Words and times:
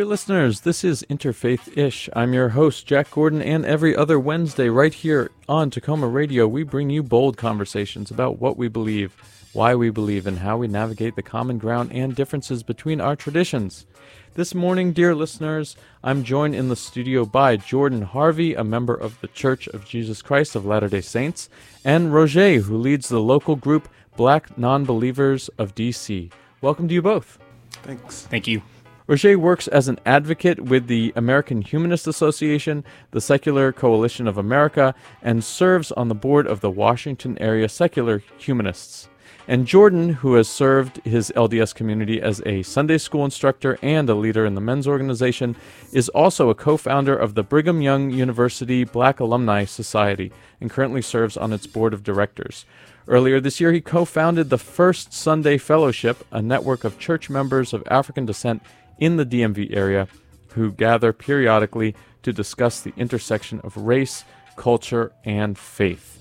Dear 0.00 0.06
listeners, 0.06 0.60
this 0.62 0.82
is 0.82 1.04
Interfaith 1.10 1.76
Ish. 1.76 2.08
I'm 2.14 2.32
your 2.32 2.48
host, 2.48 2.86
Jack 2.86 3.10
Gordon, 3.10 3.42
and 3.42 3.66
every 3.66 3.94
other 3.94 4.18
Wednesday, 4.18 4.70
right 4.70 4.94
here 4.94 5.30
on 5.46 5.68
Tacoma 5.68 6.08
Radio, 6.08 6.48
we 6.48 6.62
bring 6.62 6.88
you 6.88 7.02
bold 7.02 7.36
conversations 7.36 8.10
about 8.10 8.40
what 8.40 8.56
we 8.56 8.68
believe, 8.68 9.14
why 9.52 9.74
we 9.74 9.90
believe, 9.90 10.26
and 10.26 10.38
how 10.38 10.56
we 10.56 10.68
navigate 10.68 11.16
the 11.16 11.22
common 11.22 11.58
ground 11.58 11.92
and 11.92 12.16
differences 12.16 12.62
between 12.62 12.98
our 12.98 13.14
traditions. 13.14 13.84
This 14.32 14.54
morning, 14.54 14.94
dear 14.94 15.14
listeners, 15.14 15.76
I'm 16.02 16.24
joined 16.24 16.54
in 16.54 16.70
the 16.70 16.76
studio 16.76 17.26
by 17.26 17.58
Jordan 17.58 18.00
Harvey, 18.00 18.54
a 18.54 18.64
member 18.64 18.94
of 18.94 19.20
the 19.20 19.28
Church 19.28 19.68
of 19.68 19.84
Jesus 19.84 20.22
Christ 20.22 20.56
of 20.56 20.64
Latter 20.64 20.88
day 20.88 21.02
Saints, 21.02 21.50
and 21.84 22.14
Roger, 22.14 22.60
who 22.60 22.78
leads 22.78 23.10
the 23.10 23.20
local 23.20 23.54
group 23.54 23.86
Black 24.16 24.56
Non-Believers 24.56 25.50
of 25.58 25.74
DC. 25.74 26.32
Welcome 26.62 26.88
to 26.88 26.94
you 26.94 27.02
both. 27.02 27.38
Thanks. 27.82 28.22
Thank 28.22 28.46
you. 28.46 28.62
Roger 29.10 29.36
works 29.36 29.66
as 29.66 29.88
an 29.88 29.98
advocate 30.06 30.60
with 30.60 30.86
the 30.86 31.12
American 31.16 31.62
Humanist 31.62 32.06
Association, 32.06 32.84
the 33.10 33.20
Secular 33.20 33.72
Coalition 33.72 34.28
of 34.28 34.38
America, 34.38 34.94
and 35.20 35.42
serves 35.42 35.90
on 35.90 36.06
the 36.06 36.14
board 36.14 36.46
of 36.46 36.60
the 36.60 36.70
Washington 36.70 37.36
Area 37.38 37.68
Secular 37.68 38.22
Humanists. 38.38 39.08
And 39.48 39.66
Jordan, 39.66 40.10
who 40.10 40.34
has 40.34 40.48
served 40.48 41.04
his 41.04 41.32
LDS 41.34 41.74
community 41.74 42.22
as 42.22 42.40
a 42.46 42.62
Sunday 42.62 42.98
school 42.98 43.24
instructor 43.24 43.80
and 43.82 44.08
a 44.08 44.14
leader 44.14 44.46
in 44.46 44.54
the 44.54 44.60
men's 44.60 44.86
organization, 44.86 45.56
is 45.92 46.08
also 46.10 46.48
a 46.48 46.54
co 46.54 46.76
founder 46.76 47.16
of 47.16 47.34
the 47.34 47.42
Brigham 47.42 47.82
Young 47.82 48.10
University 48.12 48.84
Black 48.84 49.18
Alumni 49.18 49.64
Society 49.64 50.30
and 50.60 50.70
currently 50.70 51.02
serves 51.02 51.36
on 51.36 51.52
its 51.52 51.66
board 51.66 51.92
of 51.92 52.04
directors. 52.04 52.64
Earlier 53.08 53.40
this 53.40 53.60
year, 53.60 53.72
he 53.72 53.80
co 53.80 54.04
founded 54.04 54.50
the 54.50 54.58
First 54.58 55.12
Sunday 55.12 55.58
Fellowship, 55.58 56.24
a 56.30 56.40
network 56.40 56.84
of 56.84 57.00
church 57.00 57.28
members 57.28 57.72
of 57.72 57.82
African 57.90 58.24
descent 58.24 58.62
in 59.00 59.16
the 59.16 59.26
DMV 59.26 59.74
area 59.74 60.06
who 60.54 60.70
gather 60.70 61.12
periodically 61.12 61.94
to 62.22 62.32
discuss 62.32 62.80
the 62.80 62.92
intersection 62.96 63.60
of 63.60 63.76
race, 63.76 64.24
culture, 64.56 65.12
and 65.24 65.58
faith. 65.58 66.18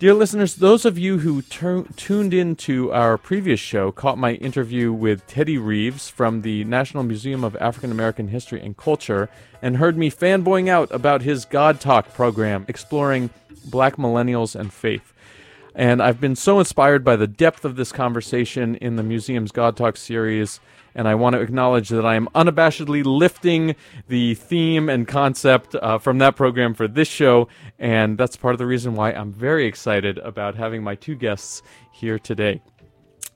Dear 0.00 0.12
listeners, 0.12 0.56
those 0.56 0.84
of 0.84 0.98
you 0.98 1.18
who 1.18 1.40
tuned 1.40 2.34
in 2.34 2.56
to 2.56 2.92
our 2.92 3.16
previous 3.16 3.60
show 3.60 3.90
caught 3.90 4.18
my 4.18 4.34
interview 4.34 4.92
with 4.92 5.26
Teddy 5.26 5.56
Reeves 5.56 6.10
from 6.10 6.42
the 6.42 6.64
National 6.64 7.04
Museum 7.04 7.42
of 7.42 7.56
African 7.56 7.90
American 7.90 8.28
History 8.28 8.60
and 8.60 8.76
Culture 8.76 9.30
and 9.62 9.78
heard 9.78 9.96
me 9.96 10.10
fanboying 10.10 10.68
out 10.68 10.92
about 10.92 11.22
his 11.22 11.46
God 11.46 11.80
Talk 11.80 12.12
program 12.12 12.66
exploring 12.68 13.30
black 13.64 13.96
millennials 13.96 14.54
and 14.54 14.72
faith. 14.72 15.13
And 15.74 16.02
I've 16.02 16.20
been 16.20 16.36
so 16.36 16.58
inspired 16.58 17.04
by 17.04 17.16
the 17.16 17.26
depth 17.26 17.64
of 17.64 17.76
this 17.76 17.92
conversation 17.92 18.76
in 18.76 18.96
the 18.96 19.02
museum's 19.02 19.52
God 19.52 19.76
Talk 19.76 19.96
series 19.96 20.60
and 20.94 21.08
I 21.08 21.14
want 21.14 21.34
to 21.34 21.40
acknowledge 21.40 21.88
that 21.88 22.06
I 22.06 22.14
am 22.14 22.28
unabashedly 22.34 23.04
lifting 23.04 23.74
the 24.08 24.34
theme 24.34 24.88
and 24.88 25.06
concept 25.08 25.74
uh, 25.74 25.98
from 25.98 26.18
that 26.18 26.36
program 26.36 26.74
for 26.74 26.86
this 26.86 27.08
show, 27.08 27.48
and 27.78 28.16
that's 28.16 28.36
part 28.36 28.54
of 28.54 28.58
the 28.58 28.66
reason 28.66 28.94
why 28.94 29.12
I'm 29.12 29.32
very 29.32 29.66
excited 29.66 30.18
about 30.18 30.54
having 30.54 30.82
my 30.82 30.94
two 30.94 31.16
guests 31.16 31.62
here 31.92 32.18
today. 32.18 32.62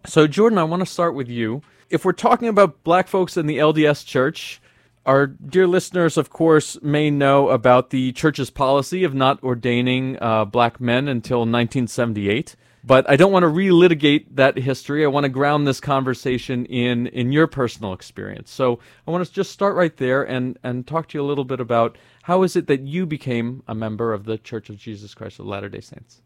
So, 0.07 0.27
Jordan, 0.27 0.59
I 0.59 0.65
want 0.65 0.81
to 0.81 0.87
start 0.87 1.15
with 1.15 1.29
you. 1.29 1.63
If 1.91 2.05
we're 2.05 2.13
talking 2.13 2.49
about 2.49 2.85
black 2.85 3.09
folks 3.09 3.37
in 3.37 3.47
the 3.47 3.59
LDS 3.59 4.07
church, 4.07 4.61
our 5.09 5.27
dear 5.27 5.67
listeners, 5.67 6.17
of 6.17 6.29
course, 6.31 6.81
may 6.83 7.11
know 7.11 7.49
about 7.49 7.91
the 7.91 8.13
church's 8.13 8.51
policy 8.51 9.05
of 9.05 9.15
not 9.15 9.43
ordaining 9.43 10.19
uh, 10.21 10.45
black 10.45 10.81
men 10.81 11.09
until 11.09 11.39
1978 11.41 12.55
but 12.85 13.09
I 13.11 13.17
don't 13.17 13.33
want 13.33 13.43
to 13.43 13.49
relitigate 13.49 14.27
that 14.37 14.57
history. 14.57 15.05
I 15.05 15.09
want 15.09 15.25
to 15.25 15.29
ground 15.29 15.67
this 15.67 15.81
conversation 15.81 16.65
in 16.67 17.07
in 17.09 17.33
your 17.33 17.47
personal 17.47 17.93
experience. 17.93 18.51
So 18.51 18.79
I 19.07 19.11
want 19.11 19.27
to 19.27 19.33
just 19.33 19.53
start 19.53 19.77
right 19.77 19.95
there 19.97 20.23
and 20.23 20.59
and 20.63 20.87
talk 20.87 21.09
to 21.09 21.19
you 21.19 21.23
a 21.23 21.27
little 21.27 21.45
bit 21.45 21.61
about 21.61 21.99
how 22.23 22.45
is 22.45 22.57
it 22.57 22.67
that 22.69 22.81
you 22.81 23.05
became 23.05 23.63
a 23.67 23.75
member 23.75 24.13
of 24.13 24.25
the 24.25 24.39
Church 24.39 24.71
of 24.71 24.79
Jesus 24.79 25.15
Christ 25.15 25.39
of 25.39 25.47
Latter 25.47 25.69
Day 25.69 25.81
Saints. 25.81 26.23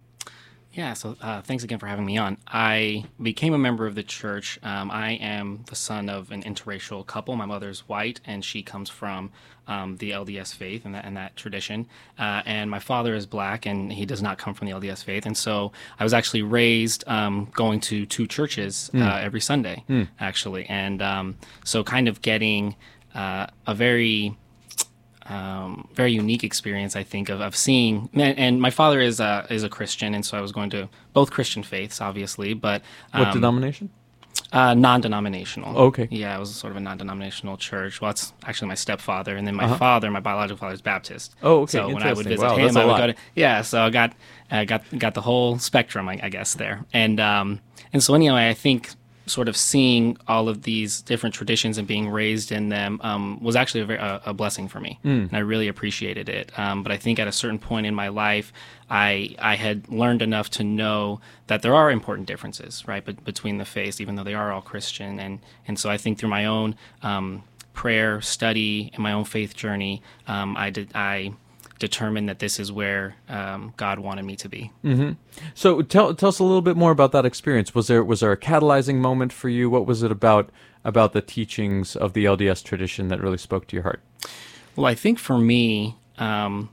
Yeah, 0.74 0.94
so 0.94 1.16
uh, 1.20 1.42
thanks 1.42 1.64
again 1.64 1.78
for 1.78 1.86
having 1.86 2.06
me 2.06 2.16
on. 2.16 2.38
I 2.48 3.04
became 3.20 3.52
a 3.52 3.58
member 3.58 3.86
of 3.86 3.94
the 3.94 4.02
church. 4.02 4.58
Um, 4.62 4.90
I 4.90 5.12
am 5.12 5.64
the 5.68 5.74
son 5.76 6.08
of 6.08 6.30
an 6.30 6.42
interracial 6.42 7.06
couple. 7.06 7.36
My 7.36 7.44
mother's 7.44 7.80
white, 7.88 8.20
and 8.24 8.42
she 8.42 8.62
comes 8.62 8.88
from 8.88 9.30
um, 9.68 9.96
the 9.98 10.12
LDS 10.12 10.54
faith 10.54 10.86
and 10.86 10.94
that, 10.94 11.04
and 11.04 11.16
that 11.16 11.36
tradition. 11.36 11.86
Uh, 12.18 12.42
and 12.46 12.70
my 12.70 12.78
father 12.78 13.14
is 13.14 13.26
black, 13.26 13.66
and 13.66 13.92
he 13.92 14.06
does 14.06 14.22
not 14.22 14.38
come 14.38 14.54
from 14.54 14.66
the 14.66 14.72
LDS 14.72 15.04
faith. 15.04 15.26
And 15.26 15.36
so 15.36 15.72
I 15.98 16.04
was 16.04 16.14
actually 16.14 16.42
raised 16.42 17.04
um, 17.06 17.50
going 17.54 17.80
to 17.80 18.06
two 18.06 18.26
churches 18.26 18.90
uh, 18.94 18.96
mm. 18.96 19.22
every 19.22 19.40
Sunday, 19.40 19.84
mm. 19.88 20.08
actually. 20.20 20.64
And 20.66 21.02
um, 21.02 21.36
so 21.64 21.84
kind 21.84 22.08
of 22.08 22.22
getting 22.22 22.76
uh, 23.14 23.46
a 23.66 23.74
very 23.74 24.36
um, 25.26 25.88
very 25.94 26.12
unique 26.12 26.44
experience, 26.44 26.96
I 26.96 27.02
think, 27.02 27.28
of, 27.28 27.40
of 27.40 27.54
seeing. 27.54 28.08
And 28.14 28.60
my 28.60 28.70
father 28.70 29.00
is 29.00 29.20
a, 29.20 29.46
is 29.50 29.62
a 29.62 29.68
Christian, 29.68 30.14
and 30.14 30.24
so 30.24 30.36
I 30.36 30.40
was 30.40 30.52
going 30.52 30.70
to 30.70 30.88
both 31.12 31.30
Christian 31.30 31.62
faiths, 31.62 32.00
obviously. 32.00 32.54
But 32.54 32.82
um, 33.12 33.24
what 33.24 33.32
denomination? 33.32 33.90
Uh, 34.50 34.74
non-denominational. 34.74 35.78
okay. 35.78 36.08
Yeah, 36.10 36.36
it 36.36 36.38
was 36.38 36.54
sort 36.54 36.72
of 36.72 36.76
a 36.76 36.80
non-denominational 36.80 37.56
church. 37.56 38.00
Well, 38.00 38.10
that's 38.10 38.34
actually 38.44 38.68
my 38.68 38.74
stepfather, 38.74 39.36
and 39.36 39.46
then 39.46 39.54
my 39.54 39.64
uh-huh. 39.64 39.76
father, 39.76 40.10
my 40.10 40.20
biological 40.20 40.58
father, 40.58 40.74
is 40.74 40.82
Baptist. 40.82 41.34
Oh, 41.42 41.62
okay. 41.62 41.72
So 41.72 41.88
when 41.88 42.02
I 42.02 42.12
would 42.12 42.26
visit 42.26 42.44
wow, 42.44 42.56
him, 42.56 42.76
I 42.76 42.84
would 42.84 42.98
go 42.98 43.06
to 43.08 43.14
yeah. 43.34 43.62
So 43.62 43.82
I 43.82 43.90
got 43.90 44.12
uh, 44.50 44.64
got 44.64 44.82
got 44.98 45.14
the 45.14 45.22
whole 45.22 45.58
spectrum, 45.58 46.08
I, 46.08 46.20
I 46.22 46.28
guess, 46.28 46.54
there. 46.54 46.84
And 46.92 47.18
um, 47.18 47.60
and 47.94 48.02
so 48.02 48.14
anyway, 48.14 48.48
I 48.48 48.54
think 48.54 48.90
sort 49.32 49.48
of 49.48 49.56
seeing 49.56 50.16
all 50.28 50.48
of 50.48 50.62
these 50.62 51.00
different 51.00 51.34
traditions 51.34 51.78
and 51.78 51.88
being 51.88 52.08
raised 52.08 52.52
in 52.52 52.68
them 52.68 53.00
um, 53.02 53.42
was 53.42 53.56
actually 53.56 53.80
a, 53.80 53.84
very, 53.86 53.98
a, 53.98 54.20
a, 54.26 54.34
blessing 54.34 54.68
for 54.68 54.78
me, 54.78 55.00
mm. 55.04 55.22
and 55.28 55.34
I 55.34 55.38
really 55.38 55.68
appreciated 55.68 56.28
it. 56.28 56.56
Um, 56.58 56.82
but 56.82 56.92
I 56.92 56.98
think 56.98 57.18
at 57.18 57.26
a 57.26 57.32
certain 57.32 57.58
point 57.58 57.86
in 57.86 57.94
my 57.94 58.08
life, 58.08 58.52
I 58.90 59.34
I 59.38 59.56
had 59.56 59.88
learned 59.88 60.20
enough 60.20 60.50
to 60.50 60.64
know 60.64 61.20
that 61.46 61.62
there 61.62 61.74
are 61.74 61.90
important 61.90 62.28
differences, 62.28 62.86
right, 62.86 63.04
be- 63.04 63.12
between 63.12 63.56
the 63.56 63.64
faiths, 63.64 64.00
even 64.00 64.16
though 64.16 64.24
they 64.24 64.34
are 64.34 64.52
all 64.52 64.62
Christian, 64.62 65.18
and 65.18 65.40
and 65.66 65.78
so 65.78 65.88
I 65.88 65.96
think 65.96 66.18
through 66.18 66.28
my 66.28 66.44
own 66.44 66.76
um, 67.02 67.42
prayer, 67.72 68.20
study, 68.20 68.90
and 68.92 69.02
my 69.02 69.12
own 69.12 69.24
faith 69.24 69.56
journey, 69.56 70.02
um, 70.28 70.56
I 70.56 70.68
did 70.70 70.90
I 70.94 71.32
determined 71.82 72.28
that 72.28 72.38
this 72.38 72.60
is 72.60 72.70
where 72.70 73.16
um, 73.28 73.74
God 73.76 73.98
wanted 73.98 74.24
me 74.24 74.36
to 74.36 74.48
be. 74.48 74.70
Mm-hmm. 74.84 75.14
So 75.52 75.82
tell 75.82 76.14
tell 76.14 76.28
us 76.28 76.38
a 76.38 76.44
little 76.44 76.62
bit 76.62 76.76
more 76.76 76.92
about 76.92 77.10
that 77.10 77.26
experience. 77.26 77.74
Was 77.74 77.88
there 77.88 78.04
was 78.04 78.20
there 78.20 78.30
a 78.30 78.36
catalyzing 78.36 78.98
moment 78.98 79.32
for 79.32 79.48
you? 79.48 79.68
What 79.68 79.84
was 79.84 80.04
it 80.04 80.12
about 80.12 80.50
about 80.84 81.12
the 81.12 81.20
teachings 81.20 81.96
of 81.96 82.12
the 82.12 82.24
LDS 82.24 82.62
tradition 82.62 83.08
that 83.08 83.20
really 83.20 83.36
spoke 83.36 83.66
to 83.66 83.76
your 83.76 83.82
heart? 83.82 84.00
Well, 84.76 84.86
I 84.86 84.94
think 84.94 85.18
for 85.18 85.36
me. 85.36 85.96
Um, 86.18 86.70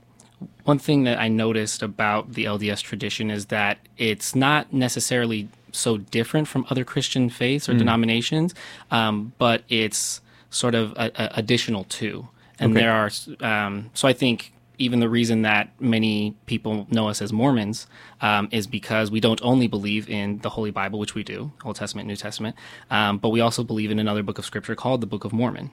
one 0.64 0.78
thing 0.78 1.04
that 1.04 1.18
I 1.18 1.28
noticed 1.28 1.82
about 1.82 2.32
the 2.32 2.44
LDS 2.44 2.80
tradition 2.82 3.30
is 3.30 3.46
that 3.46 3.78
it's 3.98 4.34
not 4.34 4.72
necessarily 4.72 5.48
so 5.72 5.98
different 5.98 6.48
from 6.48 6.64
other 6.70 6.84
Christian 6.84 7.28
faiths 7.28 7.68
or 7.68 7.74
mm. 7.74 7.78
denominations, 7.78 8.54
um, 8.90 9.32
but 9.36 9.64
it's 9.68 10.22
sort 10.50 10.74
of 10.74 10.92
a, 10.92 11.10
a 11.14 11.30
additional 11.34 11.84
to. 11.84 12.28
And 12.58 12.72
okay. 12.72 12.80
there 12.80 12.92
are, 12.92 13.10
um, 13.40 13.90
so 13.92 14.06
I 14.08 14.12
think 14.12 14.52
even 14.80 15.00
the 15.00 15.08
reason 15.08 15.42
that 15.42 15.70
many 15.78 16.34
people 16.46 16.86
know 16.90 17.08
us 17.08 17.20
as 17.22 17.32
Mormons 17.32 17.86
um, 18.20 18.48
is 18.50 18.66
because 18.66 19.10
we 19.10 19.20
don't 19.20 19.40
only 19.42 19.66
believe 19.66 20.08
in 20.08 20.38
the 20.38 20.48
Holy 20.48 20.70
Bible, 20.70 20.98
which 20.98 21.14
we 21.14 21.22
do, 21.22 21.52
Old 21.64 21.76
Testament, 21.76 22.08
New 22.08 22.16
Testament, 22.16 22.56
um, 22.90 23.18
but 23.18 23.28
we 23.28 23.40
also 23.40 23.62
believe 23.62 23.90
in 23.90 23.98
another 23.98 24.22
book 24.22 24.38
of 24.38 24.44
Scripture 24.44 24.74
called 24.74 25.00
the 25.00 25.06
Book 25.06 25.24
of 25.24 25.32
Mormon. 25.32 25.70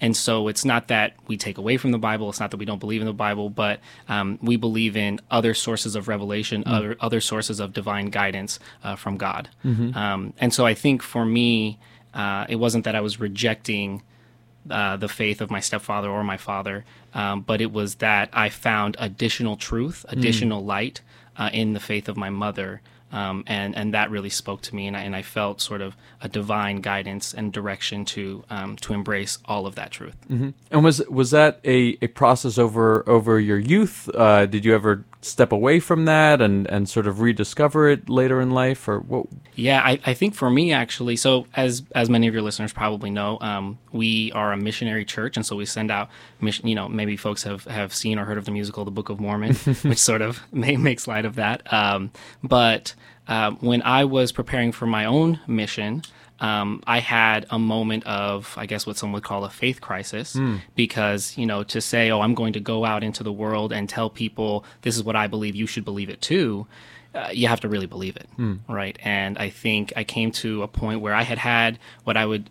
And 0.00 0.16
so 0.16 0.48
it's 0.48 0.64
not 0.64 0.88
that 0.88 1.14
we 1.26 1.36
take 1.36 1.58
away 1.58 1.76
from 1.76 1.90
the 1.90 1.98
Bible. 1.98 2.28
It's 2.28 2.40
not 2.40 2.50
that 2.52 2.56
we 2.56 2.64
don't 2.64 2.78
believe 2.78 3.00
in 3.00 3.06
the 3.06 3.12
Bible, 3.12 3.50
but 3.50 3.80
um, 4.08 4.38
we 4.42 4.56
believe 4.56 4.96
in 4.96 5.20
other 5.30 5.54
sources 5.54 5.96
of 5.96 6.06
revelation, 6.08 6.62
mm-hmm. 6.62 6.72
other 6.72 6.96
other 7.00 7.20
sources 7.20 7.58
of 7.58 7.72
divine 7.72 8.06
guidance 8.06 8.60
uh, 8.84 8.94
from 8.94 9.16
God. 9.16 9.48
Mm-hmm. 9.64 9.96
Um, 9.96 10.34
and 10.38 10.54
so 10.54 10.66
I 10.66 10.74
think 10.74 11.02
for 11.02 11.24
me, 11.24 11.80
uh, 12.14 12.46
it 12.48 12.56
wasn't 12.56 12.84
that 12.84 12.94
I 12.94 13.00
was 13.00 13.18
rejecting 13.18 14.02
uh, 14.70 14.96
the 14.96 15.08
faith 15.08 15.40
of 15.40 15.50
my 15.50 15.60
stepfather 15.60 16.08
or 16.08 16.24
my 16.24 16.36
father, 16.36 16.84
um, 17.14 17.40
but 17.40 17.60
it 17.60 17.72
was 17.72 17.96
that 17.96 18.28
I 18.32 18.48
found 18.48 18.96
additional 18.98 19.56
truth, 19.56 20.04
hmm. 20.08 20.18
additional 20.18 20.62
mm. 20.62 20.66
light 20.66 21.00
uh, 21.36 21.50
in 21.52 21.72
the 21.72 21.80
faith 21.80 22.08
of 22.08 22.16
my 22.16 22.30
mother. 22.30 22.80
Um, 23.10 23.44
and 23.46 23.74
and 23.74 23.94
that 23.94 24.10
really 24.10 24.28
spoke 24.28 24.60
to 24.62 24.74
me, 24.74 24.86
and 24.86 24.94
I, 24.94 25.00
and 25.00 25.16
I 25.16 25.22
felt 25.22 25.62
sort 25.62 25.80
of 25.80 25.96
a 26.20 26.28
divine 26.28 26.82
guidance 26.82 27.32
and 27.32 27.50
direction 27.50 28.04
to 28.04 28.44
um, 28.50 28.76
to 28.76 28.92
embrace 28.92 29.38
all 29.46 29.66
of 29.66 29.76
that 29.76 29.92
truth. 29.92 30.14
Mm-hmm. 30.28 30.50
And 30.70 30.84
was 30.84 31.00
was 31.08 31.30
that 31.30 31.58
a, 31.64 31.96
a 32.02 32.08
process 32.08 32.58
over 32.58 33.08
over 33.08 33.40
your 33.40 33.58
youth? 33.58 34.10
Uh, 34.14 34.44
did 34.44 34.66
you 34.66 34.74
ever 34.74 35.06
step 35.20 35.50
away 35.50 35.80
from 35.80 36.04
that 36.04 36.40
and, 36.40 36.66
and 36.68 36.88
sort 36.88 37.06
of 37.06 37.20
rediscover 37.20 37.88
it 37.88 38.08
later 38.08 38.40
in 38.40 38.50
life 38.50 38.86
or 38.86 39.00
what? 39.00 39.26
Yeah, 39.54 39.82
I, 39.84 39.98
I 40.06 40.14
think 40.14 40.34
for 40.34 40.50
me 40.50 40.72
actually, 40.72 41.16
so 41.16 41.46
as 41.54 41.82
as 41.94 42.08
many 42.08 42.28
of 42.28 42.34
your 42.34 42.42
listeners 42.42 42.72
probably 42.72 43.10
know, 43.10 43.38
um, 43.40 43.78
we 43.92 44.30
are 44.32 44.52
a 44.52 44.56
missionary 44.56 45.04
church, 45.04 45.36
and 45.36 45.44
so 45.44 45.56
we 45.56 45.66
send 45.66 45.90
out 45.90 46.08
mission. 46.40 46.68
You 46.68 46.74
know, 46.74 46.88
maybe 46.88 47.16
folks 47.16 47.42
have, 47.42 47.64
have 47.64 47.92
seen 47.92 48.18
or 48.18 48.24
heard 48.24 48.38
of 48.38 48.44
the 48.44 48.52
musical 48.52 48.84
The 48.84 48.90
Book 48.90 49.08
of 49.08 49.18
Mormon, 49.20 49.54
which 49.82 49.98
sort 49.98 50.22
of 50.22 50.40
may, 50.52 50.76
makes 50.76 51.08
light 51.08 51.24
of 51.24 51.34
that. 51.34 51.70
Um, 51.72 52.12
but 52.42 52.94
uh, 53.26 53.52
when 53.52 53.82
I 53.82 54.04
was 54.04 54.32
preparing 54.32 54.72
for 54.72 54.86
my 54.86 55.04
own 55.04 55.40
mission, 55.46 56.02
um, 56.40 56.82
I 56.86 57.00
had 57.00 57.46
a 57.50 57.58
moment 57.58 58.06
of, 58.06 58.54
I 58.56 58.66
guess, 58.66 58.86
what 58.86 58.96
some 58.96 59.12
would 59.12 59.24
call 59.24 59.44
a 59.44 59.50
faith 59.50 59.80
crisis, 59.80 60.36
because 60.76 61.36
you 61.36 61.46
know, 61.46 61.64
to 61.64 61.80
say, 61.80 62.10
"Oh, 62.10 62.20
I'm 62.20 62.34
going 62.34 62.52
to 62.52 62.60
go 62.60 62.84
out 62.84 63.02
into 63.02 63.22
the 63.24 63.32
world 63.32 63.72
and 63.72 63.88
tell 63.88 64.08
people 64.10 64.64
this 64.82 64.96
is 64.96 65.02
what 65.02 65.16
I 65.16 65.26
believe, 65.26 65.54
you 65.56 65.66
should 65.66 65.84
believe 65.84 66.08
it 66.08 66.20
too," 66.20 66.66
uh, 67.14 67.30
you 67.32 67.48
have 67.48 67.60
to 67.60 67.68
really 67.68 67.86
believe 67.86 68.16
it, 68.16 68.28
right? 68.68 68.96
And 69.02 69.36
I 69.38 69.50
think 69.50 69.92
I 69.96 70.04
came 70.04 70.30
to 70.32 70.62
a 70.62 70.68
point 70.68 71.00
where 71.00 71.14
I 71.14 71.22
had 71.22 71.38
had 71.38 71.78
what 72.04 72.16
I 72.16 72.24
would 72.26 72.50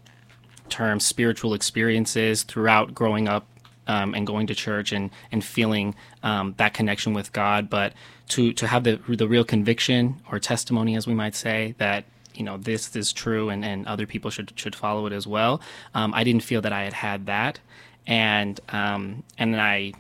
term 0.69 0.99
spiritual 0.99 1.53
experiences 1.53 2.43
throughout 2.43 2.93
growing 2.93 3.27
up 3.29 3.47
um, 3.87 4.13
and 4.13 4.27
going 4.27 4.47
to 4.47 4.55
church 4.55 4.91
and 4.91 5.11
and 5.31 5.43
feeling 5.45 5.95
um, 6.23 6.55
that 6.57 6.73
connection 6.73 7.13
with 7.13 7.31
God, 7.31 7.69
but 7.69 7.93
to 8.29 8.51
to 8.53 8.67
have 8.67 8.83
the 8.83 8.99
the 9.07 9.27
real 9.27 9.45
conviction 9.45 10.17
or 10.29 10.39
testimony, 10.39 10.95
as 10.97 11.07
we 11.07 11.13
might 11.13 11.35
say, 11.35 11.73
that 11.77 12.03
you 12.37 12.43
know 12.43 12.57
this 12.57 12.95
is 12.95 13.11
true 13.11 13.49
and, 13.49 13.65
and 13.65 13.87
other 13.87 14.05
people 14.05 14.29
should 14.31 14.53
should 14.55 14.75
follow 14.75 15.05
it 15.07 15.13
as 15.13 15.25
well. 15.27 15.61
Um, 15.93 16.13
I 16.13 16.23
didn't 16.23 16.43
feel 16.43 16.61
that 16.61 16.71
I 16.71 16.83
had 16.83 16.93
had 16.93 17.25
that, 17.25 17.59
and 18.05 18.59
um, 18.69 19.23
and 19.37 19.53
then 19.53 19.59
I, 19.59 19.93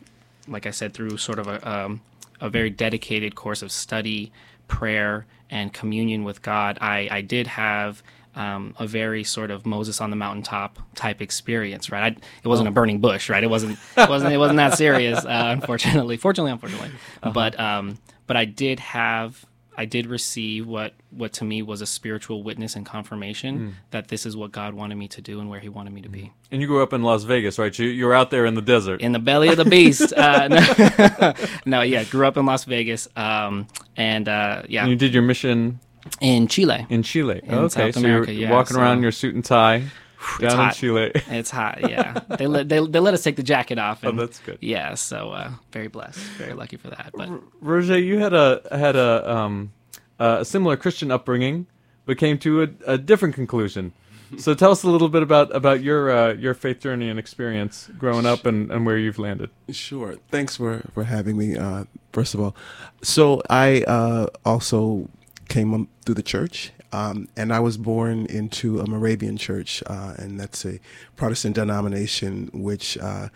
like 0.47 0.65
I 0.65 0.71
said, 0.71 0.93
through 0.93 1.17
sort 1.17 1.39
of 1.39 1.47
a 1.47 1.69
um, 1.69 2.01
a 2.39 2.49
very 2.49 2.69
dedicated 2.69 3.35
course 3.35 3.61
of 3.61 3.71
study, 3.71 4.31
prayer, 4.67 5.25
and 5.49 5.73
communion 5.73 6.23
with 6.23 6.41
God, 6.41 6.77
I 6.79 7.07
I 7.11 7.21
did 7.21 7.47
have 7.47 8.03
um, 8.35 8.75
a 8.77 8.85
very 8.85 9.23
sort 9.23 9.49
of 9.49 9.65
Moses 9.65 9.99
on 9.99 10.11
the 10.11 10.15
mountaintop 10.15 10.77
type 10.93 11.21
experience, 11.21 11.91
right? 11.91 12.13
I, 12.13 12.17
it 12.43 12.47
wasn't 12.47 12.69
a 12.69 12.71
burning 12.71 12.99
bush, 12.99 13.29
right? 13.29 13.43
It 13.43 13.49
wasn't 13.49 13.79
it 13.97 14.09
wasn't 14.09 14.31
it 14.31 14.37
wasn't 14.37 14.57
that 14.57 14.77
serious, 14.77 15.25
uh, 15.25 15.27
unfortunately. 15.59 16.17
Fortunately, 16.17 16.51
unfortunately, 16.51 16.91
but 17.33 17.59
um, 17.59 17.97
but 18.27 18.37
I 18.37 18.45
did 18.45 18.79
have 18.79 19.43
I 19.77 19.85
did 19.85 20.07
receive 20.07 20.65
what 20.67 20.93
what 21.11 21.33
to 21.33 21.45
me 21.45 21.61
was 21.61 21.81
a 21.81 21.85
spiritual 21.85 22.41
witness 22.41 22.75
and 22.75 22.85
confirmation 22.85 23.75
that 23.91 24.07
this 24.07 24.25
is 24.25 24.35
what 24.35 24.51
God 24.51 24.73
wanted 24.73 24.95
me 24.95 25.07
to 25.09 25.21
do 25.21 25.39
and 25.39 25.49
where 25.49 25.59
He 25.59 25.69
wanted 25.69 25.93
me 25.93 26.01
to 26.01 26.09
be. 26.09 26.33
And 26.51 26.61
you 26.61 26.67
grew 26.67 26.81
up 26.81 26.93
in 26.93 27.03
Las 27.03 27.23
Vegas, 27.23 27.59
right? 27.59 27.77
You 27.77 27.87
you 27.87 28.05
were 28.05 28.15
out 28.15 28.31
there 28.31 28.45
in 28.45 28.55
the 28.55 28.61
desert. 28.61 29.01
In 29.01 29.11
the 29.11 29.19
belly 29.19 29.49
of 29.49 29.57
the 29.57 29.65
beast. 29.65 30.11
uh, 30.17 30.47
no, 30.47 31.33
no, 31.65 31.81
yeah, 31.81 32.03
grew 32.05 32.25
up 32.25 32.37
in 32.37 32.45
Las 32.45 32.63
Vegas, 32.63 33.07
um, 33.15 33.67
and 33.95 34.27
uh, 34.27 34.63
yeah, 34.67 34.81
and 34.81 34.89
you 34.89 34.97
did 34.97 35.13
your 35.13 35.23
mission 35.23 35.79
in 36.21 36.47
Chile. 36.47 36.87
in 36.89 37.03
Chile. 37.03 37.41
In 37.43 37.53
okay, 37.53 37.91
South 37.91 37.93
so 37.95 37.99
America, 37.99 38.33
you're 38.33 38.49
yeah, 38.49 38.51
walking 38.51 38.77
around 38.77 38.97
in 38.97 39.03
your 39.03 39.11
suit 39.11 39.35
and 39.35 39.45
tie 39.45 39.83
down 40.39 40.51
in 40.51 40.57
hot. 40.57 40.75
Chile. 40.75 41.11
It's 41.29 41.49
hot, 41.51 41.89
yeah. 41.89 42.19
they 42.37 42.47
let 42.47 42.69
they, 42.69 42.85
they 42.85 42.99
let 42.99 43.13
us 43.13 43.23
take 43.23 43.35
the 43.35 43.43
jacket 43.43 43.77
off. 43.79 44.03
And, 44.03 44.19
Oh, 44.19 44.25
that's 44.25 44.39
good. 44.39 44.57
Yeah, 44.61 44.95
so 44.95 45.31
uh, 45.31 45.51
very 45.71 45.87
blessed, 45.87 46.19
very 46.37 46.53
lucky 46.53 46.77
for 46.77 46.89
that. 46.89 47.11
But 47.13 47.29
Roger, 47.61 47.97
you 47.99 48.19
had 48.19 48.33
a 48.33 48.61
had 48.71 48.95
a 48.95 49.31
um 49.31 49.71
a 50.19 50.43
similar 50.43 50.77
Christian 50.77 51.11
upbringing, 51.11 51.67
but 52.05 52.17
came 52.17 52.37
to 52.39 52.63
a, 52.63 52.67
a 52.93 52.97
different 52.97 53.35
conclusion. 53.35 53.93
So 54.37 54.53
tell 54.53 54.71
us 54.71 54.83
a 54.83 54.89
little 54.89 55.07
bit 55.07 55.23
about 55.23 55.55
about 55.55 55.81
your 55.81 56.11
uh, 56.11 56.33
your 56.33 56.53
faith 56.53 56.79
journey 56.81 57.09
and 57.09 57.17
experience 57.17 57.89
growing 57.97 58.25
up 58.25 58.45
and, 58.45 58.69
and 58.71 58.85
where 58.85 58.97
you've 58.97 59.19
landed. 59.19 59.51
Sure. 59.69 60.15
Thanks 60.29 60.57
for 60.57 60.83
for 60.93 61.05
having 61.05 61.37
me. 61.37 61.55
Uh, 61.55 61.85
first 62.11 62.33
of 62.33 62.41
all, 62.41 62.53
so 63.01 63.41
I 63.49 63.83
uh, 63.83 64.27
also 64.43 65.07
came 65.47 65.87
through 66.03 66.15
the 66.15 66.23
church, 66.23 66.71
um, 66.91 67.27
and 67.35 67.53
I 67.53 67.59
was 67.59 67.77
born 67.77 68.25
into 68.27 68.79
a 68.79 68.87
Moravian 68.87 69.37
church, 69.37 69.83
uh, 69.87 70.13
and 70.17 70.39
that's 70.39 70.65
a 70.65 70.79
Protestant 71.15 71.55
denomination 71.55 72.49
which. 72.53 72.97
Uh, 72.97 73.29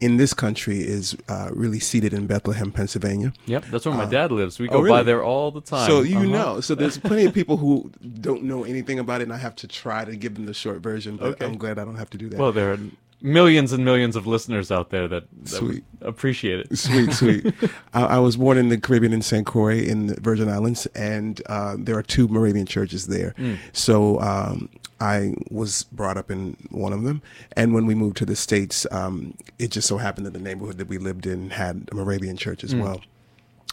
in 0.00 0.16
this 0.16 0.32
country 0.32 0.78
is 0.78 1.14
uh, 1.28 1.50
really 1.52 1.78
seated 1.78 2.14
in 2.14 2.26
Bethlehem, 2.26 2.72
Pennsylvania. 2.72 3.34
Yep, 3.44 3.66
that's 3.70 3.84
where 3.84 3.94
my 3.94 4.06
dad 4.06 4.32
lives. 4.32 4.58
We 4.58 4.66
oh, 4.70 4.82
go 4.82 4.88
by 4.88 5.02
there 5.02 5.22
all 5.22 5.50
the 5.50 5.60
time. 5.60 5.86
So 5.86 6.00
you 6.00 6.16
Uh-huh. 6.16 6.26
know, 6.54 6.60
so 6.62 6.74
there's 6.74 6.96
plenty 6.96 7.26
of 7.26 7.34
people 7.40 7.58
who 7.58 7.90
don't 8.22 8.44
know 8.44 8.64
anything 8.64 8.98
about 8.98 9.20
it, 9.20 9.24
and 9.24 9.32
I 9.34 9.36
have 9.36 9.54
to 9.56 9.68
try 9.68 10.06
to 10.06 10.16
give 10.16 10.36
them 10.36 10.46
the 10.46 10.54
short 10.54 10.78
version. 10.80 11.18
But 11.18 11.32
Okay. 11.32 11.44
I'm 11.44 11.58
glad 11.58 11.78
I 11.78 11.84
don't 11.84 11.96
have 11.96 12.08
to 12.10 12.18
do 12.18 12.30
that. 12.30 12.38
Well, 12.38 12.50
there 12.50 12.72
are 12.72 12.78
millions 13.22 13.72
and 13.72 13.84
millions 13.84 14.16
of 14.16 14.26
listeners 14.26 14.70
out 14.70 14.90
there 14.90 15.06
that, 15.08 15.24
that 15.44 15.48
Sweet. 15.48 15.84
appreciate 16.00 16.60
it. 16.60 16.78
Sweet, 16.78 17.12
sweet. 17.12 17.54
I, 17.94 18.02
I 18.02 18.18
was 18.18 18.36
born 18.36 18.58
in 18.58 18.68
the 18.68 18.78
Caribbean 18.78 19.12
in 19.12 19.22
St. 19.22 19.46
Croix 19.46 19.78
in 19.78 20.08
the 20.08 20.20
Virgin 20.20 20.48
Islands, 20.48 20.86
and 20.94 21.40
uh, 21.46 21.76
there 21.78 21.96
are 21.96 22.02
two 22.02 22.28
Moravian 22.28 22.66
churches 22.66 23.06
there. 23.06 23.34
So 23.72 24.20
um, 24.20 24.68
I 25.00 25.34
was 25.50 25.84
brought 25.84 26.16
up 26.16 26.30
in 26.30 26.56
one 26.70 26.92
of 26.92 27.02
them. 27.02 27.22
And 27.56 27.74
when 27.74 27.86
we 27.86 27.94
moved 27.94 28.16
to 28.18 28.26
the 28.26 28.36
States, 28.36 28.86
um, 28.90 29.34
it 29.58 29.70
just 29.70 29.88
so 29.88 29.96
happened 29.96 30.26
that 30.26 30.32
the 30.32 30.40
neighborhood 30.40 30.78
that 30.78 30.88
we 30.88 30.98
lived 30.98 31.26
in 31.26 31.50
had 31.50 31.88
a 31.90 31.94
Moravian 31.94 32.36
church 32.36 32.62
as 32.62 32.74
well. 32.74 33.00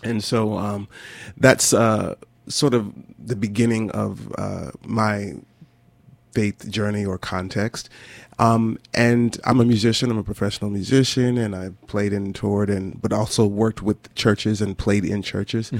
And 0.03 0.23
so 0.23 0.57
um, 0.57 0.87
that's 1.37 1.73
uh, 1.73 2.15
sort 2.47 2.73
of 2.73 2.93
the 3.19 3.35
beginning 3.35 3.91
of 3.91 4.33
uh, 4.37 4.71
my 4.85 5.33
faith 6.33 6.69
journey 6.69 7.03
or 7.03 7.17
context. 7.17 7.89
Um, 8.39 8.77
and 8.93 9.39
I'm 9.45 9.59
a 9.59 9.65
musician. 9.65 10.11
I'm 10.11 10.17
a 10.17 10.23
professional 10.23 10.69
musician, 10.69 11.37
and 11.37 11.55
I 11.55 11.71
played 11.87 12.13
and 12.13 12.35
toured, 12.35 12.69
and 12.69 13.01
but 13.01 13.11
also 13.11 13.45
worked 13.47 13.81
with 13.81 14.13
churches 14.15 14.61
and 14.61 14.77
played 14.77 15.03
in 15.05 15.21
churches 15.23 15.71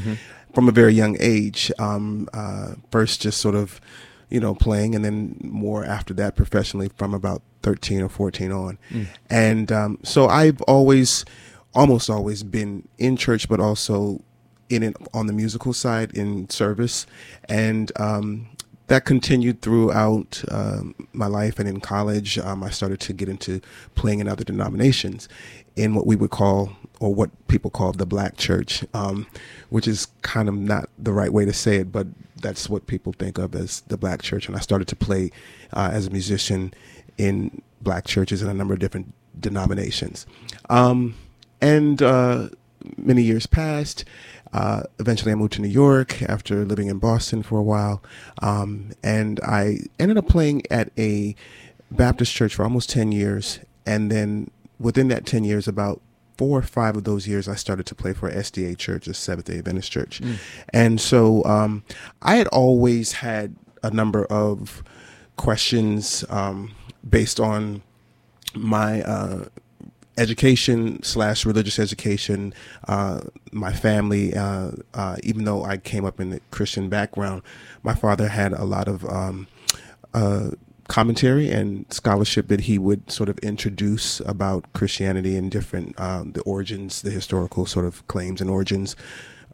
from 0.54 0.68
a 0.68 0.72
very 0.72 0.94
young 0.94 1.18
age. 1.20 1.72
Um, 1.78 2.28
uh, 2.34 2.74
first, 2.92 3.22
just 3.22 3.40
sort 3.40 3.54
of, 3.56 3.80
you 4.30 4.40
know, 4.40 4.56
playing, 4.56 4.96
and 4.96 5.06
then 5.06 5.38
more 5.42 5.86
after 5.86 6.14
that 6.16 6.36
professionally 6.36 6.90
from 6.98 7.14
about 7.14 7.42
13 7.62 8.02
or 8.02 8.10
14 8.10 8.52
on. 8.52 8.78
And 9.30 9.72
um, 9.72 10.00
so 10.04 10.28
I've 10.28 10.62
always, 10.64 11.26
almost 11.76 12.10
always 12.10 12.42
been 12.44 12.88
in 12.98 13.18
church, 13.18 13.48
but 13.48 13.60
also 13.60 14.24
in 14.70 14.82
it 14.84 14.96
on 15.14 15.28
the 15.28 15.34
musical 15.34 15.74
side 15.74 16.12
in 16.14 16.50
service, 16.50 17.06
and 17.48 17.92
um, 18.00 18.48
that 18.88 19.06
continued 19.06 19.62
throughout 19.62 20.44
um, 20.50 20.96
my 21.14 21.28
life. 21.28 21.60
And 21.60 21.68
in 21.68 21.80
college, 21.80 22.38
um, 22.40 22.64
I 22.64 22.70
started 22.70 23.00
to 23.02 23.14
get 23.14 23.30
into 23.30 23.62
playing 23.96 24.20
in 24.20 24.28
other 24.28 24.44
denominations, 24.44 25.28
in 25.76 25.94
what 25.94 26.08
we 26.08 26.16
would 26.16 26.32
call, 26.32 26.72
or 27.00 27.14
what 27.14 27.30
people 27.48 27.70
call, 27.70 27.92
the 27.92 28.06
black 28.06 28.38
church, 28.38 28.84
um, 28.94 29.28
which 29.70 29.88
is 29.88 30.08
kind 30.22 30.50
of 30.50 30.56
not 30.56 30.90
the 30.98 31.14
right 31.14 31.32
way 31.32 31.46
to 31.46 31.54
say 31.54 31.78
it, 31.78 31.92
but 31.92 32.08
that's 32.42 32.70
what 32.70 32.88
people 32.88 33.14
think 33.14 33.38
of 33.38 33.56
as 33.56 33.82
the 33.82 33.98
black 33.98 34.22
church. 34.22 34.48
And 34.48 34.56
I 34.56 34.60
started 34.60 34.88
to 34.90 34.96
play 34.96 35.32
uh, 35.74 35.90
as 35.92 36.08
a 36.08 36.10
musician 36.10 36.74
in 37.18 37.62
black 37.82 38.06
churches 38.06 38.42
in 38.42 38.50
a 38.50 38.54
number 38.54 38.74
of 38.74 38.80
different 38.80 39.14
denominations. 39.40 40.26
Um, 40.70 41.16
and 41.62 42.02
uh, 42.02 42.50
many 42.98 43.22
years 43.22 43.46
passed. 43.46 44.06
Uh, 44.58 44.82
eventually, 44.98 45.32
I 45.32 45.36
moved 45.36 45.54
to 45.54 45.62
New 45.62 45.68
York 45.68 46.24
after 46.24 46.66
living 46.66 46.88
in 46.88 46.98
Boston 46.98 47.44
for 47.44 47.60
a 47.60 47.64
while. 47.64 48.02
Um, 48.42 48.92
and 49.04 49.40
I 49.42 49.82
ended 50.00 50.18
up 50.18 50.28
playing 50.28 50.64
at 50.72 50.90
a 50.98 51.36
Baptist 51.92 52.34
church 52.34 52.56
for 52.56 52.64
almost 52.64 52.90
10 52.90 53.12
years. 53.12 53.60
And 53.86 54.12
then 54.12 54.50
within 54.80 55.10
that 55.10 55.28
10 55.28 55.44
years, 55.44 55.68
about 55.68 56.02
four 56.40 56.58
or 56.58 56.64
five 56.64 56.98
of 56.98 57.04
those 57.04 57.28
years, 57.28 57.48
I 57.48 57.54
started 57.54 57.86
to 57.86 57.94
play 57.94 58.14
for 58.14 58.32
SDA 58.32 58.80
Church, 58.80 59.08
a 59.08 59.14
Seventh 59.14 59.46
day 59.46 59.60
Adventist 59.60 59.92
church. 59.92 60.22
And 60.74 61.00
so 61.00 61.44
um, 61.46 61.84
I 62.24 62.38
had 62.38 62.48
always 62.48 63.12
had 63.12 63.56
a 63.84 63.92
number 63.92 64.26
of 64.26 64.84
questions 65.36 66.26
um, 66.30 66.72
based 67.08 67.40
on 67.40 67.84
my 68.56 69.04
uh, 69.04 69.46
education 70.18 71.02
slash 71.04 71.46
religious 71.46 71.80
education, 71.80 72.54
uh, 72.88 73.22
my 73.52 73.72
family, 73.72 74.34
uh, 74.34 74.72
uh, 74.94 75.18
even 75.24 75.46
though 75.46 75.64
I 75.64 75.78
came 75.78 76.06
up 76.06 76.20
in 76.20 76.34
a 76.34 76.40
Christian 76.52 76.90
background, 76.90 77.44
my 77.84 77.94
father 77.94 78.28
had 78.28 78.54
a 78.54 78.64
lot 78.64 78.88
of 78.88 79.06
um, 79.06 79.48
uh, 80.14 80.52
commentary 80.88 81.50
and 81.50 81.86
scholarship 81.92 82.48
that 82.48 82.62
he 82.62 82.78
would 82.78 83.12
sort 83.12 83.30
of 83.30 83.38
introduce 83.40 84.20
about 84.22 84.72
Christianity 84.74 85.36
and 85.36 85.52
different 85.52 86.00
um, 86.00 86.32
the 86.32 86.42
origins, 86.42 87.02
the 87.02 87.12
historical 87.12 87.66
sort 87.66 87.86
of 87.86 88.08
claims 88.08 88.42
and 88.42 88.50
origins 88.50 88.96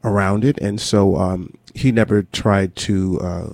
around 0.03 0.43
it, 0.43 0.57
and 0.59 0.79
so 0.79 1.15
um, 1.17 1.53
he 1.73 1.91
never 1.91 2.23
tried 2.23 2.75
to. 2.75 3.19
Uh, 3.19 3.49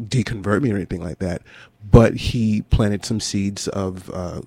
deconvert 0.00 0.62
me 0.62 0.72
or 0.72 0.76
anything 0.76 1.02
like 1.02 1.18
that, 1.18 1.42
but 1.90 2.14
he 2.14 2.62
planted 2.62 3.04
some 3.04 3.20
seeds 3.20 3.68
of 3.68 4.10
uh, 4.12 4.40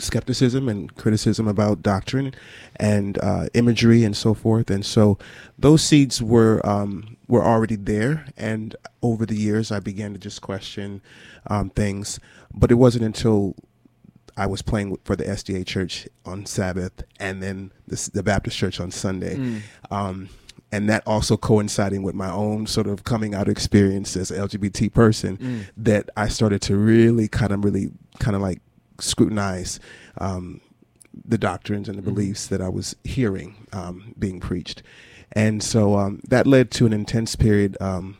skepticism 0.00 0.68
and 0.68 0.94
criticism 0.96 1.46
about 1.48 1.82
doctrine 1.82 2.34
and 2.76 3.18
uh, 3.18 3.46
imagery 3.54 4.04
and 4.04 4.16
so 4.16 4.34
forth. 4.34 4.70
And 4.70 4.84
so 4.84 5.18
those 5.58 5.82
seeds 5.82 6.22
were 6.22 6.64
um, 6.66 7.16
were 7.28 7.44
already 7.44 7.76
there. 7.76 8.26
And 8.36 8.76
over 9.02 9.26
the 9.26 9.36
years, 9.36 9.70
I 9.70 9.80
began 9.80 10.12
to 10.12 10.18
just 10.18 10.42
question 10.42 11.00
um, 11.46 11.70
things. 11.70 12.18
But 12.52 12.70
it 12.70 12.74
wasn't 12.74 13.04
until 13.04 13.54
I 14.36 14.46
was 14.46 14.62
playing 14.62 14.96
for 15.04 15.16
the 15.16 15.24
SDA 15.24 15.66
church 15.66 16.08
on 16.24 16.46
Sabbath 16.46 17.02
and 17.18 17.42
then 17.42 17.72
this, 17.86 18.06
the 18.06 18.22
Baptist 18.22 18.56
church 18.56 18.80
on 18.80 18.90
Sunday. 18.90 19.36
Um, 19.90 20.28
and 20.72 20.88
that 20.88 21.02
also 21.04 21.36
coinciding 21.36 22.02
with 22.04 22.14
my 22.14 22.30
own 22.30 22.66
sort 22.66 22.86
of 22.86 23.02
coming 23.02 23.34
out 23.34 23.48
experience 23.48 24.16
as 24.16 24.30
an 24.30 24.38
LGBT 24.46 24.92
person, 24.92 25.36
that 25.76 26.08
I 26.16 26.28
started 26.28 26.62
to 26.62 26.76
really 26.76 27.26
kind 27.26 27.52
of 27.52 27.64
really 27.64 27.90
kind 28.20 28.36
of 28.36 28.42
like 28.42 28.60
scrutinize 29.00 29.80
um, 30.18 30.60
the 31.24 31.38
doctrines 31.38 31.88
and 31.88 31.98
the 31.98 32.02
beliefs 32.02 32.46
that 32.46 32.60
I 32.60 32.68
was 32.68 32.96
hearing 33.04 33.66
um, 33.72 34.14
being 34.18 34.40
preached. 34.40 34.82
And 35.32 35.62
so 35.62 35.96
um, 35.96 36.20
that 36.28 36.46
led 36.46 36.70
to 36.72 36.86
an 36.86 36.92
intense 36.92 37.36
period 37.36 37.76
um, 37.80 38.16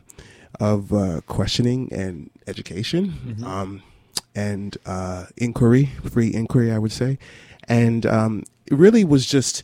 of 0.59 0.93
uh, 0.93 1.21
questioning 1.27 1.91
and 1.91 2.29
education 2.47 3.37
um, 3.45 3.83
and 4.35 4.77
uh, 4.85 5.25
inquiry, 5.37 5.85
free 6.09 6.33
inquiry, 6.33 6.71
I 6.71 6.77
would 6.77 6.91
say. 6.91 7.17
And 7.67 8.05
um, 8.05 8.43
it 8.65 8.77
really 8.77 9.03
was 9.03 9.25
just, 9.25 9.63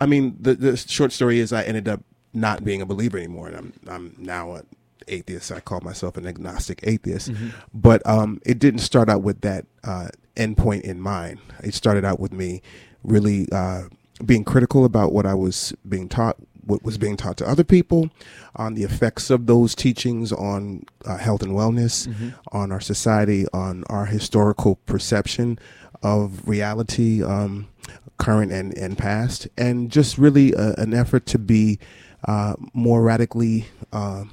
I 0.00 0.06
mean, 0.06 0.36
the, 0.40 0.54
the 0.54 0.76
short 0.76 1.12
story 1.12 1.40
is 1.40 1.52
I 1.52 1.62
ended 1.62 1.88
up 1.88 2.00
not 2.32 2.64
being 2.64 2.82
a 2.82 2.86
believer 2.86 3.18
anymore. 3.18 3.48
And 3.48 3.56
I'm, 3.56 3.72
I'm 3.88 4.14
now 4.18 4.52
an 4.54 4.66
atheist. 5.08 5.52
I 5.52 5.60
call 5.60 5.80
myself 5.80 6.16
an 6.16 6.26
agnostic 6.26 6.80
atheist. 6.82 7.30
But 7.72 8.06
um, 8.06 8.40
it 8.44 8.58
didn't 8.58 8.80
start 8.80 9.08
out 9.08 9.22
with 9.22 9.40
that 9.42 9.66
uh, 9.84 10.08
endpoint 10.36 10.82
in 10.82 11.00
mind. 11.00 11.40
It 11.62 11.74
started 11.74 12.04
out 12.04 12.20
with 12.20 12.32
me 12.32 12.62
really 13.02 13.46
uh, 13.52 13.84
being 14.24 14.44
critical 14.44 14.84
about 14.84 15.12
what 15.12 15.26
I 15.26 15.34
was 15.34 15.74
being 15.88 16.08
taught, 16.08 16.36
what 16.64 16.82
was 16.82 16.98
being 16.98 17.16
taught 17.16 17.36
to 17.38 17.48
other 17.48 17.64
people, 17.64 18.10
on 18.56 18.74
the 18.74 18.82
effects 18.82 19.30
of 19.30 19.46
those 19.46 19.74
teachings 19.74 20.32
on 20.32 20.84
uh, 21.04 21.16
health 21.18 21.42
and 21.42 21.52
wellness, 21.52 22.08
on 22.52 22.72
our 22.72 22.80
society, 22.80 23.46
on 23.52 23.84
our 23.88 24.06
historical 24.06 24.76
perception 24.86 25.58
of 26.02 26.46
reality, 26.48 27.22
um, 27.22 27.68
current 28.18 28.50
and, 28.52 28.76
and 28.76 28.98
past, 28.98 29.46
and 29.56 29.90
just 29.90 30.18
really 30.18 30.52
a, 30.54 30.74
an 30.74 30.94
effort 30.94 31.26
to 31.26 31.38
be 31.38 31.78
uh, 32.24 32.54
more 32.72 33.02
radically 33.02 33.66
uh, 33.92 34.24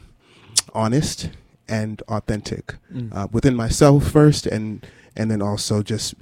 honest 0.74 1.30
and 1.68 2.02
authentic 2.10 2.76
uh, 3.12 3.28
within 3.32 3.56
myself 3.56 4.10
first, 4.12 4.46
and 4.46 4.86
and 5.16 5.32
then 5.32 5.42
also 5.42 5.82
just 5.84 6.16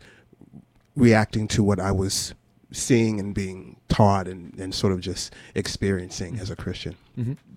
reacting 0.96 1.48
to 1.48 1.64
what 1.64 1.80
I 1.80 1.92
was 1.92 2.34
seeing 2.74 3.20
and 3.20 3.34
being 3.36 3.78
taught 3.90 4.28
and, 4.28 4.58
and 4.58 4.74
sort 4.74 4.94
of 4.94 5.02
just 5.02 5.34
experiencing 5.56 6.40
as 6.40 6.50
a 6.50 6.56
Christian. 6.56 6.96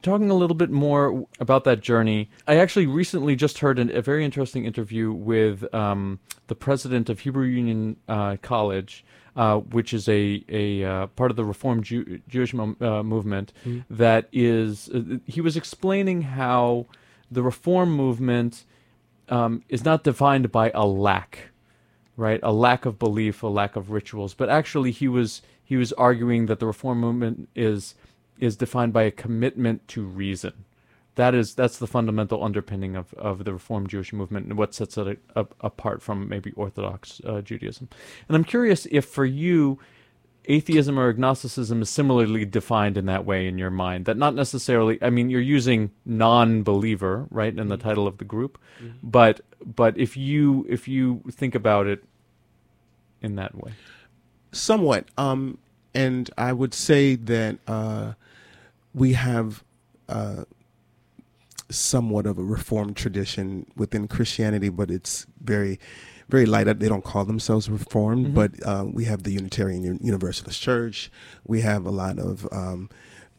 Talking 0.02 0.28
a 0.30 0.34
little 0.34 0.56
bit 0.56 0.70
more 0.70 1.26
about 1.38 1.64
that 1.64 1.80
journey, 1.80 2.30
I 2.48 2.56
actually 2.56 2.86
recently 2.86 3.36
just 3.36 3.58
heard 3.60 3.78
an, 3.78 3.94
a 3.96 4.02
very 4.02 4.24
interesting 4.24 4.64
interview 4.64 5.12
with 5.12 5.72
um, 5.72 6.18
the 6.48 6.54
president 6.56 7.08
of 7.08 7.20
Hebrew 7.20 7.46
Union 7.46 7.96
uh, 8.08 8.36
College, 8.42 9.04
uh, 9.36 9.58
which 9.58 9.92
is 9.92 10.08
a 10.08 10.44
a 10.48 10.84
uh, 10.84 11.06
part 11.08 11.30
of 11.30 11.36
the 11.36 11.44
Reform 11.44 11.82
Jew- 11.82 12.20
Jewish 12.28 12.54
mo- 12.54 12.76
uh, 12.80 13.02
movement. 13.02 13.52
that 13.90 14.28
is, 14.32 14.88
uh, 14.90 15.18
he 15.26 15.40
was 15.40 15.56
explaining 15.56 16.22
how 16.22 16.86
the 17.30 17.42
Reform 17.42 17.90
movement 17.96 18.64
um, 19.28 19.62
is 19.68 19.84
not 19.84 20.04
defined 20.04 20.52
by 20.52 20.70
a 20.74 20.86
lack 20.86 21.50
right 22.16 22.38
a 22.42 22.52
lack 22.52 22.86
of 22.86 22.98
belief 22.98 23.42
a 23.42 23.46
lack 23.48 23.74
of 23.74 23.90
rituals 23.90 24.34
but 24.34 24.48
actually 24.48 24.92
he 24.92 25.08
was 25.08 25.42
he 25.64 25.76
was 25.76 25.92
arguing 25.94 26.46
that 26.46 26.60
the 26.60 26.66
reform 26.66 27.00
movement 27.00 27.48
is 27.56 27.94
is 28.38 28.54
defined 28.56 28.92
by 28.92 29.02
a 29.02 29.10
commitment 29.10 29.86
to 29.88 30.04
reason 30.04 30.52
that 31.16 31.34
is 31.34 31.54
that's 31.54 31.78
the 31.78 31.86
fundamental 31.86 32.42
underpinning 32.42 32.96
of, 32.96 33.12
of 33.14 33.44
the 33.44 33.52
reformed 33.52 33.88
jewish 33.88 34.12
movement 34.12 34.46
and 34.46 34.58
what 34.58 34.74
sets 34.74 34.96
it 34.98 35.20
a, 35.36 35.46
apart 35.60 36.02
from 36.02 36.28
maybe 36.28 36.52
orthodox 36.52 37.20
uh, 37.26 37.40
judaism. 37.40 37.88
And 38.28 38.36
i'm 38.36 38.44
curious 38.44 38.86
if 38.90 39.04
for 39.04 39.24
you 39.24 39.78
atheism 40.46 40.98
or 40.98 41.08
agnosticism 41.08 41.80
is 41.80 41.88
similarly 41.88 42.44
defined 42.44 42.98
in 42.98 43.06
that 43.06 43.24
way 43.24 43.46
in 43.46 43.56
your 43.56 43.70
mind 43.70 44.04
that 44.04 44.16
not 44.18 44.34
necessarily 44.34 44.98
i 45.00 45.08
mean 45.08 45.30
you're 45.30 45.40
using 45.40 45.90
non-believer 46.04 47.26
right 47.30 47.58
in 47.58 47.68
the 47.68 47.78
title 47.78 48.06
of 48.06 48.18
the 48.18 48.26
group 48.26 48.58
but 49.02 49.40
but 49.64 49.96
if 49.96 50.18
you 50.18 50.66
if 50.68 50.86
you 50.86 51.22
think 51.30 51.54
about 51.54 51.86
it 51.86 52.04
in 53.24 53.36
that 53.36 53.54
way. 53.56 53.72
Somewhat. 54.52 55.06
Um, 55.16 55.58
and 55.94 56.30
I 56.36 56.52
would 56.52 56.74
say 56.74 57.16
that 57.16 57.58
uh, 57.66 58.12
we 58.92 59.14
have 59.14 59.64
uh, 60.08 60.44
somewhat 61.70 62.26
of 62.26 62.38
a 62.38 62.42
reformed 62.42 62.96
tradition 62.96 63.66
within 63.76 64.08
Christianity, 64.08 64.68
but 64.68 64.90
it's 64.90 65.26
very, 65.42 65.78
very 66.28 66.46
light. 66.46 66.64
They 66.64 66.88
don't 66.88 67.04
call 67.04 67.24
themselves 67.24 67.68
reformed, 67.68 68.34
but 68.34 68.52
uh, 68.66 68.84
we 68.90 69.04
have 69.04 69.22
the 69.22 69.32
Unitarian 69.32 69.98
Universalist 70.02 70.60
Church. 70.60 71.10
We 71.44 71.60
have 71.62 71.86
a 71.86 71.90
lot 71.90 72.18
of 72.18 72.46
um, 72.52 72.90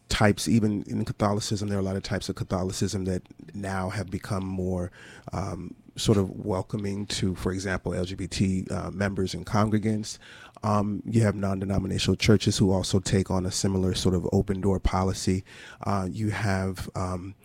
types, 0.09 0.47
even 0.47 0.83
in 0.87 1.05
Catholicism, 1.05 1.69
there 1.69 1.77
are 1.77 1.81
a 1.81 1.83
lot 1.83 1.95
of 1.95 2.03
types 2.03 2.29
of 2.29 2.35
Catholicism 2.35 3.05
that 3.05 3.23
now 3.53 3.89
have 3.89 4.09
become 4.09 4.45
more 4.45 4.91
um, 5.33 5.73
sort 5.95 6.17
of 6.17 6.29
welcoming 6.45 7.05
to, 7.07 7.35
for 7.35 7.51
example, 7.51 7.91
LGBT 7.91 8.71
uh, 8.71 8.91
members 8.91 9.33
and 9.33 9.45
congregants. 9.45 10.17
Um, 10.63 11.01
you 11.05 11.21
have 11.21 11.35
non-denominational 11.35 12.17
churches 12.17 12.57
who 12.57 12.71
also 12.71 12.99
take 12.99 13.29
on 13.29 13.45
a 13.45 13.51
similar 13.51 13.93
sort 13.93 14.15
of 14.15 14.27
open 14.31 14.61
door 14.61 14.79
policy. 14.79 15.43
Uh, 15.83 16.07
you 16.09 16.29
have 16.29 16.89
um, 16.95 17.35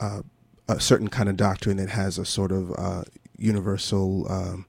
uh, 0.00 0.22
a 0.68 0.80
certain 0.80 1.08
kind 1.08 1.28
of 1.28 1.36
doctrine 1.36 1.76
that 1.76 1.90
has 1.90 2.18
a 2.18 2.24
sort 2.24 2.52
of 2.52 2.72
uh, 2.78 3.02
universal 3.38 4.30
um, 4.30 4.66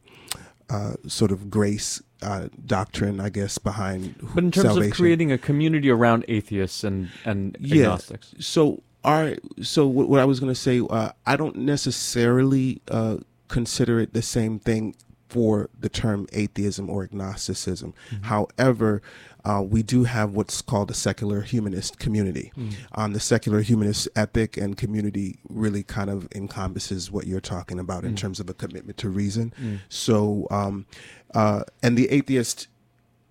uh, 0.69 0.93
sort 1.07 1.31
of 1.31 1.49
grace 1.49 2.01
uh, 2.21 2.47
doctrine, 2.65 3.19
I 3.19 3.29
guess, 3.29 3.57
behind 3.57 4.15
but 4.33 4.43
in 4.43 4.51
terms 4.51 4.67
salvation. 4.67 4.91
of 4.91 4.97
creating 4.97 5.31
a 5.31 5.37
community 5.37 5.89
around 5.89 6.25
atheists 6.27 6.83
and 6.83 7.09
and 7.23 7.55
agnostics 7.63 8.33
So 8.39 8.81
our 9.03 9.35
so 9.61 9.85
what, 9.87 10.09
what 10.09 10.19
I 10.19 10.25
was 10.25 10.39
going 10.39 10.51
to 10.53 10.59
say, 10.59 10.81
uh, 10.89 11.11
I 11.25 11.35
don't 11.35 11.57
necessarily 11.57 12.81
uh, 12.89 13.17
consider 13.47 13.99
it 13.99 14.13
the 14.13 14.21
same 14.21 14.59
thing 14.59 14.95
for 15.29 15.69
the 15.79 15.89
term 15.89 16.27
atheism 16.33 16.89
or 16.89 17.03
agnosticism. 17.03 17.93
However, 18.23 19.01
uh, 19.43 19.61
we 19.61 19.83
do 19.83 20.05
have 20.05 20.31
what's 20.33 20.61
called 20.61 20.89
a 20.89 20.93
secular 20.93 21.41
humanist 21.41 21.99
community. 21.99 22.51
Um, 22.93 23.13
the 23.13 23.19
secular 23.19 23.61
humanist 23.61 24.07
ethic 24.15 24.57
and 24.57 24.75
community 24.77 25.37
really 25.49 25.83
kind 25.83 26.09
of 26.09 26.27
encompasses 26.33 27.11
what 27.11 27.27
you're 27.27 27.41
talking 27.41 27.79
about 27.79 28.03
in 28.05 28.15
terms 28.15 28.39
of 28.39 28.49
a 28.49 28.53
commitment 28.53 28.97
to 28.99 29.09
reason. 29.09 29.53
So, 29.89 30.47
um, 30.51 30.85
uh, 31.33 31.63
and 31.83 31.97
the 31.97 32.09
atheist 32.09 32.67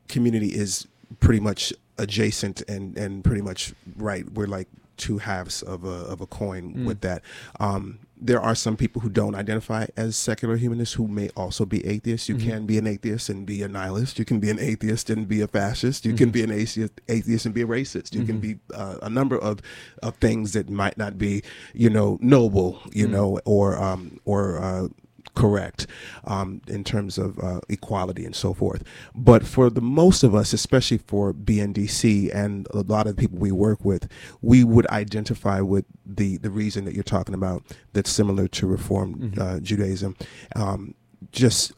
community 0.08 0.48
is 0.48 0.86
pretty 1.20 1.40
much 1.40 1.72
adjacent 1.98 2.62
and 2.68 2.96
and 2.98 3.22
pretty 3.24 3.42
much 3.42 3.72
right. 3.96 4.28
We're 4.32 4.46
like 4.46 4.68
two 4.96 5.18
halves 5.18 5.62
of 5.62 5.84
a 5.84 5.88
of 6.12 6.20
a 6.20 6.26
coin 6.26 6.84
with 6.86 7.00
that. 7.00 7.22
Um, 7.58 7.98
there 8.16 8.40
are 8.40 8.54
some 8.54 8.76
people 8.76 9.02
who 9.02 9.08
don't 9.08 9.34
identify 9.34 9.86
as 9.96 10.16
secular 10.16 10.56
humanists 10.56 10.94
who 10.94 11.08
may 11.08 11.30
also 11.36 11.64
be 11.64 11.84
atheists. 11.84 12.28
You 12.28 12.36
can 12.36 12.64
be 12.64 12.78
an 12.78 12.86
atheist 12.86 13.28
and 13.28 13.44
be 13.44 13.62
a 13.62 13.68
nihilist. 13.68 14.18
You 14.18 14.24
can 14.24 14.40
be 14.40 14.50
an 14.50 14.58
atheist 14.58 15.10
and 15.10 15.26
be 15.26 15.40
a 15.40 15.48
fascist. 15.48 16.06
You 16.06 16.14
can 16.14 16.30
be 16.30 16.42
an 16.42 16.50
atheist, 16.50 17.00
atheist 17.08 17.44
and 17.44 17.54
be 17.54 17.62
a 17.62 17.66
racist. 17.66 18.14
You 18.14 18.24
can 18.24 18.38
be 18.38 18.58
uh, 18.72 18.98
a 19.02 19.10
number 19.10 19.36
of, 19.36 19.60
of 20.02 20.16
things 20.16 20.52
that 20.52 20.70
might 20.70 20.96
not 20.96 21.18
be, 21.18 21.42
you 21.72 21.90
know, 21.90 22.18
noble, 22.20 22.80
you 22.92 23.08
know, 23.08 23.40
or 23.44 23.76
um, 23.82 24.20
or 24.24 24.62
uh, 24.62 24.88
correct 25.34 25.86
um, 26.24 26.60
in 26.68 26.84
terms 26.84 27.18
of 27.18 27.38
uh, 27.38 27.60
equality 27.68 28.24
and 28.24 28.34
so 28.34 28.54
forth. 28.54 28.82
But 29.14 29.46
for 29.46 29.70
the 29.70 29.80
most 29.80 30.22
of 30.22 30.34
us, 30.34 30.52
especially 30.52 30.98
for 30.98 31.32
BNDC 31.32 32.34
and 32.34 32.66
a 32.72 32.80
lot 32.80 33.06
of 33.06 33.16
the 33.16 33.20
people 33.20 33.38
we 33.38 33.52
work 33.52 33.84
with, 33.84 34.08
we 34.42 34.64
would 34.64 34.86
identify 34.88 35.60
with 35.60 35.84
the 36.04 36.38
the 36.38 36.50
reason 36.50 36.84
that 36.84 36.94
you're 36.94 37.02
talking 37.02 37.34
about 37.34 37.64
that's 37.92 38.10
similar 38.10 38.48
to 38.48 38.66
Reform 38.66 39.34
uh, 39.38 39.60
Judaism, 39.60 40.16
um, 40.56 40.94
just 41.32 41.72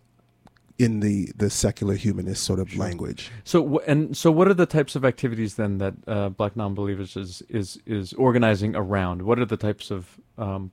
in 0.78 1.00
the 1.00 1.32
the 1.36 1.48
secular 1.48 1.94
humanist 1.94 2.44
sort 2.44 2.58
of 2.58 2.76
language. 2.76 3.30
So 3.44 3.78
and 3.80 4.16
so, 4.16 4.30
what 4.30 4.48
are 4.48 4.54
the 4.54 4.66
types 4.66 4.96
of 4.96 5.04
activities 5.04 5.54
then 5.54 5.78
that 5.78 5.94
uh, 6.06 6.28
Black 6.30 6.56
Non-Believers 6.56 7.16
is 7.16 7.42
is 7.48 7.78
is 7.86 8.12
organizing 8.14 8.76
around? 8.76 9.22
What 9.22 9.38
are 9.38 9.46
the 9.46 9.56
types 9.56 9.90
of 9.90 10.20
um, 10.38 10.70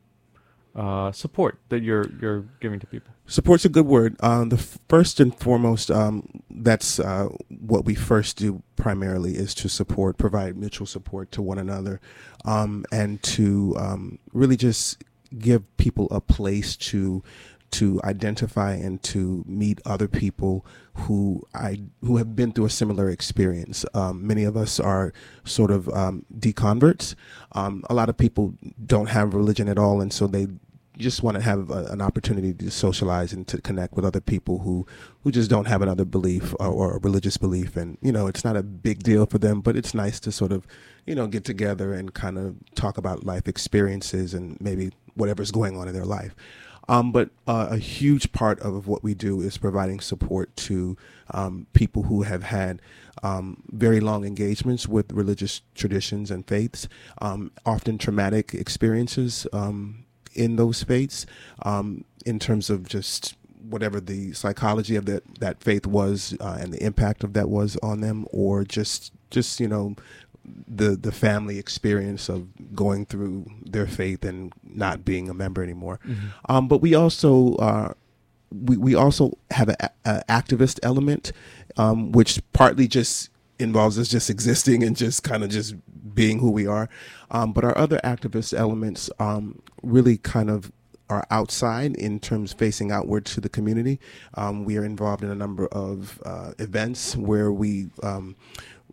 uh, 0.76 1.12
support 1.12 1.60
that 1.70 1.82
you're 1.82 2.10
you're 2.20 2.46
giving 2.60 2.80
to 2.80 2.88
people? 2.88 3.14
Support's 3.26 3.66
a 3.66 3.70
good 3.70 3.86
word. 3.86 4.16
Um, 4.20 4.50
the 4.50 4.58
first 4.58 5.20
and 5.20 5.34
foremost, 5.38 5.90
um, 5.90 6.44
that's 6.50 7.00
uh, 7.00 7.30
what 7.48 7.86
we 7.86 7.96
first 7.96 8.38
do 8.38 8.62
primarily 8.76 9.36
is 9.36 9.54
to 9.56 9.70
support, 9.70 10.18
provide 10.18 10.58
mutual 10.58 10.86
support 10.86 11.32
to 11.32 11.42
one 11.42 11.58
another, 11.58 12.02
um, 12.44 12.86
and 12.92 13.24
to 13.24 13.76
um, 13.78 14.20
really 14.34 14.58
just 14.58 15.04
give 15.40 15.78
people 15.78 16.08
a 16.12 16.22
place 16.22 16.76
to 16.76 17.24
to 17.74 18.00
identify 18.04 18.74
and 18.74 19.02
to 19.02 19.44
meet 19.48 19.82
other 19.86 20.08
people 20.08 20.66
who 20.94 21.42
I 21.56 21.82
who 22.02 22.18
have 22.18 22.36
been 22.36 22.52
through 22.52 22.66
a 22.66 22.70
similar 22.70 23.10
experience. 23.10 23.84
Um, 23.94 24.26
many 24.26 24.44
of 24.44 24.56
us 24.56 24.80
are 24.80 25.12
sort 25.44 25.72
of 25.72 25.90
um, 25.90 26.26
deconverts. 26.38 27.16
Um, 27.54 27.84
a 27.90 27.94
lot 27.94 28.10
of 28.10 28.18
people 28.18 28.54
don't 28.86 29.10
have 29.10 29.34
religion 29.34 29.68
at 29.68 29.80
all, 29.80 30.02
and 30.02 30.14
so 30.14 30.28
they 30.28 30.48
just 30.98 31.24
want 31.24 31.36
to 31.36 31.42
have 31.42 31.72
a, 31.72 31.86
an 31.86 32.02
opportunity 32.02 32.54
to 32.54 32.70
socialize 32.70 33.34
and 33.34 33.48
to 33.48 33.60
connect 33.60 33.96
with 33.96 34.06
other 34.06 34.22
people 34.22 34.60
who 34.60 34.86
who 35.24 35.32
just 35.32 35.50
don't 35.50 35.66
have 35.66 35.82
another 35.82 36.06
belief 36.06 36.54
or, 36.60 36.68
or 36.68 36.98
a 36.98 37.00
religious 37.00 37.38
belief 37.38 37.76
and 37.76 37.98
you 38.02 38.12
know 38.12 38.28
it's 38.28 38.46
not 38.46 38.56
a 38.56 38.62
big 38.62 39.02
deal 39.02 39.26
for 39.26 39.40
them 39.40 39.60
but 39.62 39.76
it's 39.76 39.96
nice 39.96 40.20
to 40.20 40.32
sort 40.32 40.52
of 40.52 40.68
you 41.08 41.16
know 41.16 41.26
get 41.26 41.44
together 41.44 41.94
and 41.94 42.14
kind 42.14 42.38
of 42.38 42.56
talk 42.76 42.98
about 42.98 43.26
life 43.26 43.48
experiences 43.48 44.34
and 44.36 44.60
maybe 44.62 44.92
whatever's 45.16 45.52
going 45.52 45.76
on 45.78 45.88
in 45.88 45.94
their 45.94 46.06
life 46.06 46.36
um, 46.90 47.12
but 47.12 47.30
uh, 47.48 47.68
a 47.72 47.78
huge 47.78 48.32
part 48.32 48.60
of 48.60 48.88
what 48.88 49.04
we 49.04 49.14
do 49.14 49.42
is 49.42 49.58
providing 49.58 50.00
support 50.00 50.56
to 50.58 50.98
um, 51.32 51.68
people 51.74 52.04
who 52.04 52.24
have 52.24 52.44
had 52.44 52.82
um, 53.22 53.64
very 53.72 54.00
long 54.00 54.26
engagements 54.26 54.88
with 54.88 55.12
religious 55.12 55.62
traditions 55.76 56.30
and 56.30 56.46
faiths, 56.46 56.88
um, 57.22 57.52
often 57.66 57.98
traumatic 57.98 58.54
experiences 58.54 59.48
um, 59.54 60.04
in 60.34 60.56
those 60.56 60.84
faiths 60.84 61.26
um, 61.64 62.04
in 62.26 62.40
terms 62.40 62.70
of 62.70 62.88
just 62.88 63.36
whatever 63.70 64.02
the 64.02 64.34
psychology 64.34 64.96
of 64.96 65.06
that 65.06 65.24
that 65.40 65.64
faith 65.64 65.88
was 65.88 66.36
uh, 66.42 66.58
and 66.60 66.74
the 66.74 66.84
impact 66.84 67.24
of 67.24 67.34
that 67.34 67.50
was 67.50 67.78
on 67.82 68.02
them, 68.02 68.28
or 68.32 68.64
just 68.64 69.14
just 69.30 69.60
you 69.60 69.68
know 69.68 69.96
the 70.68 70.96
the 70.96 71.12
family 71.12 71.58
experience 71.58 72.30
of 72.30 72.48
going 72.76 73.06
through 73.06 73.46
their 73.66 73.88
faith 73.88 74.26
and 74.26 74.54
not 74.64 75.06
being 75.06 75.30
a 75.30 75.34
member 75.34 75.64
anymore. 75.64 76.00
Mm-hmm. 76.06 76.28
Um, 76.50 76.68
but 76.68 76.80
we 76.80 76.96
also 76.96 77.56
uh, 77.56 77.94
we 78.52 78.78
we 78.78 78.96
also 78.96 79.38
have 79.52 79.70
an 79.70 80.22
activist 80.30 80.80
element, 80.84 81.32
um, 81.78 82.12
which 82.12 82.42
partly 82.54 82.88
just 82.88 83.30
involves 83.60 83.98
us 83.98 84.10
just 84.10 84.30
existing 84.30 84.84
and 84.84 84.96
just 84.96 85.24
kind 85.24 85.44
of 85.44 85.50
just 85.50 85.76
being 86.14 86.40
who 86.40 86.52
we 86.52 86.68
are. 86.68 86.90
Um, 87.32 87.54
but 87.54 87.64
our 87.64 87.78
other 87.78 88.00
activist 88.04 88.54
elements 88.54 89.10
um, 89.20 89.62
really 89.82 90.18
kind 90.18 90.50
of 90.50 90.72
are 91.10 91.26
outside 91.30 91.96
in 91.96 92.20
terms 92.20 92.54
facing 92.54 92.92
outward 92.92 93.26
to 93.26 93.42
the 93.42 93.50
community. 93.50 94.00
Um, 94.36 94.66
we 94.66 94.78
are 94.78 94.86
involved 94.86 95.24
in 95.24 95.30
a 95.30 95.36
number 95.36 95.68
of 95.68 96.22
uh, 96.26 96.54
events 96.60 97.16
where 97.16 97.52
we 97.52 97.90
um, 98.02 98.36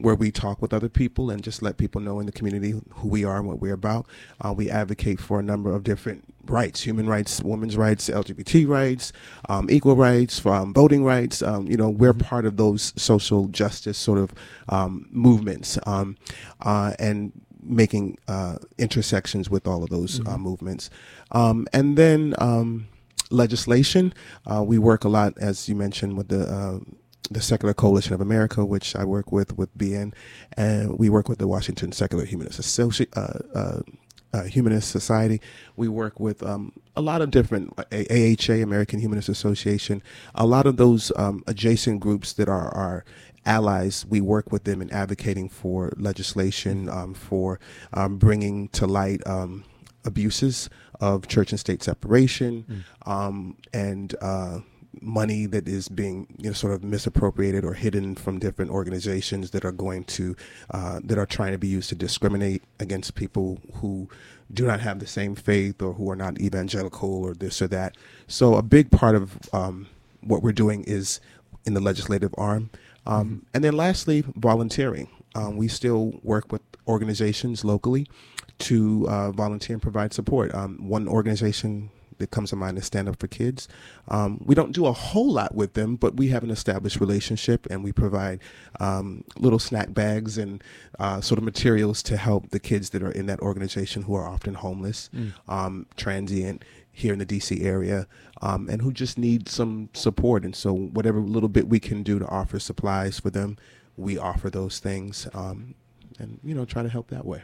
where 0.00 0.14
we 0.14 0.30
talk 0.30 0.60
with 0.62 0.72
other 0.72 0.88
people 0.88 1.30
and 1.30 1.42
just 1.42 1.62
let 1.62 1.76
people 1.76 2.00
know 2.00 2.20
in 2.20 2.26
the 2.26 2.32
community 2.32 2.74
who 2.94 3.08
we 3.08 3.24
are 3.24 3.36
and 3.38 3.46
what 3.46 3.60
we're 3.60 3.74
about. 3.74 4.06
Uh, 4.40 4.52
we 4.52 4.70
advocate 4.70 5.20
for 5.20 5.38
a 5.38 5.42
number 5.42 5.74
of 5.74 5.84
different 5.84 6.24
rights 6.46 6.82
human 6.82 7.06
rights, 7.06 7.42
women's 7.42 7.76
rights, 7.76 8.08
LGBT 8.08 8.66
rights, 8.66 9.12
um, 9.48 9.70
equal 9.70 9.96
rights, 9.96 10.44
um, 10.46 10.72
voting 10.72 11.04
rights. 11.04 11.42
Um, 11.42 11.66
you 11.66 11.76
know, 11.76 11.90
we're 11.90 12.14
part 12.14 12.44
of 12.44 12.56
those 12.56 12.92
social 12.96 13.46
justice 13.48 13.98
sort 13.98 14.18
of 14.18 14.32
um, 14.68 15.06
movements 15.10 15.78
um, 15.86 16.16
uh, 16.62 16.94
and 16.98 17.32
making 17.62 18.18
uh, 18.26 18.56
intersections 18.78 19.50
with 19.50 19.66
all 19.66 19.84
of 19.84 19.90
those 19.90 20.20
uh, 20.20 20.24
mm-hmm. 20.24 20.42
movements. 20.42 20.90
and 21.30 21.96
then 21.96 22.34
legislation. 23.30 24.12
Uh, 24.46 24.62
we 24.62 24.78
work 24.78 25.04
a 25.04 25.08
lot, 25.08 25.34
as 25.38 25.68
you 25.68 25.74
mentioned, 25.74 26.16
with 26.16 26.28
the 26.28 26.42
uh, 26.42 26.78
the 27.30 27.40
Secular 27.40 27.74
Coalition 27.74 28.14
of 28.14 28.20
America, 28.20 28.64
which 28.64 28.96
I 28.96 29.04
work 29.04 29.30
with 29.32 29.56
with 29.56 29.76
BN, 29.76 30.12
and 30.56 30.98
we 30.98 31.08
work 31.08 31.28
with 31.28 31.38
the 31.38 31.48
Washington 31.48 31.92
Secular 31.92 32.24
Humanist 32.24 32.58
Associate. 32.58 33.08
Uh, 33.16 33.38
uh, 33.54 33.80
uh, 34.32 34.44
Humanist 34.44 34.90
Society. 34.90 35.40
We 35.74 35.88
work 35.88 36.20
with 36.20 36.40
um, 36.44 36.72
a 36.94 37.00
lot 37.00 37.20
of 37.20 37.32
different 37.32 37.76
AHA, 37.92 38.62
American 38.62 39.00
Humanist 39.00 39.28
Association, 39.28 40.04
a 40.36 40.46
lot 40.46 40.66
of 40.66 40.76
those 40.76 41.10
um, 41.16 41.42
adjacent 41.48 41.98
groups 41.98 42.32
that 42.34 42.48
are 42.48 42.72
our 42.72 43.04
allies. 43.44 44.06
We 44.06 44.20
work 44.20 44.52
with 44.52 44.64
them 44.64 44.80
in 44.80 44.90
advocating 44.92 45.48
for 45.48 45.92
legislation 45.96 46.88
um, 46.88 47.12
for 47.14 47.58
um, 47.92 48.18
bringing 48.18 48.68
to 48.68 48.86
light 48.86 49.26
um, 49.26 49.64
abuses 50.04 50.70
of 51.00 51.26
church 51.26 51.50
and 51.50 51.58
state 51.58 51.82
separation 51.82 52.84
mm. 53.06 53.54
and 53.72 54.14
uh, 54.20 54.60
money 55.00 55.46
that 55.46 55.68
is 55.68 55.88
being 55.88 56.26
you 56.38 56.50
know, 56.50 56.52
sort 56.52 56.72
of 56.72 56.82
misappropriated 56.82 57.64
or 57.64 57.74
hidden 57.74 58.14
from 58.14 58.38
different 58.38 58.70
organizations 58.70 59.50
that 59.50 59.64
are 59.64 59.72
going 59.72 60.04
to 60.04 60.36
uh, 60.70 61.00
that 61.04 61.18
are 61.18 61.26
trying 61.26 61.52
to 61.52 61.58
be 61.58 61.68
used 61.68 61.88
to 61.88 61.94
discriminate 61.94 62.62
against 62.78 63.14
people 63.14 63.60
who 63.74 64.08
do 64.52 64.66
not 64.66 64.80
have 64.80 64.98
the 64.98 65.06
same 65.06 65.34
faith 65.34 65.80
or 65.80 65.94
who 65.94 66.10
are 66.10 66.16
not 66.16 66.40
evangelical 66.40 67.24
or 67.24 67.34
this 67.34 67.62
or 67.62 67.68
that. 67.68 67.96
So 68.26 68.54
a 68.54 68.62
big 68.62 68.90
part 68.90 69.14
of 69.14 69.38
um, 69.52 69.86
what 70.22 70.42
we're 70.42 70.52
doing 70.52 70.82
is 70.84 71.20
in 71.64 71.74
the 71.74 71.80
legislative 71.80 72.34
arm, 72.36 72.70
um, 73.06 73.24
mm-hmm. 73.24 73.38
and 73.54 73.64
then 73.64 73.76
lastly, 73.76 74.24
volunteering. 74.34 75.08
Um, 75.34 75.56
we 75.56 75.68
still 75.68 76.18
work 76.24 76.50
with 76.50 76.62
organizations 76.88 77.64
locally 77.64 78.08
to 78.58 79.06
uh, 79.08 79.30
volunteer 79.30 79.74
and 79.74 79.82
provide 79.82 80.12
support. 80.12 80.52
Um, 80.54 80.88
one 80.88 81.06
organization 81.06 81.90
that 82.20 82.30
comes 82.30 82.50
to 82.50 82.56
mind 82.56 82.78
is 82.78 82.86
Stand 82.86 83.08
Up 83.08 83.18
for 83.18 83.26
Kids. 83.26 83.68
Um, 84.08 84.40
we 84.44 84.54
don't 84.54 84.72
do 84.72 84.86
a 84.86 84.92
whole 84.92 85.32
lot 85.32 85.54
with 85.54 85.74
them, 85.74 85.96
but 85.96 86.16
we 86.16 86.28
have 86.28 86.44
an 86.44 86.50
established 86.50 87.00
relationship 87.00 87.66
and 87.70 87.82
we 87.82 87.92
provide 87.92 88.40
um, 88.78 89.24
little 89.36 89.58
snack 89.58 89.92
bags 89.92 90.38
and 90.38 90.62
uh, 90.98 91.20
sort 91.20 91.38
of 91.38 91.44
materials 91.44 92.02
to 92.04 92.16
help 92.16 92.50
the 92.50 92.60
kids 92.60 92.90
that 92.90 93.02
are 93.02 93.10
in 93.10 93.26
that 93.26 93.40
organization 93.40 94.02
who 94.02 94.14
are 94.14 94.26
often 94.26 94.54
homeless, 94.54 95.10
mm. 95.14 95.32
um, 95.48 95.86
transient 95.96 96.64
here 96.92 97.12
in 97.12 97.18
the 97.18 97.26
DC 97.26 97.64
area, 97.64 98.06
um, 98.42 98.68
and 98.68 98.82
who 98.82 98.92
just 98.92 99.18
need 99.18 99.48
some 99.48 99.88
support. 99.92 100.44
And 100.44 100.54
so, 100.54 100.72
whatever 100.72 101.20
little 101.20 101.48
bit 101.48 101.68
we 101.68 101.80
can 101.80 102.02
do 102.02 102.18
to 102.18 102.26
offer 102.26 102.58
supplies 102.58 103.18
for 103.18 103.30
them, 103.30 103.56
we 103.96 104.18
offer 104.18 104.50
those 104.50 104.78
things 104.78 105.28
um, 105.34 105.74
and, 106.18 106.40
you 106.44 106.54
know, 106.54 106.64
try 106.64 106.82
to 106.82 106.88
help 106.88 107.08
that 107.08 107.24
way. 107.24 107.42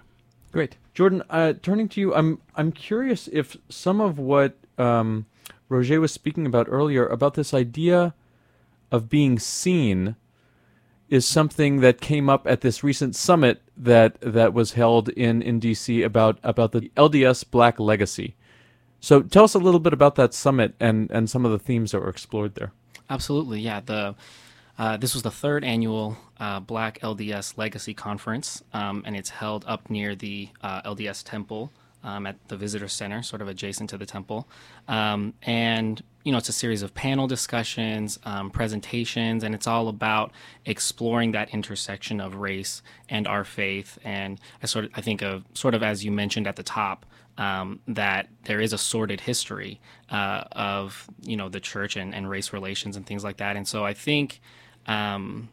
Great, 0.53 0.77
Jordan. 0.95 1.23
Uh, 1.29 1.53
turning 1.61 1.89
to 1.91 2.01
you, 2.01 2.15
I'm 2.15 2.41
I'm 2.55 2.73
curious 2.73 3.29
if 3.31 3.57
some 3.69 4.01
of 4.01 4.19
what 4.19 4.57
um, 4.79 5.27
Roger 5.69 6.01
was 6.01 6.13
speaking 6.13 6.47
about 6.47 6.67
earlier 6.69 7.07
about 7.07 7.35
this 7.35 7.53
idea 7.53 8.15
of 8.91 9.09
being 9.09 9.39
seen 9.39 10.17
is 11.09 11.27
something 11.27 11.81
that 11.81 12.01
came 12.01 12.29
up 12.29 12.47
at 12.47 12.61
this 12.61 12.83
recent 12.83 13.15
summit 13.15 13.63
that 13.77 14.21
that 14.21 14.53
was 14.53 14.73
held 14.73 15.09
in 15.11 15.43
in 15.43 15.61
DC 15.61 16.05
about 16.05 16.39
about 16.43 16.73
the 16.73 16.91
LDS 16.97 17.49
Black 17.51 17.79
legacy. 17.79 18.35
So 19.01 19.23
tell 19.23 19.45
us 19.45 19.55
a 19.55 19.59
little 19.59 19.81
bit 19.81 19.93
about 19.93 20.17
that 20.17 20.35
summit 20.35 20.75
and 20.81 21.11
and 21.11 21.31
some 21.31 21.45
of 21.45 21.53
the 21.53 21.59
themes 21.59 21.93
that 21.93 22.01
were 22.01 22.09
explored 22.09 22.55
there. 22.55 22.73
Absolutely, 23.09 23.61
yeah. 23.61 23.81
The 23.81 24.15
uh, 24.79 24.97
this 24.97 25.15
was 25.15 25.23
the 25.23 25.31
third 25.31 25.65
annual 25.65 26.19
uh, 26.39 26.61
Black 26.61 27.01
LDS 27.01 27.57
Legacy 27.57 27.95
Conference, 27.95 28.63
um, 28.73 29.03
and 29.07 29.17
it's 29.17 29.31
held 29.31 29.65
up 29.67 29.89
near 29.89 30.15
the 30.15 30.51
uh, 30.63 30.83
LDS 30.83 31.23
Temple 31.25 31.73
um, 32.07 32.25
at 32.25 32.37
the 32.49 32.57
visitor 32.57 32.89
center, 32.89 33.23
sort 33.23 33.43
of 33.43 33.49
adjacent 33.49 33.91
to 33.91 33.99
the 33.99 34.07
temple. 34.07 34.49
Um, 34.89 35.35
and 35.43 36.03
you 36.23 36.33
know, 36.33 36.39
it's 36.39 36.49
a 36.49 36.53
series 36.53 36.83
of 36.83 36.95
panel 36.95 37.27
discussions, 37.27 38.19
um, 38.25 38.51
presentations, 38.51 39.45
and 39.45 39.55
it's 39.55 39.67
all 39.67 39.89
about 39.89 40.33
exploring 40.65 41.33
that 41.33 41.53
intersection 41.53 42.21
of 42.21 42.37
race 42.37 42.81
and 43.09 43.27
our 43.29 43.45
faith. 43.45 43.99
And 44.05 44.41
I 44.63 44.67
sort 44.67 44.87
of, 44.87 44.93
I 44.95 45.01
think 45.03 45.23
of 45.23 45.45
sort 45.55 45.75
of 45.75 45.83
as 45.83 46.05
you 46.05 46.13
mentioned 46.13 46.47
at 46.47 46.57
the 46.57 46.63
top, 46.63 47.05
um, 47.39 47.81
that 47.89 48.29
there 48.45 48.61
is 48.61 48.73
a 48.73 48.79
sordid 48.79 49.21
history 49.21 49.81
uh, 50.11 50.45
of 50.53 51.09
you 51.23 51.37
know 51.37 51.49
the 51.49 51.61
church 51.61 51.97
and, 51.97 52.15
and 52.15 52.31
race 52.31 52.53
relations 52.53 52.97
and 52.97 53.05
things 53.05 53.25
like 53.25 53.39
that. 53.39 53.57
And 53.57 53.67
so 53.67 53.85
I 53.85 53.95
think 53.95 54.41
um, 54.87 55.49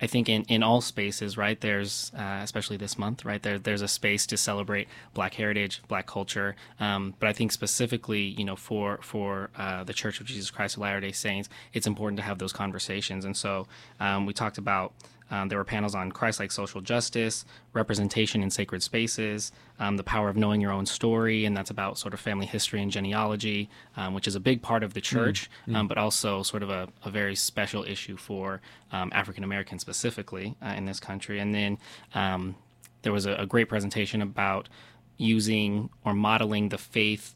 I 0.00 0.06
think 0.06 0.28
in, 0.28 0.42
in 0.44 0.62
all 0.62 0.80
spaces, 0.80 1.36
right, 1.36 1.60
there's, 1.60 2.12
uh, 2.16 2.40
especially 2.42 2.76
this 2.76 2.98
month, 2.98 3.24
right, 3.24 3.42
there, 3.42 3.58
there's 3.58 3.82
a 3.82 3.88
space 3.88 4.26
to 4.26 4.36
celebrate 4.36 4.88
Black 5.14 5.34
heritage, 5.34 5.82
Black 5.88 6.06
culture. 6.06 6.54
Um, 6.78 7.14
but 7.18 7.28
I 7.28 7.32
think 7.32 7.52
specifically, 7.52 8.22
you 8.22 8.44
know, 8.44 8.56
for, 8.56 8.98
for 9.02 9.50
uh, 9.56 9.84
the 9.84 9.94
Church 9.94 10.20
of 10.20 10.26
Jesus 10.26 10.50
Christ 10.50 10.76
of 10.76 10.82
Latter 10.82 11.00
day 11.00 11.12
Saints, 11.12 11.48
it's 11.72 11.86
important 11.86 12.18
to 12.18 12.22
have 12.22 12.38
those 12.38 12.52
conversations. 12.52 13.24
And 13.24 13.36
so 13.36 13.66
um, 13.98 14.26
we 14.26 14.32
talked 14.32 14.58
about 14.58 14.92
um, 15.30 15.48
there 15.48 15.58
were 15.58 15.64
panels 15.64 15.94
on 15.94 16.12
Christ 16.12 16.38
like 16.38 16.52
social 16.52 16.80
justice, 16.80 17.44
representation 17.72 18.42
in 18.42 18.50
sacred 18.50 18.82
spaces, 18.82 19.50
um, 19.78 19.96
the 19.96 20.04
power 20.04 20.28
of 20.28 20.36
knowing 20.36 20.60
your 20.60 20.70
own 20.70 20.86
story, 20.86 21.44
and 21.44 21.56
that's 21.56 21.70
about 21.70 21.98
sort 21.98 22.14
of 22.14 22.20
family 22.20 22.46
history 22.46 22.80
and 22.80 22.90
genealogy, 22.90 23.68
um, 23.96 24.14
which 24.14 24.28
is 24.28 24.34
a 24.34 24.40
big 24.40 24.62
part 24.62 24.82
of 24.82 24.94
the 24.94 25.00
church, 25.00 25.50
mm-hmm. 25.66 25.86
but 25.86 25.98
also 25.98 26.42
sort 26.42 26.62
of 26.62 26.70
a, 26.70 26.88
a 27.04 27.10
very 27.10 27.34
special 27.34 27.82
issue 27.84 28.16
for 28.16 28.60
um, 28.92 29.10
African 29.12 29.42
Americans 29.42 29.82
specifically 29.82 30.56
uh, 30.62 30.74
in 30.76 30.84
this 30.84 31.00
country. 31.00 31.40
And 31.40 31.54
then 31.54 31.78
um, 32.14 32.54
there 33.02 33.12
was 33.12 33.26
a, 33.26 33.34
a, 33.34 33.46
great 33.46 33.68
presentation 33.68 34.22
about 34.22 34.68
using 35.16 35.90
or 36.04 36.14
modeling 36.14 36.68
the 36.68 36.78
faith 36.78 37.34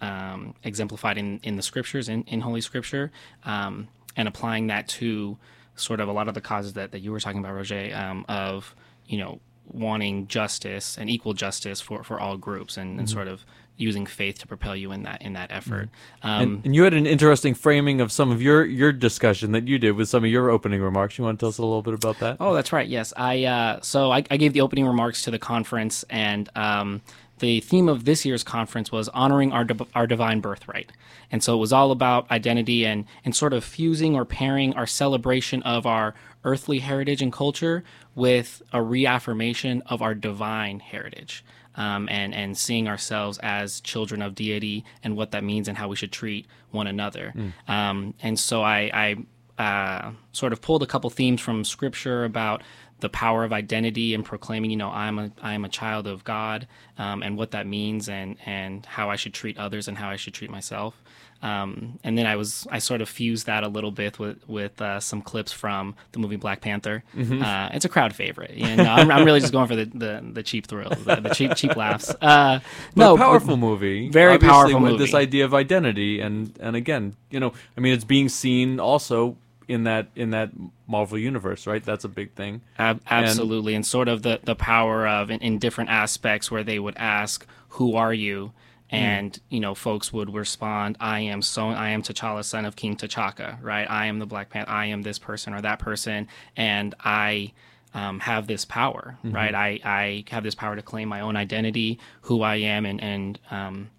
um, 0.00 0.54
exemplified 0.62 1.18
in, 1.18 1.40
in 1.42 1.56
the 1.56 1.62
scriptures, 1.62 2.08
in, 2.08 2.22
in 2.24 2.40
Holy 2.40 2.60
Scripture, 2.60 3.10
and 3.44 4.28
applying 4.28 4.68
that 4.68 4.88
to 4.88 5.38
sort 5.80 6.00
of 6.00 6.08
a 6.08 6.12
lot 6.12 6.28
of 6.28 6.34
the 6.34 6.40
causes 6.40 6.74
that, 6.74 6.92
that 6.92 7.00
you 7.00 7.12
were 7.12 7.20
talking 7.20 7.40
about, 7.40 7.54
Roger, 7.54 7.90
um, 7.94 8.24
of, 8.28 8.74
you 9.06 9.18
know, 9.18 9.40
wanting 9.72 10.26
justice 10.26 10.98
and 10.98 11.08
equal 11.08 11.32
justice 11.32 11.80
for, 11.80 12.02
for 12.02 12.18
all 12.18 12.36
groups 12.36 12.76
and, 12.76 12.90
mm-hmm. 12.90 13.00
and 13.00 13.10
sort 13.10 13.28
of 13.28 13.44
using 13.80 14.04
faith 14.04 14.38
to 14.38 14.46
propel 14.46 14.76
you 14.76 14.92
in 14.92 15.04
that 15.04 15.22
in 15.22 15.32
that 15.32 15.50
effort. 15.50 15.88
Mm-hmm. 16.22 16.28
Um, 16.28 16.42
and, 16.42 16.66
and, 16.66 16.74
you 16.74 16.84
had 16.84 16.94
an 16.94 17.06
interesting 17.06 17.54
framing 17.54 18.00
of 18.00 18.12
some 18.12 18.30
of 18.30 18.42
your 18.42 18.64
your 18.64 18.92
discussion 18.92 19.52
that 19.52 19.66
you 19.66 19.78
did 19.78 19.92
with 19.92 20.08
some 20.08 20.22
of 20.24 20.30
your 20.30 20.50
opening 20.50 20.82
remarks. 20.82 21.18
You 21.18 21.24
want 21.24 21.38
to 21.38 21.42
tell 21.42 21.48
us 21.48 21.58
a 21.58 21.62
little 21.62 21.82
bit 21.82 21.94
about 21.94 22.18
that? 22.18 22.36
Oh, 22.38 22.54
that's 22.54 22.72
right. 22.72 22.86
Yes, 22.86 23.12
I 23.16 23.44
uh, 23.44 23.80
so 23.80 24.12
I, 24.12 24.18
I, 24.30 24.36
gave 24.36 24.52
the 24.52 24.60
opening 24.60 24.86
remarks 24.86 25.22
to 25.22 25.30
the 25.30 25.38
conference, 25.38 26.04
and 26.10 26.48
um, 26.54 27.00
the 27.40 27.60
theme 27.60 27.88
of 27.88 28.04
this 28.04 28.24
year's 28.24 28.44
conference 28.44 28.92
was 28.92 29.08
honoring 29.10 29.52
our, 29.52 29.66
our 29.94 30.06
divine 30.06 30.40
birthright. 30.40 30.92
And 31.30 31.42
so 31.42 31.54
it 31.54 31.58
was 31.58 31.72
all 31.72 31.90
about 31.90 32.30
identity 32.30 32.86
and, 32.86 33.04
and 33.24 33.34
sort 33.34 33.52
of 33.52 33.64
fusing 33.64 34.14
or 34.14 34.24
pairing 34.24 34.74
our 34.74 34.86
celebration 34.86 35.62
of 35.64 35.86
our 35.86 36.14
earthly 36.44 36.78
heritage 36.78 37.20
and 37.20 37.32
culture 37.32 37.84
with 38.14 38.62
a 38.72 38.82
reaffirmation 38.82 39.82
of 39.86 40.00
our 40.02 40.14
divine 40.14 40.80
heritage. 40.80 41.44
Um, 41.76 42.08
and 42.10 42.34
and 42.34 42.58
seeing 42.58 42.88
ourselves 42.88 43.38
as 43.38 43.80
children 43.80 44.22
of 44.22 44.34
deity 44.34 44.84
and 45.04 45.16
what 45.16 45.30
that 45.30 45.44
means 45.44 45.68
and 45.68 45.78
how 45.78 45.86
we 45.86 45.94
should 45.94 46.10
treat 46.10 46.46
one 46.72 46.88
another. 46.88 47.32
Mm. 47.34 47.52
Um, 47.72 48.14
and 48.20 48.38
so 48.38 48.62
I, 48.62 49.16
I 49.58 49.62
uh, 49.62 50.12
sort 50.32 50.52
of 50.52 50.60
pulled 50.60 50.82
a 50.82 50.86
couple 50.86 51.08
themes 51.10 51.40
from 51.40 51.64
scripture 51.64 52.24
about 52.24 52.62
the 53.00 53.08
power 53.08 53.44
of 53.44 53.52
identity 53.52 54.14
and 54.14 54.24
proclaiming, 54.24 54.70
you 54.70 54.76
know, 54.76 54.90
I'm 54.90 55.18
a 55.18 55.30
I 55.42 55.54
am 55.54 55.64
a 55.64 55.68
child 55.68 56.06
of 56.06 56.24
God, 56.24 56.66
um, 56.98 57.22
and 57.22 57.36
what 57.36 57.52
that 57.52 57.66
means, 57.66 58.08
and 58.08 58.36
and 58.46 58.84
how 58.86 59.10
I 59.10 59.16
should 59.16 59.34
treat 59.34 59.58
others 59.58 59.88
and 59.88 59.96
how 59.96 60.08
I 60.08 60.16
should 60.16 60.34
treat 60.34 60.50
myself. 60.50 60.94
Um, 61.42 61.98
and 62.04 62.18
then 62.18 62.26
I 62.26 62.36
was 62.36 62.66
I 62.70 62.80
sort 62.80 63.00
of 63.00 63.08
fused 63.08 63.46
that 63.46 63.64
a 63.64 63.68
little 63.68 63.90
bit 63.90 64.18
with 64.18 64.46
with 64.46 64.80
uh, 64.80 65.00
some 65.00 65.22
clips 65.22 65.52
from 65.52 65.94
the 66.12 66.18
movie 66.18 66.36
Black 66.36 66.60
Panther. 66.60 67.02
Mm-hmm. 67.16 67.42
Uh, 67.42 67.70
it's 67.72 67.86
a 67.86 67.88
crowd 67.88 68.14
favorite. 68.14 68.52
You 68.54 68.76
know, 68.76 68.84
I'm, 68.84 69.10
I'm, 69.10 69.24
really 69.24 69.40
just 69.40 69.52
going 69.52 69.66
for 69.66 69.76
the, 69.76 69.86
the, 69.86 70.20
the 70.32 70.42
cheap 70.42 70.66
thrills, 70.66 71.02
the, 71.04 71.16
the, 71.16 71.30
cheap 71.30 71.54
cheap 71.56 71.76
laughs. 71.76 72.14
Uh, 72.20 72.60
no, 72.94 73.16
powerful 73.16 73.56
movie, 73.56 74.10
very 74.10 74.38
powerful 74.38 74.80
movie. 74.80 74.98
This 74.98 75.14
idea 75.14 75.46
of 75.46 75.54
identity 75.54 76.20
and 76.20 76.56
and 76.60 76.76
again, 76.76 77.16
you 77.30 77.40
know, 77.40 77.54
I 77.76 77.80
mean, 77.80 77.94
it's 77.94 78.04
being 78.04 78.28
seen 78.28 78.78
also 78.78 79.38
in 79.70 79.84
that 79.84 80.08
in 80.16 80.30
that 80.30 80.50
Marvel 80.88 81.16
universe, 81.16 81.66
right? 81.66 81.82
That's 81.82 82.04
a 82.04 82.08
big 82.08 82.34
thing. 82.34 82.62
Ab- 82.78 83.00
absolutely, 83.08 83.74
and, 83.74 83.78
and, 83.78 83.86
sort 83.86 84.08
of 84.08 84.22
the 84.22 84.40
the 84.42 84.56
power 84.56 85.06
of 85.06 85.30
in, 85.30 85.40
in 85.40 85.58
different 85.58 85.90
aspects 85.90 86.50
where 86.50 86.64
they 86.64 86.78
would 86.78 86.96
ask, 86.96 87.46
"Who 87.70 87.94
are 87.94 88.12
you?" 88.12 88.52
Mm. 88.92 88.96
and 88.96 89.32
mm. 89.32 89.40
you 89.50 89.60
know 89.60 89.72
folks 89.76 90.12
would 90.12 90.34
respond 90.34 90.96
i 90.98 91.20
am 91.20 91.42
so 91.42 91.68
i 91.68 91.90
am 91.90 92.02
t'challa 92.02 92.44
son 92.44 92.64
of 92.64 92.74
king 92.74 92.96
t'chaka 92.96 93.56
right 93.62 93.88
i 93.88 94.06
am 94.06 94.18
the 94.18 94.26
black 94.26 94.50
panther 94.50 94.68
i 94.68 94.86
am 94.86 95.02
this 95.02 95.16
person 95.16 95.54
or 95.54 95.60
that 95.60 95.78
person 95.78 96.26
and 96.56 96.96
i 97.04 97.52
um, 97.94 98.18
have 98.18 98.48
this 98.48 98.64
power 98.64 99.16
mm-hmm. 99.24 99.32
right 99.32 99.54
I, 99.54 99.78
I 99.84 100.24
have 100.30 100.42
this 100.42 100.56
power 100.56 100.74
to 100.74 100.82
claim 100.82 101.08
my 101.08 101.20
own 101.20 101.36
identity 101.36 102.00
who 102.22 102.42
i 102.42 102.56
am 102.56 102.84
and 102.84 103.00
and 103.00 103.38
um, 103.52 103.90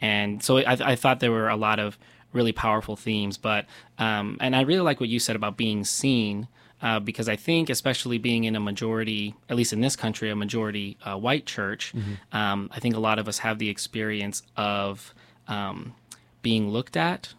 and 0.00 0.42
so 0.42 0.58
I, 0.58 0.92
I 0.92 0.96
thought 0.96 1.20
there 1.20 1.32
were 1.32 1.48
a 1.48 1.56
lot 1.56 1.78
of 1.78 1.98
really 2.34 2.52
powerful 2.52 2.96
themes 2.96 3.38
but 3.38 3.64
um, 3.98 4.36
and 4.40 4.54
i 4.54 4.60
really 4.60 4.82
like 4.82 5.00
what 5.00 5.08
you 5.08 5.18
said 5.18 5.36
about 5.36 5.56
being 5.56 5.84
seen 5.84 6.46
uh, 6.82 7.00
because 7.00 7.30
I 7.30 7.36
think, 7.36 7.70
especially 7.70 8.18
being 8.18 8.44
in 8.44 8.54
a 8.54 8.60
majority, 8.60 9.34
at 9.48 9.56
least 9.56 9.72
in 9.72 9.80
this 9.80 9.96
country, 9.96 10.28
a 10.28 10.36
majority 10.36 10.98
uh, 11.02 11.16
white 11.16 11.46
church, 11.46 11.94
mm-hmm. 11.96 12.36
um, 12.36 12.68
I 12.72 12.78
think 12.78 12.94
a 12.94 12.98
lot 12.98 13.18
of 13.18 13.26
us 13.26 13.38
have 13.38 13.58
the 13.58 13.70
experience 13.70 14.42
of 14.54 15.14
um, 15.48 15.94
being 16.42 16.68
looked 16.68 16.96
at, 16.96 17.32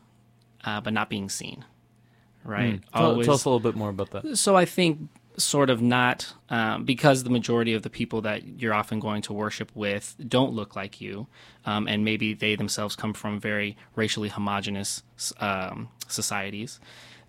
uh, 0.63 0.81
but 0.81 0.93
not 0.93 1.11
being 1.11 1.29
seen. 1.29 1.63
Right. 2.43 2.81
Mm. 2.81 2.91
Tell, 2.91 3.05
Always, 3.05 3.25
tell, 3.27 3.35
us 3.35 3.45
a 3.45 3.49
little 3.49 3.59
bit 3.59 3.75
more 3.75 3.89
about 3.89 4.11
that. 4.11 4.37
So 4.37 4.55
I 4.55 4.65
think 4.65 5.09
sort 5.37 5.69
of 5.69 5.81
not 5.81 6.33
um, 6.49 6.85
because 6.85 7.23
the 7.23 7.29
majority 7.29 7.73
of 7.73 7.83
the 7.83 7.89
people 7.89 8.21
that 8.21 8.59
you're 8.59 8.73
often 8.73 8.99
going 8.99 9.21
to 9.23 9.33
worship 9.33 9.71
with 9.75 10.15
don't 10.27 10.53
look 10.53 10.75
like 10.75 11.01
you, 11.01 11.27
um, 11.65 11.87
and 11.87 12.05
maybe 12.05 12.33
they 12.33 12.55
themselves 12.55 12.95
come 12.95 13.13
from 13.13 13.39
very 13.39 13.77
racially 13.95 14.29
homogenous 14.29 15.03
um, 15.39 15.89
societies 16.07 16.79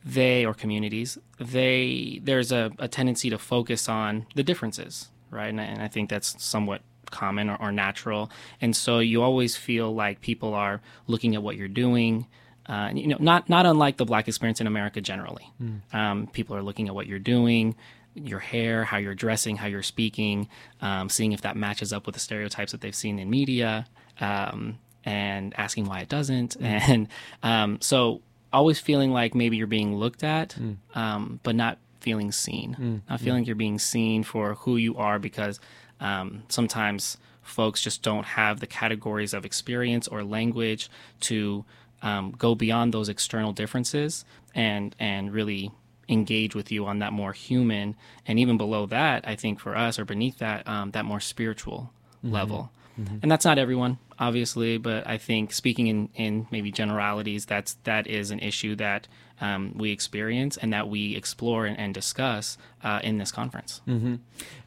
they 0.04 0.46
or 0.46 0.54
communities 0.54 1.18
they 1.40 2.20
there's 2.22 2.52
a, 2.52 2.70
a 2.78 2.86
tendency 2.86 3.28
to 3.28 3.36
focus 3.36 3.88
on 3.88 4.24
the 4.36 4.42
differences 4.44 5.08
right? 5.32 5.48
And, 5.48 5.58
and 5.58 5.82
i 5.82 5.88
think 5.88 6.08
that's 6.08 6.40
somewhat 6.42 6.82
common 7.10 7.48
or, 7.48 7.56
or, 7.60 7.72
natural. 7.72 8.30
And 8.60 8.74
so 8.76 8.98
you 8.98 9.22
always 9.22 9.56
feel 9.56 9.94
like 9.94 10.20
people 10.20 10.54
are 10.54 10.80
looking 11.06 11.34
at 11.34 11.42
what 11.42 11.56
you're 11.56 11.68
doing 11.68 12.26
uh, 12.68 12.90
you 12.94 13.06
know 13.06 13.16
not 13.20 13.48
not 13.48 13.66
unlike 13.66 13.96
the 13.96 14.04
black 14.04 14.28
experience 14.28 14.60
in 14.60 14.66
america 14.66 15.00
generally 15.00 15.50
mm. 15.62 15.80
um, 15.94 16.26
people 16.28 16.56
are 16.56 16.62
looking 16.62 16.88
at 16.88 16.94
what 16.94 17.06
you're 17.06 17.18
doing 17.18 17.74
your 18.14 18.38
hair 18.38 18.84
how 18.84 18.96
you're 18.96 19.14
dressing 19.14 19.56
how 19.56 19.66
you're 19.66 19.82
speaking 19.82 20.48
um, 20.80 21.08
seeing 21.08 21.32
if 21.32 21.42
that 21.42 21.56
matches 21.56 21.92
up 21.92 22.06
with 22.06 22.14
the 22.14 22.20
stereotypes 22.20 22.72
that 22.72 22.80
they've 22.80 22.94
seen 22.94 23.18
in 23.18 23.28
media 23.28 23.86
um, 24.20 24.78
and 25.04 25.54
asking 25.58 25.84
why 25.84 26.00
it 26.00 26.08
doesn't 26.08 26.58
mm. 26.58 26.64
and 26.88 27.08
um, 27.42 27.78
so 27.80 28.20
always 28.56 28.78
feeling 28.78 29.12
like 29.12 29.34
maybe 29.34 29.56
you're 29.56 29.66
being 29.66 29.96
looked 29.96 30.24
at, 30.24 30.56
mm. 30.58 30.76
um, 30.94 31.40
but 31.42 31.54
not 31.54 31.78
feeling 32.00 32.32
seen. 32.32 32.76
Mm. 32.78 33.10
Not 33.10 33.20
feeling 33.20 33.44
mm. 33.44 33.46
you're 33.46 33.56
being 33.56 33.78
seen 33.78 34.22
for 34.22 34.54
who 34.54 34.76
you 34.76 34.96
are 34.96 35.18
because 35.18 35.60
um, 36.00 36.42
sometimes 36.48 37.18
folks 37.42 37.82
just 37.82 38.02
don't 38.02 38.24
have 38.24 38.60
the 38.60 38.66
categories 38.66 39.34
of 39.34 39.44
experience 39.44 40.08
or 40.08 40.24
language 40.24 40.88
to 41.20 41.64
um, 42.06 42.32
go 42.38 42.54
beyond 42.54 42.94
those 42.94 43.08
external 43.08 43.52
differences 43.52 44.24
and 44.54 44.94
and 44.98 45.32
really 45.32 45.70
engage 46.08 46.54
with 46.54 46.70
you 46.70 46.86
on 46.86 47.00
that 47.00 47.12
more 47.12 47.32
human 47.32 47.96
and 48.26 48.38
even 48.38 48.56
below 48.56 48.86
that 48.86 49.26
i 49.26 49.34
think 49.34 49.58
for 49.58 49.76
us 49.76 49.98
or 49.98 50.04
beneath 50.04 50.38
that 50.38 50.66
um, 50.68 50.92
that 50.92 51.04
more 51.04 51.20
spiritual 51.20 51.92
mm-hmm. 52.22 52.34
level 52.34 52.70
Mm-hmm. 53.00 53.18
And 53.22 53.30
that's 53.30 53.44
not 53.44 53.58
everyone, 53.58 53.98
obviously, 54.18 54.78
but 54.78 55.06
I 55.06 55.18
think 55.18 55.52
speaking 55.52 55.86
in, 55.86 56.08
in 56.14 56.46
maybe 56.50 56.72
generalities, 56.72 57.44
that's 57.44 57.74
that 57.84 58.06
is 58.06 58.30
an 58.30 58.40
issue 58.40 58.74
that 58.76 59.06
um, 59.40 59.74
we 59.76 59.90
experience 59.90 60.56
and 60.56 60.72
that 60.72 60.88
we 60.88 61.14
explore 61.14 61.66
and, 61.66 61.78
and 61.78 61.92
discuss 61.92 62.56
uh, 62.82 63.00
in 63.02 63.18
this 63.18 63.30
conference. 63.30 63.82
Mm-hmm. 63.86 64.16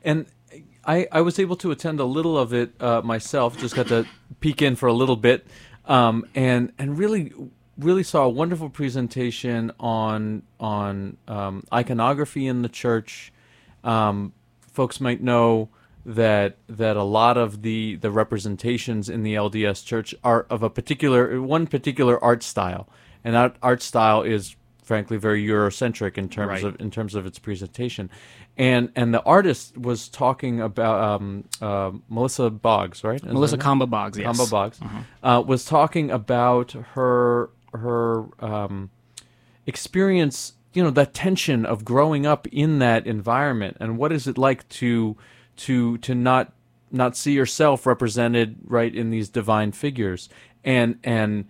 And 0.03 0.27
I, 0.85 1.07
I 1.11 1.21
was 1.21 1.39
able 1.39 1.55
to 1.57 1.71
attend 1.71 1.99
a 1.99 2.05
little 2.05 2.37
of 2.37 2.53
it 2.53 2.79
uh, 2.79 3.01
myself. 3.03 3.57
Just 3.57 3.75
got 3.75 3.87
to 3.87 4.05
peek 4.41 4.61
in 4.61 4.75
for 4.75 4.87
a 4.87 4.93
little 4.93 5.17
bit, 5.17 5.47
um, 5.89 6.25
and 6.35 6.71
and 6.77 6.97
really 6.97 7.33
really 7.77 8.03
saw 8.03 8.23
a 8.23 8.29
wonderful 8.29 8.69
presentation 8.69 9.71
on 9.79 10.43
on 10.59 11.17
um, 11.27 11.63
iconography 11.73 12.47
in 12.47 12.61
the 12.61 12.69
church. 12.69 13.33
Um, 13.83 14.33
folks 14.61 15.01
might 15.01 15.21
know 15.21 15.69
that 16.05 16.57
that 16.67 16.95
a 16.95 17.03
lot 17.03 17.37
of 17.37 17.63
the 17.63 17.95
the 17.95 18.11
representations 18.11 19.09
in 19.09 19.23
the 19.23 19.33
LDS 19.33 19.83
Church 19.83 20.15
are 20.23 20.45
of 20.49 20.63
a 20.63 20.69
particular 20.69 21.41
one 21.41 21.67
particular 21.67 22.23
art 22.23 22.43
style, 22.43 22.87
and 23.23 23.35
that 23.35 23.55
art 23.61 23.81
style 23.81 24.21
is 24.21 24.55
frankly 24.89 25.17
very 25.17 25.45
Eurocentric 25.45 26.17
in 26.17 26.27
terms 26.27 26.63
right. 26.63 26.63
of 26.63 26.81
in 26.81 26.89
terms 26.89 27.13
of 27.13 27.27
its 27.27 27.37
presentation, 27.37 28.09
and 28.57 28.91
and 28.95 29.13
the 29.13 29.21
artist 29.21 29.77
was 29.77 30.09
talking 30.09 30.59
about 30.59 30.99
um, 30.99 31.43
uh, 31.61 31.91
Melissa 32.09 32.49
Boggs, 32.49 33.03
right? 33.03 33.23
Is 33.23 33.31
Melissa 33.31 33.59
Kamba 33.59 33.85
Boggs, 33.85 34.17
yes. 34.17 34.25
Kamba 34.25 34.49
Boggs 34.49 34.81
uh-huh. 34.81 35.01
uh, 35.21 35.41
was 35.41 35.63
talking 35.63 36.09
about 36.09 36.71
her 36.71 37.51
her 37.71 38.25
um, 38.43 38.89
experience, 39.67 40.53
you 40.73 40.83
know, 40.83 40.89
that 40.89 41.13
tension 41.13 41.67
of 41.67 41.85
growing 41.85 42.25
up 42.25 42.47
in 42.47 42.79
that 42.79 43.05
environment, 43.05 43.77
and 43.79 43.95
what 43.95 44.11
is 44.11 44.25
it 44.25 44.39
like 44.39 44.67
to 44.69 45.15
to 45.57 45.99
to 45.99 46.15
not 46.15 46.51
not 46.91 47.15
see 47.15 47.33
yourself 47.33 47.85
represented 47.85 48.57
right 48.63 48.95
in 48.95 49.11
these 49.11 49.29
divine 49.29 49.71
figures 49.71 50.29
and 50.63 50.97
and 51.03 51.45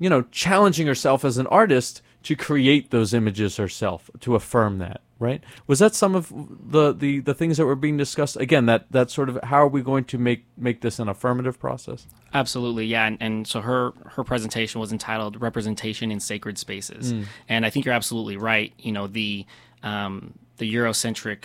you 0.00 0.10
know 0.10 0.22
challenging 0.32 0.88
herself 0.88 1.24
as 1.24 1.38
an 1.38 1.46
artist 1.46 2.02
to 2.24 2.36
create 2.36 2.90
those 2.90 3.14
images 3.14 3.56
herself 3.56 4.10
to 4.20 4.34
affirm 4.34 4.78
that 4.78 5.00
right? 5.20 5.44
Was 5.68 5.78
that 5.78 5.94
some 5.94 6.14
of 6.14 6.30
the 6.30 6.92
the 6.92 7.20
the 7.20 7.34
things 7.34 7.56
that 7.56 7.66
were 7.66 7.76
being 7.76 7.96
discussed? 7.96 8.36
Again 8.36 8.66
that 8.66 8.90
that 8.90 9.10
sort 9.10 9.28
of 9.28 9.38
how 9.44 9.62
are 9.62 9.68
we 9.68 9.80
going 9.80 10.04
to 10.06 10.18
make 10.18 10.44
make 10.56 10.80
this 10.80 10.98
an 10.98 11.08
affirmative 11.08 11.58
process? 11.58 12.06
Absolutely 12.34 12.86
yeah 12.86 13.06
and, 13.06 13.16
and 13.20 13.46
so 13.46 13.60
her 13.60 13.92
her 14.06 14.24
presentation 14.24 14.80
was 14.80 14.92
entitled 14.92 15.40
representation 15.40 16.10
in 16.10 16.20
sacred 16.20 16.58
spaces. 16.58 17.12
Mm. 17.12 17.26
and 17.48 17.64
i 17.64 17.70
think 17.70 17.84
you're 17.84 17.94
absolutely 17.94 18.36
right 18.36 18.72
you 18.78 18.92
know 18.92 19.06
the 19.06 19.46
um 19.82 20.34
the 20.56 20.72
eurocentric 20.72 21.44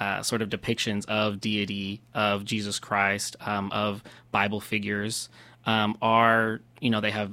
uh, 0.00 0.22
sort 0.22 0.40
of 0.40 0.48
depictions 0.48 1.04
of 1.06 1.40
deity, 1.40 2.00
of 2.14 2.42
Jesus 2.42 2.78
Christ, 2.78 3.36
um, 3.42 3.70
of 3.70 4.02
Bible 4.32 4.58
figures 4.58 5.28
um, 5.66 5.96
are, 6.00 6.60
you 6.80 6.88
know, 6.88 7.02
they 7.02 7.10
have 7.10 7.30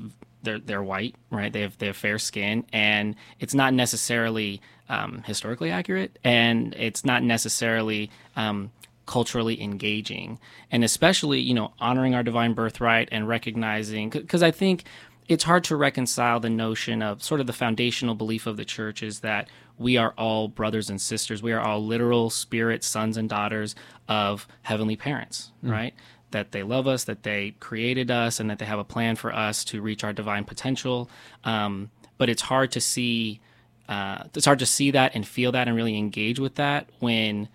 they're 0.48 0.60
they're 0.60 0.84
white, 0.84 1.16
right? 1.30 1.52
They 1.52 1.62
have 1.62 1.78
they 1.78 1.88
have 1.88 1.98
fair 1.98 2.18
skin, 2.18 2.66
and 2.72 3.16
it's 3.40 3.54
not 3.54 3.74
necessarily 3.74 4.62
um, 4.90 5.24
historically 5.26 5.70
accurate, 5.70 6.18
and 6.24 6.74
it's 6.76 7.04
not 7.06 7.24
necessarily 7.24 8.10
um, 8.36 8.72
culturally 9.06 9.62
engaging, 9.62 10.40
and 10.72 10.84
especially 10.84 11.40
you 11.40 11.54
know 11.54 11.74
honoring 11.80 12.16
our 12.16 12.24
divine 12.24 12.54
birthright 12.54 13.10
and 13.12 13.28
recognizing 13.28 14.10
because 14.10 14.42
I 14.42 14.52
think 14.52 14.86
it's 15.28 15.44
hard 15.44 15.66
to 15.66 15.76
reconcile 15.76 16.40
the 16.40 16.50
notion 16.50 17.02
of 17.02 17.22
sort 17.22 17.42
of 17.42 17.48
the 17.48 17.54
foundational 17.54 18.16
belief 18.16 18.48
of 18.48 18.56
the 18.56 18.64
church 18.64 19.04
is 19.04 19.20
that 19.20 19.50
we 19.78 19.98
are 19.98 20.14
all 20.18 20.48
brothers 20.48 20.90
and 20.90 21.02
sisters. 21.02 21.44
We 21.44 21.52
are 21.52 21.60
all 21.60 21.86
literal 21.86 22.30
spirit 22.30 22.84
sons 22.84 23.18
and 23.18 23.28
daughters 23.30 23.76
of 24.08 24.48
heavenly 24.62 24.96
parents, 24.96 25.52
mm. 25.64 25.72
right? 25.72 25.94
That 26.38 26.52
they 26.52 26.62
love 26.62 26.86
us, 26.88 27.06
that 27.06 27.24
they 27.24 27.56
created 27.60 28.12
us, 28.12 28.40
and 28.40 28.48
that 28.52 28.60
they 28.60 28.66
have 28.66 28.78
a 28.78 28.84
plan 28.84 29.16
for 29.16 29.34
us 29.34 29.66
to 29.66 29.82
reach 29.82 30.04
our 30.04 30.14
divine 30.14 30.44
potential. 30.44 31.10
Um, 31.44 31.90
but 32.20 32.30
it's 32.30 32.44
hard 32.44 32.72
to 32.74 32.80
see. 32.80 33.42
Uh, 33.90 34.26
it's 34.36 34.46
hard 34.46 34.60
to 34.60 34.66
see 34.66 34.92
that 34.92 35.16
and 35.16 35.28
feel 35.28 35.52
that 35.54 35.68
and 35.68 35.76
really 35.76 35.98
engage 35.98 36.40
with 36.40 36.56
that 36.56 36.90
when 37.00 37.50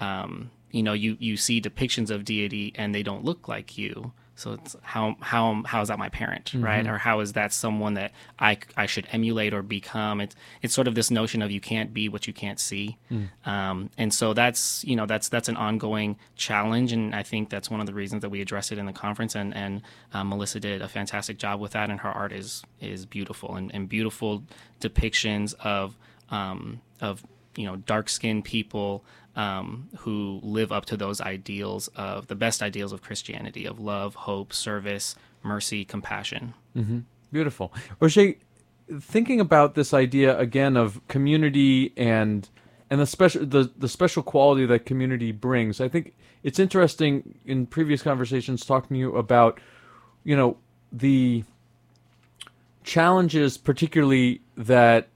um, 0.00 0.50
you 0.72 0.82
know 0.82 0.92
you 0.92 1.16
you 1.20 1.36
see 1.36 1.60
depictions 1.60 2.10
of 2.10 2.24
deity 2.24 2.72
and 2.74 2.94
they 2.94 3.04
don't 3.04 3.24
look 3.24 3.46
like 3.46 3.78
you 3.78 4.12
so 4.36 4.52
it's 4.52 4.76
how 4.82 5.16
how 5.20 5.62
how 5.64 5.80
is 5.80 5.88
that 5.88 5.98
my 5.98 6.10
parent, 6.10 6.52
mm-hmm. 6.52 6.62
right? 6.62 6.86
Or 6.86 6.98
how 6.98 7.20
is 7.20 7.32
that 7.32 7.54
someone 7.54 7.94
that 7.94 8.12
I, 8.38 8.58
I 8.76 8.84
should 8.84 9.08
emulate 9.10 9.54
or 9.54 9.62
become? 9.62 10.20
It's 10.20 10.36
it's 10.60 10.74
sort 10.74 10.86
of 10.86 10.94
this 10.94 11.10
notion 11.10 11.40
of 11.40 11.50
you 11.50 11.60
can't 11.60 11.94
be 11.94 12.10
what 12.10 12.26
you 12.26 12.34
can't 12.34 12.60
see, 12.60 12.98
mm. 13.10 13.28
um, 13.46 13.88
and 13.96 14.12
so 14.12 14.34
that's 14.34 14.84
you 14.84 14.94
know 14.94 15.06
that's 15.06 15.30
that's 15.30 15.48
an 15.48 15.56
ongoing 15.56 16.18
challenge, 16.36 16.92
and 16.92 17.14
I 17.14 17.22
think 17.22 17.48
that's 17.48 17.70
one 17.70 17.80
of 17.80 17.86
the 17.86 17.94
reasons 17.94 18.20
that 18.20 18.28
we 18.28 18.42
addressed 18.42 18.72
it 18.72 18.78
in 18.78 18.84
the 18.84 18.92
conference. 18.92 19.34
And 19.34 19.56
and 19.56 19.80
um, 20.12 20.28
Melissa 20.28 20.60
did 20.60 20.82
a 20.82 20.88
fantastic 20.88 21.38
job 21.38 21.58
with 21.58 21.72
that, 21.72 21.88
and 21.88 21.98
her 22.00 22.10
art 22.10 22.32
is 22.32 22.62
is 22.78 23.06
beautiful 23.06 23.56
and, 23.56 23.74
and 23.74 23.88
beautiful 23.88 24.44
depictions 24.82 25.54
of 25.60 25.96
um, 26.30 26.82
of 27.00 27.24
you 27.56 27.64
know 27.64 27.76
dark 27.76 28.08
skinned 28.08 28.44
people 28.44 29.04
um, 29.34 29.88
who 29.98 30.40
live 30.42 30.72
up 30.72 30.86
to 30.86 30.96
those 30.96 31.20
ideals 31.20 31.88
of 31.96 32.26
the 32.28 32.34
best 32.34 32.62
ideals 32.62 32.92
of 32.92 33.02
Christianity 33.02 33.66
of 33.66 33.78
love, 33.78 34.14
hope, 34.14 34.52
service, 34.52 35.14
mercy, 35.42 35.84
compassion. 35.84 36.54
Mm-hmm. 36.74 37.00
Beautiful. 37.32 37.72
Roger, 38.00 38.34
thinking 39.00 39.40
about 39.40 39.74
this 39.74 39.92
idea 39.92 40.38
again 40.38 40.76
of 40.76 41.06
community 41.08 41.92
and 41.96 42.48
and 42.88 43.00
the 43.00 43.06
special 43.06 43.44
the, 43.44 43.70
the 43.76 43.88
special 43.88 44.22
quality 44.22 44.64
that 44.66 44.86
community 44.86 45.32
brings, 45.32 45.80
I 45.80 45.88
think 45.88 46.14
it's 46.42 46.58
interesting 46.58 47.38
in 47.44 47.66
previous 47.66 48.02
conversations 48.02 48.64
talking 48.64 48.94
to 48.94 48.98
you 48.98 49.16
about, 49.16 49.60
you 50.24 50.36
know, 50.36 50.56
the 50.92 51.44
challenges 52.84 53.58
particularly 53.58 54.40
that 54.56 55.08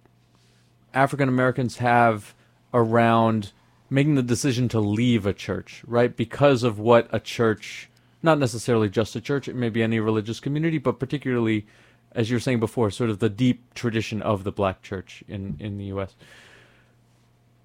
African 0.95 1.29
Americans 1.29 1.79
have 1.79 2.35
around 2.73 3.53
making 3.89 4.15
the 4.15 4.23
decision 4.23 4.69
to 4.69 4.81
leave 4.81 5.27
a 5.27 5.33
church, 5.33 5.83
right? 5.87 6.17
Because 6.17 6.63
of 6.63 6.79
what 6.79 7.09
a 7.11 7.19
church, 7.19 7.91
not 8.23 8.39
necessarily 8.39 8.89
just 8.89 9.17
a 9.17 9.21
church, 9.21 9.49
it 9.49 9.57
may 9.57 9.69
be 9.69 9.83
any 9.83 9.99
religious 9.99 10.39
community, 10.39 10.79
but 10.79 11.01
particularly, 11.01 11.67
as 12.13 12.31
you 12.31 12.37
were 12.37 12.41
saying 12.41 12.61
before, 12.61 12.91
sort 12.91 13.11
of 13.11 13.19
the 13.19 13.29
deep 13.29 13.75
tradition 13.75 14.23
of 14.23 14.45
the 14.45 14.53
black 14.53 14.83
church 14.83 15.25
in, 15.27 15.57
in 15.59 15.77
the 15.79 15.87
U.S. 15.87 16.15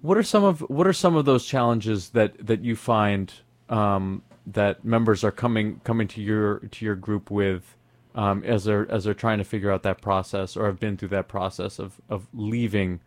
What 0.02 0.18
are 0.18 0.22
some 0.22 0.44
of 0.44 0.60
what 0.60 0.86
are 0.86 0.92
some 0.92 1.16
of 1.16 1.24
those 1.24 1.46
challenges 1.46 2.10
that, 2.10 2.46
that 2.46 2.62
you 2.62 2.76
find 2.76 3.32
um, 3.68 4.22
that 4.46 4.84
members 4.84 5.24
are 5.24 5.32
coming 5.32 5.80
coming 5.84 6.08
to 6.08 6.20
your 6.20 6.58
to 6.58 6.84
your 6.84 6.94
group 6.94 7.30
with 7.30 7.76
um, 8.14 8.42
as 8.44 8.64
they're 8.64 8.90
as 8.90 9.04
they're 9.04 9.14
trying 9.14 9.38
to 9.38 9.44
figure 9.44 9.70
out 9.70 9.82
that 9.82 10.00
process 10.00 10.56
or 10.56 10.66
have 10.66 10.80
been 10.80 10.96
through 10.96 11.08
that 11.08 11.28
process 11.28 11.78
of, 11.78 12.00
of 12.08 12.26
leaving 12.32 13.00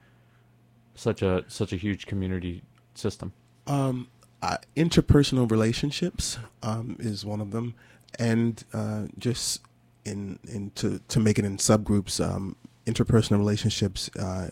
such 1.00 1.22
a 1.22 1.46
such 1.48 1.74
a 1.74 1.78
huge 1.78 2.06
community 2.06 2.62
system? 2.94 3.34
Um, 3.68 4.08
uh, 4.42 4.58
interpersonal 4.76 5.50
relationships 5.50 6.38
um, 6.62 6.98
is 7.00 7.26
one 7.26 7.42
of 7.42 7.52
them, 7.52 7.76
and 8.18 8.64
uh, 8.74 9.04
just 9.18 9.62
in 10.06 10.40
in 10.48 10.72
to 10.76 11.00
to 11.08 11.20
make 11.20 11.40
it 11.40 11.46
in 11.46 11.58
subgroups, 11.58 12.24
um, 12.24 12.56
interpersonal 12.86 13.38
relationships, 13.38 14.10
uh, 14.18 14.50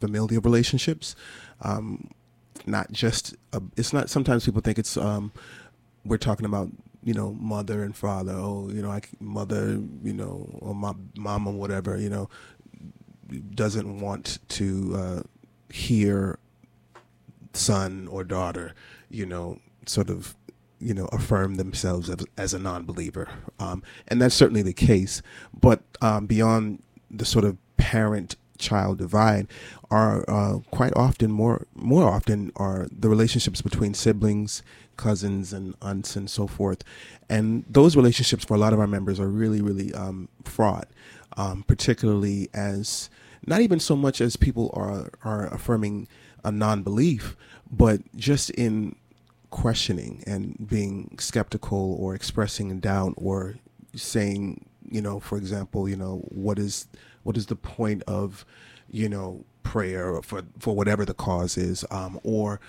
familial 0.00 0.40
relationships. 0.40 1.16
Um, 1.62 2.10
not 2.66 2.92
just 2.92 3.34
a, 3.52 3.62
it's 3.76 3.92
not. 3.92 4.10
Sometimes 4.10 4.44
people 4.44 4.60
think 4.60 4.78
it's 4.78 4.96
um, 4.96 5.32
we're 6.04 6.18
talking 6.18 6.46
about 6.46 6.70
you 7.02 7.14
know 7.14 7.32
mother 7.32 7.82
and 7.82 7.96
father. 7.96 8.32
Oh, 8.34 8.70
you 8.70 8.82
know, 8.82 8.88
like 8.88 9.08
mother, 9.20 9.80
you 10.02 10.12
know, 10.12 10.48
or 10.60 10.74
my 10.74 10.92
mom 11.16 11.46
or 11.46 11.54
whatever. 11.54 11.98
You 11.98 12.10
know, 12.10 12.28
doesn't 13.54 14.00
want 14.00 14.38
to 14.48 14.94
uh, 14.96 15.22
hear 15.74 16.38
son 17.52 18.06
or 18.08 18.22
daughter, 18.22 18.74
you 19.10 19.26
know, 19.26 19.58
sort 19.86 20.08
of, 20.08 20.36
you 20.78 20.94
know, 20.94 21.06
affirm 21.06 21.56
themselves 21.56 22.08
as, 22.08 22.24
as 22.36 22.54
a 22.54 22.60
non-believer, 22.60 23.28
um, 23.58 23.82
and 24.06 24.22
that's 24.22 24.36
certainly 24.36 24.62
the 24.62 24.72
case. 24.72 25.20
But 25.52 25.82
um, 26.00 26.26
beyond 26.26 26.80
the 27.10 27.24
sort 27.24 27.44
of 27.44 27.56
parent-child 27.76 28.98
divide, 28.98 29.48
are 29.90 30.24
uh, 30.28 30.58
quite 30.70 30.92
often 30.94 31.32
more 31.32 31.66
more 31.74 32.08
often 32.08 32.52
are 32.54 32.86
the 32.96 33.08
relationships 33.08 33.60
between 33.60 33.94
siblings, 33.94 34.62
cousins, 34.96 35.52
and 35.52 35.74
aunts, 35.82 36.14
and 36.14 36.30
so 36.30 36.46
forth, 36.46 36.84
and 37.28 37.64
those 37.68 37.96
relationships 37.96 38.44
for 38.44 38.54
a 38.54 38.58
lot 38.58 38.72
of 38.72 38.78
our 38.78 38.86
members 38.86 39.18
are 39.18 39.28
really 39.28 39.60
really 39.60 39.92
um, 39.94 40.28
fraught, 40.44 40.88
um, 41.36 41.64
particularly 41.66 42.48
as 42.54 43.10
not 43.46 43.60
even 43.60 43.80
so 43.80 43.96
much 43.96 44.20
as 44.20 44.36
people 44.36 44.70
are 44.74 45.10
are 45.22 45.46
affirming 45.52 46.08
a 46.44 46.52
non-belief, 46.52 47.36
but 47.70 48.00
just 48.16 48.50
in 48.50 48.96
questioning 49.50 50.22
and 50.26 50.66
being 50.68 51.16
skeptical 51.18 51.94
or 52.00 52.14
expressing 52.14 52.78
doubt 52.80 53.14
or 53.16 53.54
saying, 53.94 54.64
you 54.90 55.00
know, 55.00 55.20
for 55.20 55.38
example, 55.38 55.88
you 55.88 55.96
know, 55.96 56.18
what 56.28 56.58
is 56.58 56.86
what 57.22 57.36
is 57.36 57.46
the 57.46 57.56
point 57.56 58.02
of, 58.06 58.44
you 58.90 59.08
know, 59.08 59.44
prayer 59.62 60.20
for 60.22 60.42
for 60.58 60.74
whatever 60.74 61.04
the 61.04 61.14
cause 61.14 61.56
is, 61.56 61.84
um, 61.90 62.20
or 62.22 62.60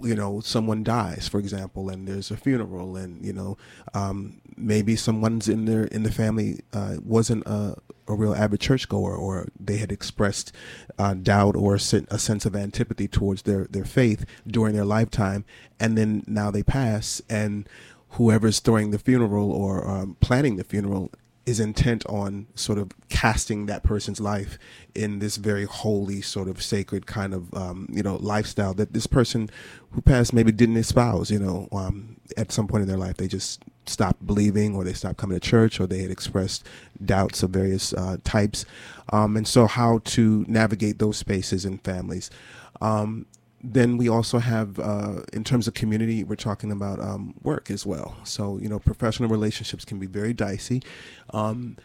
you 0.00 0.14
know 0.14 0.40
someone 0.40 0.82
dies 0.82 1.28
for 1.28 1.38
example 1.38 1.88
and 1.88 2.08
there's 2.08 2.30
a 2.30 2.36
funeral 2.36 2.96
and 2.96 3.24
you 3.24 3.32
know 3.32 3.56
um, 3.94 4.40
maybe 4.56 4.96
someone's 4.96 5.48
in 5.48 5.64
their 5.64 5.84
in 5.84 6.02
the 6.02 6.12
family 6.12 6.60
uh, 6.72 6.96
wasn't 7.02 7.46
a, 7.46 7.76
a 8.08 8.14
real 8.14 8.34
avid 8.34 8.60
churchgoer 8.60 9.14
or 9.14 9.48
they 9.58 9.78
had 9.78 9.92
expressed 9.92 10.52
uh, 10.98 11.14
doubt 11.14 11.56
or 11.56 11.74
a, 11.74 11.80
a, 12.08 12.18
sense 12.18 12.46
of 12.46 12.54
antipathy 12.54 13.08
towards 13.08 13.42
their 13.42 13.64
their 13.64 13.84
faith 13.84 14.24
during 14.46 14.74
their 14.74 14.84
lifetime. 14.84 15.44
And 15.80 15.98
then 15.98 16.24
now 16.26 16.50
they 16.50 16.62
pass 16.62 17.20
and 17.28 17.68
whoever's 18.10 18.60
throwing 18.60 18.90
the 18.90 18.98
funeral 18.98 19.50
or 19.50 19.88
um, 19.88 20.16
planning 20.20 20.56
the 20.56 20.64
funeral 20.64 21.10
is 21.46 21.60
intent 21.60 22.06
on 22.06 22.46
sort 22.54 22.78
of 22.78 22.90
casting 23.10 23.66
that 23.66 23.82
person's 23.82 24.18
life 24.18 24.58
in 24.94 25.18
this 25.18 25.36
very 25.36 25.64
holy 25.64 26.22
sort 26.22 26.48
of 26.48 26.62
sacred 26.62 27.06
kind 27.06 27.34
of 27.34 27.52
um, 27.54 27.86
you 27.92 28.02
know 28.02 28.16
lifestyle 28.16 28.72
that 28.72 28.92
this 28.94 29.06
person 29.06 29.50
who 29.90 30.00
passed 30.00 30.32
maybe 30.32 30.50
didn't 30.50 30.76
espouse 30.76 31.30
you 31.30 31.38
know 31.38 31.68
um, 31.72 32.16
at 32.36 32.50
some 32.52 32.66
point 32.66 32.82
in 32.82 32.88
their 32.88 32.98
life. 32.98 33.16
They 33.16 33.28
just 33.28 33.62
stopped 33.88 34.26
believing 34.26 34.74
or 34.74 34.84
they 34.84 34.92
stopped 34.92 35.16
coming 35.16 35.38
to 35.38 35.48
church 35.48 35.80
or 35.80 35.86
they 35.86 36.02
had 36.02 36.10
expressed 36.10 36.66
doubts 37.04 37.42
of 37.42 37.50
various 37.50 37.92
uh, 37.92 38.16
types 38.24 38.64
um, 39.12 39.36
and 39.36 39.46
so 39.46 39.66
how 39.66 40.00
to 40.04 40.44
navigate 40.48 40.98
those 40.98 41.16
spaces 41.16 41.64
in 41.64 41.78
families 41.78 42.30
um, 42.80 43.26
then 43.64 43.96
we 43.96 44.10
also 44.10 44.38
have, 44.38 44.78
uh, 44.78 45.22
in 45.32 45.42
terms 45.42 45.66
of 45.66 45.72
community, 45.72 46.22
we're 46.22 46.36
talking 46.36 46.70
about 46.70 47.00
um, 47.00 47.34
work 47.42 47.70
as 47.70 47.86
well. 47.86 48.14
So, 48.22 48.58
you 48.58 48.68
know, 48.68 48.78
professional 48.78 49.30
relationships 49.30 49.86
can 49.86 49.98
be 49.98 50.06
very 50.06 50.34
dicey. 50.34 50.82
Um, 51.30 51.78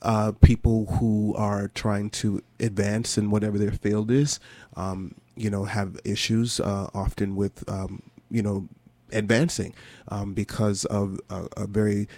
uh, 0.00 0.32
people 0.40 0.86
who 0.86 1.34
are 1.36 1.68
trying 1.68 2.08
to 2.10 2.42
advance 2.58 3.18
in 3.18 3.30
whatever 3.30 3.58
their 3.58 3.72
field 3.72 4.10
is, 4.10 4.40
um, 4.76 5.14
you 5.36 5.50
know, 5.50 5.64
have 5.64 5.98
issues 6.04 6.58
uh, 6.58 6.88
often 6.94 7.36
with, 7.36 7.68
um, 7.68 8.02
you 8.30 8.42
know, 8.42 8.66
advancing 9.12 9.74
um, 10.08 10.34
because 10.34 10.84
of 10.86 11.18
a, 11.30 11.46
a 11.56 11.66
very, 11.66 12.08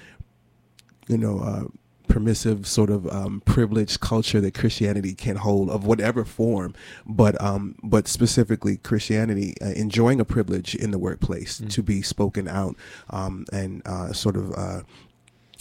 you 1.09 1.18
know, 1.18 1.40
uh, 1.40 1.64
permissive 2.09 2.66
sort 2.66 2.90
of 2.90 3.07
um, 3.09 3.42
privileged 3.44 4.01
culture 4.01 4.40
that 4.40 4.55
Christianity 4.55 5.14
can 5.14 5.37
hold 5.37 5.70
of 5.70 5.85
whatever 5.85 6.24
form, 6.24 6.74
but 7.07 7.40
um, 7.40 7.77
but 7.83 8.09
specifically 8.09 8.79
Christianity 8.79 9.55
uh, 9.62 9.66
enjoying 9.66 10.18
a 10.20 10.24
privilege 10.24 10.74
in 10.74 10.90
the 10.90 10.98
workplace 10.98 11.61
mm. 11.61 11.70
to 11.70 11.83
be 11.83 12.03
spoken 12.03 12.48
out 12.48 12.77
um, 13.11 13.44
and 13.53 13.83
uh, 13.87 14.12
sort 14.12 14.37
of. 14.37 14.53
Uh, 14.55 14.81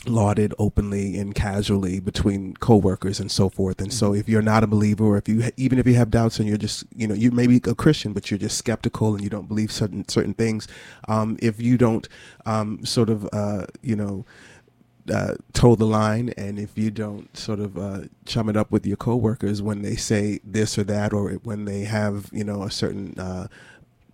lauded 0.05 0.53
openly 0.59 1.17
and 1.17 1.33
casually 1.33 1.99
between 1.99 2.53
coworkers 2.55 3.19
and 3.19 3.31
so 3.31 3.49
forth. 3.49 3.81
And 3.81 3.91
so, 3.91 4.11
mm-hmm. 4.11 4.19
if 4.19 4.29
you're 4.29 4.41
not 4.41 4.63
a 4.63 4.67
believer, 4.67 5.05
or 5.05 5.17
if 5.17 5.27
you 5.27 5.43
even 5.57 5.79
if 5.79 5.87
you 5.87 5.95
have 5.95 6.11
doubts 6.11 6.39
and 6.39 6.47
you're 6.47 6.57
just 6.57 6.85
you 6.95 7.07
know 7.07 7.15
you 7.15 7.31
may 7.31 7.47
be 7.47 7.57
a 7.65 7.75
Christian, 7.75 8.13
but 8.13 8.29
you're 8.29 8.37
just 8.37 8.57
skeptical 8.57 9.15
and 9.15 9.23
you 9.23 9.29
don't 9.29 9.47
believe 9.47 9.71
certain 9.71 10.07
certain 10.07 10.33
things, 10.33 10.67
um, 11.07 11.37
if 11.41 11.61
you 11.61 11.77
don't 11.77 12.07
um, 12.45 12.85
sort 12.85 13.09
of 13.09 13.27
uh, 13.33 13.65
you 13.81 13.95
know 13.95 14.25
uh, 15.13 15.35
toe 15.53 15.75
the 15.75 15.85
line, 15.85 16.33
and 16.37 16.59
if 16.59 16.77
you 16.77 16.91
don't 16.91 17.35
sort 17.35 17.59
of 17.59 17.77
uh, 17.77 18.01
chum 18.25 18.49
it 18.49 18.57
up 18.57 18.71
with 18.71 18.85
your 18.85 18.97
coworkers 18.97 19.61
when 19.61 19.81
they 19.81 19.95
say 19.95 20.39
this 20.43 20.77
or 20.77 20.83
that, 20.83 21.13
or 21.13 21.31
when 21.43 21.65
they 21.65 21.81
have 21.81 22.29
you 22.31 22.43
know 22.43 22.63
a 22.63 22.71
certain 22.71 23.17
uh, 23.19 23.47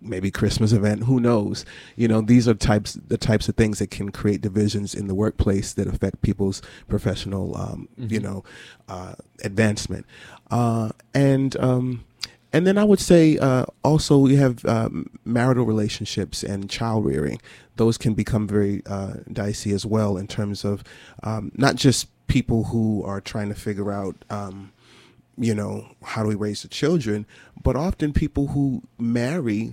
maybe 0.04 0.30
Christmas 0.30 0.72
event, 0.72 1.04
who 1.04 1.20
knows? 1.20 1.64
You 1.96 2.08
know, 2.08 2.20
these 2.20 2.46
are 2.48 2.54
types 2.54 2.94
the 2.94 3.18
types 3.18 3.48
of 3.48 3.56
things 3.56 3.78
that 3.78 3.90
can 3.90 4.10
create 4.10 4.40
divisions 4.40 4.94
in 4.94 5.06
the 5.06 5.14
workplace 5.14 5.72
that 5.74 5.86
affect 5.86 6.22
people's 6.22 6.62
professional, 6.88 7.56
um, 7.56 7.88
mm-hmm. 7.98 8.12
you 8.12 8.20
know, 8.20 8.44
uh, 8.88 9.14
advancement, 9.42 10.06
uh, 10.50 10.90
and. 11.14 11.56
Um, 11.56 12.04
and 12.52 12.68
then 12.68 12.78
I 12.78 12.84
would 12.84 13.00
say 13.00 13.36
uh, 13.36 13.64
also 13.82 14.16
we 14.16 14.36
have 14.36 14.64
um, 14.64 15.10
marital 15.24 15.64
relationships 15.64 16.44
and 16.44 16.70
child 16.70 17.04
rearing. 17.04 17.40
Those 17.74 17.98
can 17.98 18.14
become 18.14 18.46
very 18.46 18.80
uh, 18.86 19.14
dicey 19.32 19.72
as 19.72 19.84
well 19.84 20.16
in 20.16 20.28
terms 20.28 20.64
of 20.64 20.84
um, 21.24 21.50
not 21.56 21.74
just 21.74 22.06
people 22.28 22.64
who 22.64 23.02
are 23.04 23.20
trying 23.20 23.48
to 23.48 23.56
figure 23.56 23.90
out, 23.90 24.24
um, 24.30 24.72
you 25.36 25.52
know, 25.52 25.88
how 26.04 26.22
do 26.22 26.28
we 26.28 26.36
raise 26.36 26.62
the 26.62 26.68
children, 26.68 27.26
but 27.60 27.74
often 27.74 28.12
people 28.12 28.48
who 28.48 28.82
marry, 28.98 29.72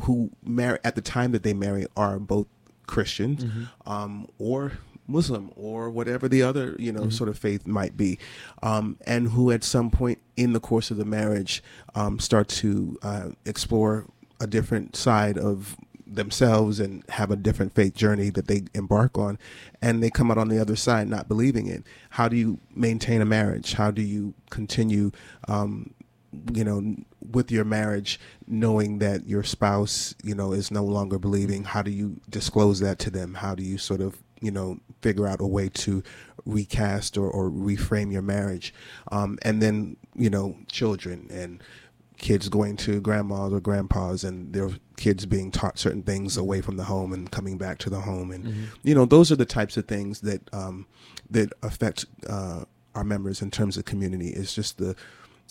who 0.00 0.30
marry 0.42 0.78
at 0.84 0.94
the 0.94 1.00
time 1.00 1.32
that 1.32 1.42
they 1.42 1.54
marry 1.54 1.86
are 1.96 2.18
both 2.18 2.46
Christians 2.86 3.44
mm-hmm. 3.44 3.90
Um, 3.90 4.28
or 4.38 4.72
Muslim 5.06 5.50
or 5.56 5.90
whatever 5.90 6.28
the 6.28 6.42
other 6.42 6.76
you 6.78 6.92
know 6.92 7.02
mm-hmm. 7.02 7.10
sort 7.10 7.28
of 7.28 7.38
faith 7.38 7.66
might 7.66 7.96
be, 7.96 8.18
um, 8.62 8.96
and 9.06 9.28
who 9.28 9.50
at 9.50 9.64
some 9.64 9.90
point 9.90 10.18
in 10.36 10.52
the 10.52 10.60
course 10.60 10.90
of 10.90 10.96
the 10.96 11.04
marriage 11.04 11.62
um, 11.94 12.18
start 12.18 12.48
to 12.48 12.98
uh, 13.02 13.28
explore 13.44 14.06
a 14.40 14.46
different 14.46 14.96
side 14.96 15.36
of 15.36 15.76
themselves 16.06 16.80
and 16.80 17.04
have 17.08 17.30
a 17.30 17.36
different 17.36 17.74
faith 17.74 17.94
journey 17.94 18.30
that 18.30 18.48
they 18.48 18.64
embark 18.74 19.16
on 19.16 19.38
and 19.80 20.02
they 20.02 20.10
come 20.10 20.28
out 20.28 20.38
on 20.38 20.48
the 20.48 20.58
other 20.58 20.74
side 20.74 21.08
not 21.08 21.28
believing 21.28 21.68
it 21.68 21.84
how 22.10 22.26
do 22.26 22.34
you 22.34 22.58
maintain 22.74 23.20
a 23.20 23.24
marriage 23.24 23.74
how 23.74 23.92
do 23.92 24.02
you 24.02 24.34
continue 24.50 25.12
um, 25.46 25.94
you 26.52 26.64
know 26.64 26.96
with 27.30 27.50
your 27.50 27.64
marriage, 27.64 28.20
knowing 28.46 28.98
that 28.98 29.26
your 29.26 29.42
spouse, 29.42 30.14
you 30.22 30.34
know, 30.34 30.52
is 30.52 30.70
no 30.70 30.84
longer 30.84 31.18
believing, 31.18 31.64
how 31.64 31.82
do 31.82 31.90
you 31.90 32.20
disclose 32.28 32.80
that 32.80 32.98
to 33.00 33.10
them? 33.10 33.34
How 33.34 33.54
do 33.54 33.62
you 33.62 33.78
sort 33.78 34.00
of, 34.00 34.22
you 34.40 34.50
know, 34.50 34.80
figure 35.02 35.26
out 35.26 35.40
a 35.40 35.46
way 35.46 35.68
to 35.68 36.02
recast 36.44 37.16
or, 37.16 37.30
or 37.30 37.50
reframe 37.50 38.12
your 38.12 38.22
marriage? 38.22 38.74
Um, 39.12 39.38
and 39.42 39.62
then, 39.62 39.96
you 40.14 40.30
know, 40.30 40.56
children 40.70 41.28
and 41.30 41.62
kids 42.18 42.48
going 42.50 42.76
to 42.76 43.00
grandmas 43.00 43.52
or 43.52 43.60
grandpas 43.60 44.24
and 44.24 44.52
their 44.52 44.70
kids 44.96 45.24
being 45.24 45.50
taught 45.50 45.78
certain 45.78 46.02
things 46.02 46.36
away 46.36 46.60
from 46.60 46.76
the 46.76 46.84
home 46.84 47.14
and 47.14 47.30
coming 47.30 47.56
back 47.56 47.78
to 47.78 47.88
the 47.88 48.02
home 48.02 48.30
and 48.30 48.44
mm-hmm. 48.44 48.64
you 48.82 48.94
know 48.94 49.06
those 49.06 49.32
are 49.32 49.36
the 49.36 49.46
types 49.46 49.78
of 49.78 49.88
things 49.88 50.20
that 50.20 50.42
um, 50.52 50.86
that 51.30 51.50
affect 51.62 52.04
uh, 52.28 52.62
our 52.94 53.04
members 53.04 53.40
in 53.40 53.50
terms 53.50 53.78
of 53.78 53.86
community 53.86 54.28
is 54.28 54.54
just 54.54 54.76
the 54.76 54.94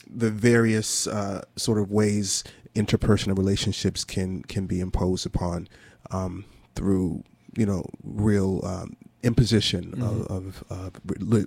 the 0.08 0.32
various 0.32 1.08
uh, 1.08 1.44
sort 1.56 1.80
of 1.80 1.92
ways 1.92 2.44
interpersonal 2.76 3.38
relationships 3.38 4.04
can 4.04 4.44
can 4.44 4.68
be 4.68 4.80
imposed 4.80 5.26
upon 5.26 5.68
um, 6.12 6.46
through 6.76 7.24
you 7.58 7.66
know 7.66 7.84
real 8.04 8.62
um, 8.64 8.96
imposition 9.24 9.92
mm-hmm. 9.92 10.32
of, 10.32 10.64
of, 10.70 11.02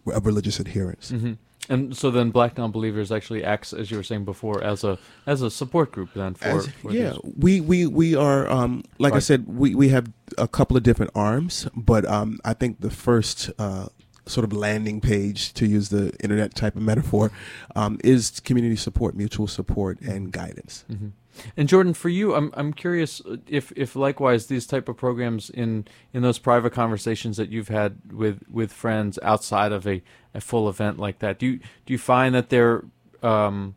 of, 0.07 0.27
religious 0.27 0.61
adherence. 0.61 1.11
Mm-hmm. 1.11 1.33
And 1.69 1.97
so 1.97 2.11
then, 2.11 2.31
Black 2.31 2.57
Nonbelievers 2.57 3.15
actually 3.15 3.45
acts, 3.45 3.73
as 3.73 3.89
you 3.91 3.97
were 3.97 4.03
saying 4.03 4.25
before, 4.25 4.63
as 4.65 4.83
a 4.83 4.99
as 5.27 5.43
a 5.43 5.51
support 5.51 5.93
group. 5.93 6.13
Then 6.13 6.35
for, 6.35 6.49
as, 6.49 6.67
for 6.67 6.91
yeah, 6.91 7.15
we 7.23 7.61
we 7.61 7.87
we 7.87 8.17
are 8.17 8.51
um, 8.51 8.83
like 8.99 9.13
right. 9.13 9.19
I 9.19 9.21
said, 9.21 9.47
we 9.47 9.77
we 9.77 9.89
have 9.91 10.13
a 10.37 10.49
couple 10.49 10.77
of 10.77 10.83
different 10.83 11.13
arms, 11.15 11.69
but 11.77 12.05
um, 12.07 12.41
I 12.45 12.55
think 12.55 12.81
the 12.81 12.91
first 12.91 13.51
uh, 13.61 13.87
sort 14.27 14.45
of 14.45 14.53
landing 14.53 15.01
page, 15.01 15.53
to 15.55 15.67
use 15.67 15.89
the 15.89 16.13
internet 16.21 16.55
type 16.55 16.77
of 16.77 16.83
metaphor, 16.83 17.31
um, 17.75 17.99
is 18.05 18.41
community 18.41 18.77
support, 18.77 19.15
mutual 19.15 19.47
support, 19.47 20.01
and 20.01 20.33
guidance. 20.33 20.85
Mm-hmm. 20.91 21.09
And 21.57 21.69
Jordan, 21.69 21.95
for 21.95 22.09
you, 22.09 22.35
I'm 22.35 22.53
I'm 22.55 22.73
curious 22.73 23.23
if 23.47 23.73
if 23.75 23.97
likewise 23.97 24.47
these 24.47 24.67
type 24.67 24.89
of 24.89 24.97
programs 24.97 25.49
in 25.51 25.87
in 26.13 26.23
those 26.23 26.39
private 26.39 26.73
conversations 26.73 27.37
that 27.37 27.49
you've 27.49 27.69
had 27.69 27.99
with 28.13 28.43
with 28.51 28.73
friends 28.73 29.19
outside 29.23 29.73
of 29.73 29.87
a, 29.87 30.03
a 30.35 30.41
full 30.41 30.69
event 30.69 30.99
like 30.99 31.21
that, 31.21 31.39
do 31.39 31.47
you 31.47 31.59
do 31.87 31.93
you 31.93 31.99
find 31.99 32.35
that 32.35 32.51
there 32.51 32.85
um, 33.23 33.75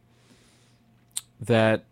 that 1.39 1.85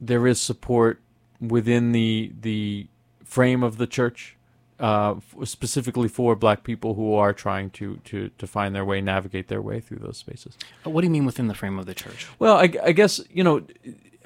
there 0.00 0.26
is 0.26 0.40
support 0.40 1.00
within 1.40 1.92
the 1.92 2.32
the 2.40 2.88
frame 3.24 3.62
of 3.62 3.78
the 3.78 3.86
church 3.86 4.36
uh, 4.80 5.14
specifically 5.44 6.08
for 6.08 6.34
black 6.34 6.64
people 6.64 6.94
who 6.94 7.14
are 7.14 7.32
trying 7.32 7.70
to, 7.70 7.96
to, 8.04 8.30
to 8.38 8.46
find 8.46 8.74
their 8.74 8.84
way, 8.84 9.00
navigate 9.00 9.48
their 9.48 9.62
way 9.62 9.80
through 9.80 9.98
those 9.98 10.16
spaces. 10.16 10.56
What 10.84 11.02
do 11.02 11.06
you 11.06 11.10
mean 11.10 11.26
within 11.26 11.46
the 11.46 11.54
frame 11.54 11.78
of 11.78 11.86
the 11.86 11.94
church? 11.94 12.26
Well, 12.38 12.56
I, 12.56 12.72
I 12.82 12.92
guess, 12.92 13.20
you 13.30 13.44
know, 13.44 13.62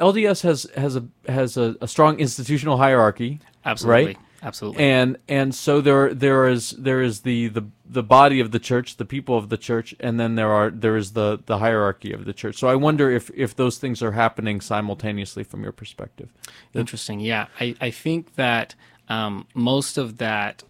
LDS 0.00 0.42
has, 0.42 0.66
has 0.76 0.96
a, 0.96 1.04
has 1.28 1.56
a, 1.56 1.76
a 1.80 1.88
strong 1.88 2.18
institutional 2.20 2.76
hierarchy. 2.78 3.40
Absolutely. 3.64 4.06
Right? 4.06 4.18
Absolutely. 4.44 4.84
And 4.84 5.16
and 5.26 5.54
so 5.54 5.80
there 5.80 6.12
there 6.12 6.46
is 6.48 6.72
there 6.72 7.00
is 7.00 7.22
the, 7.22 7.48
the 7.48 7.64
the 7.86 8.02
body 8.02 8.40
of 8.40 8.50
the 8.50 8.58
church, 8.58 8.98
the 8.98 9.06
people 9.06 9.38
of 9.38 9.48
the 9.48 9.56
church, 9.56 9.94
and 9.98 10.20
then 10.20 10.34
there 10.34 10.52
are 10.52 10.68
there 10.68 10.98
is 10.98 11.14
the 11.14 11.40
the 11.46 11.58
hierarchy 11.58 12.12
of 12.12 12.26
the 12.26 12.34
church. 12.34 12.58
So 12.58 12.68
I 12.68 12.74
wonder 12.74 13.10
if 13.10 13.30
if 13.34 13.56
those 13.56 13.78
things 13.78 14.02
are 14.02 14.12
happening 14.12 14.60
simultaneously 14.60 15.44
from 15.44 15.62
your 15.62 15.72
perspective. 15.72 16.28
Interesting. 16.74 17.20
Yeah, 17.20 17.46
I 17.58 17.74
I 17.80 17.90
think 17.90 18.34
that 18.34 18.74
um, 19.08 19.46
most 19.54 19.98
of 19.98 20.18
that 20.18 20.62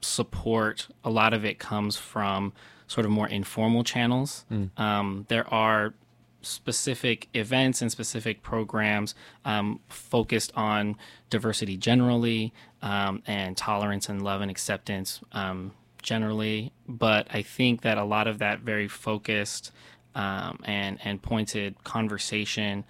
support, 0.00 0.88
a 1.02 1.10
lot 1.10 1.32
of 1.32 1.44
it 1.44 1.58
comes 1.58 1.96
from 1.96 2.52
sort 2.86 3.06
of 3.06 3.12
more 3.12 3.28
informal 3.28 3.84
channels. 3.84 4.44
Mm. 4.52 4.78
Um, 4.78 5.26
there 5.28 5.52
are 5.52 5.94
specific 6.42 7.28
events 7.34 7.80
and 7.80 7.90
specific 7.90 8.42
programs 8.42 9.14
um, 9.44 9.80
focused 9.88 10.52
on 10.54 10.96
diversity 11.30 11.76
generally 11.76 12.52
um, 12.82 13.22
and 13.26 13.56
tolerance 13.56 14.08
and 14.08 14.22
love 14.22 14.42
and 14.42 14.50
acceptance 14.50 15.20
um, 15.32 15.72
generally. 16.02 16.72
But 16.86 17.26
I 17.30 17.42
think 17.42 17.80
that 17.82 17.96
a 17.98 18.04
lot 18.04 18.26
of 18.26 18.38
that 18.38 18.60
very 18.60 18.88
focused 18.88 19.72
um, 20.14 20.60
and 20.64 20.98
and 21.02 21.20
pointed 21.20 21.82
conversation 21.82 22.84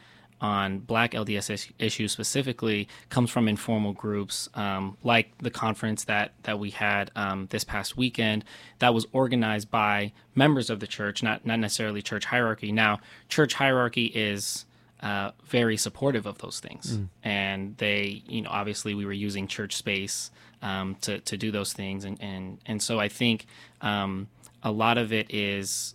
on 0.45 0.79
Black 0.79 1.13
LDS 1.13 1.73
issues 1.79 2.13
specifically 2.13 2.87
comes 3.09 3.31
from 3.31 3.49
informal 3.49 3.95
groups 3.95 4.47
um, 4.53 4.99
like 5.03 5.33
the 5.39 5.51
conference 5.51 6.05
that 6.05 6.35
that 6.43 6.59
we 6.59 6.69
had 6.69 7.11
um, 7.17 7.47
this 7.49 7.65
past 7.65 7.97
weekend 7.97 8.45
that 8.79 8.93
was 8.93 9.07
organized 9.13 9.71
by 9.71 10.13
members 10.35 10.69
of 10.69 10.81
the 10.81 10.87
church, 10.87 11.23
not 11.23 11.47
not 11.47 11.59
necessarily 11.59 12.03
church 12.03 12.27
hierarchy. 12.27 12.73
Now, 12.73 13.01
church 13.31 13.55
hierarchy 13.55 14.05
is 14.05 14.67
uh, 15.01 15.31
very 15.47 15.79
supportive 15.79 16.27
of 16.27 16.37
those 16.39 16.61
things, 16.61 16.99
mm. 16.99 17.09
and 17.23 17.75
they, 17.79 18.23
you 18.27 18.43
know, 18.43 18.51
obviously 18.51 18.95
we 18.95 19.07
were 19.07 19.15
using 19.15 19.49
church 19.49 19.75
space 19.75 20.31
um, 20.61 20.95
to 21.01 21.21
to 21.21 21.39
do 21.39 21.51
those 21.53 21.73
things, 21.73 22.05
and 22.05 22.21
and 22.21 22.59
and 22.67 22.83
so 22.83 23.01
I 23.01 23.09
think 23.09 23.47
um, 23.81 24.29
a 24.63 24.71
lot 24.71 24.99
of 24.99 25.11
it 25.11 25.33
is 25.33 25.95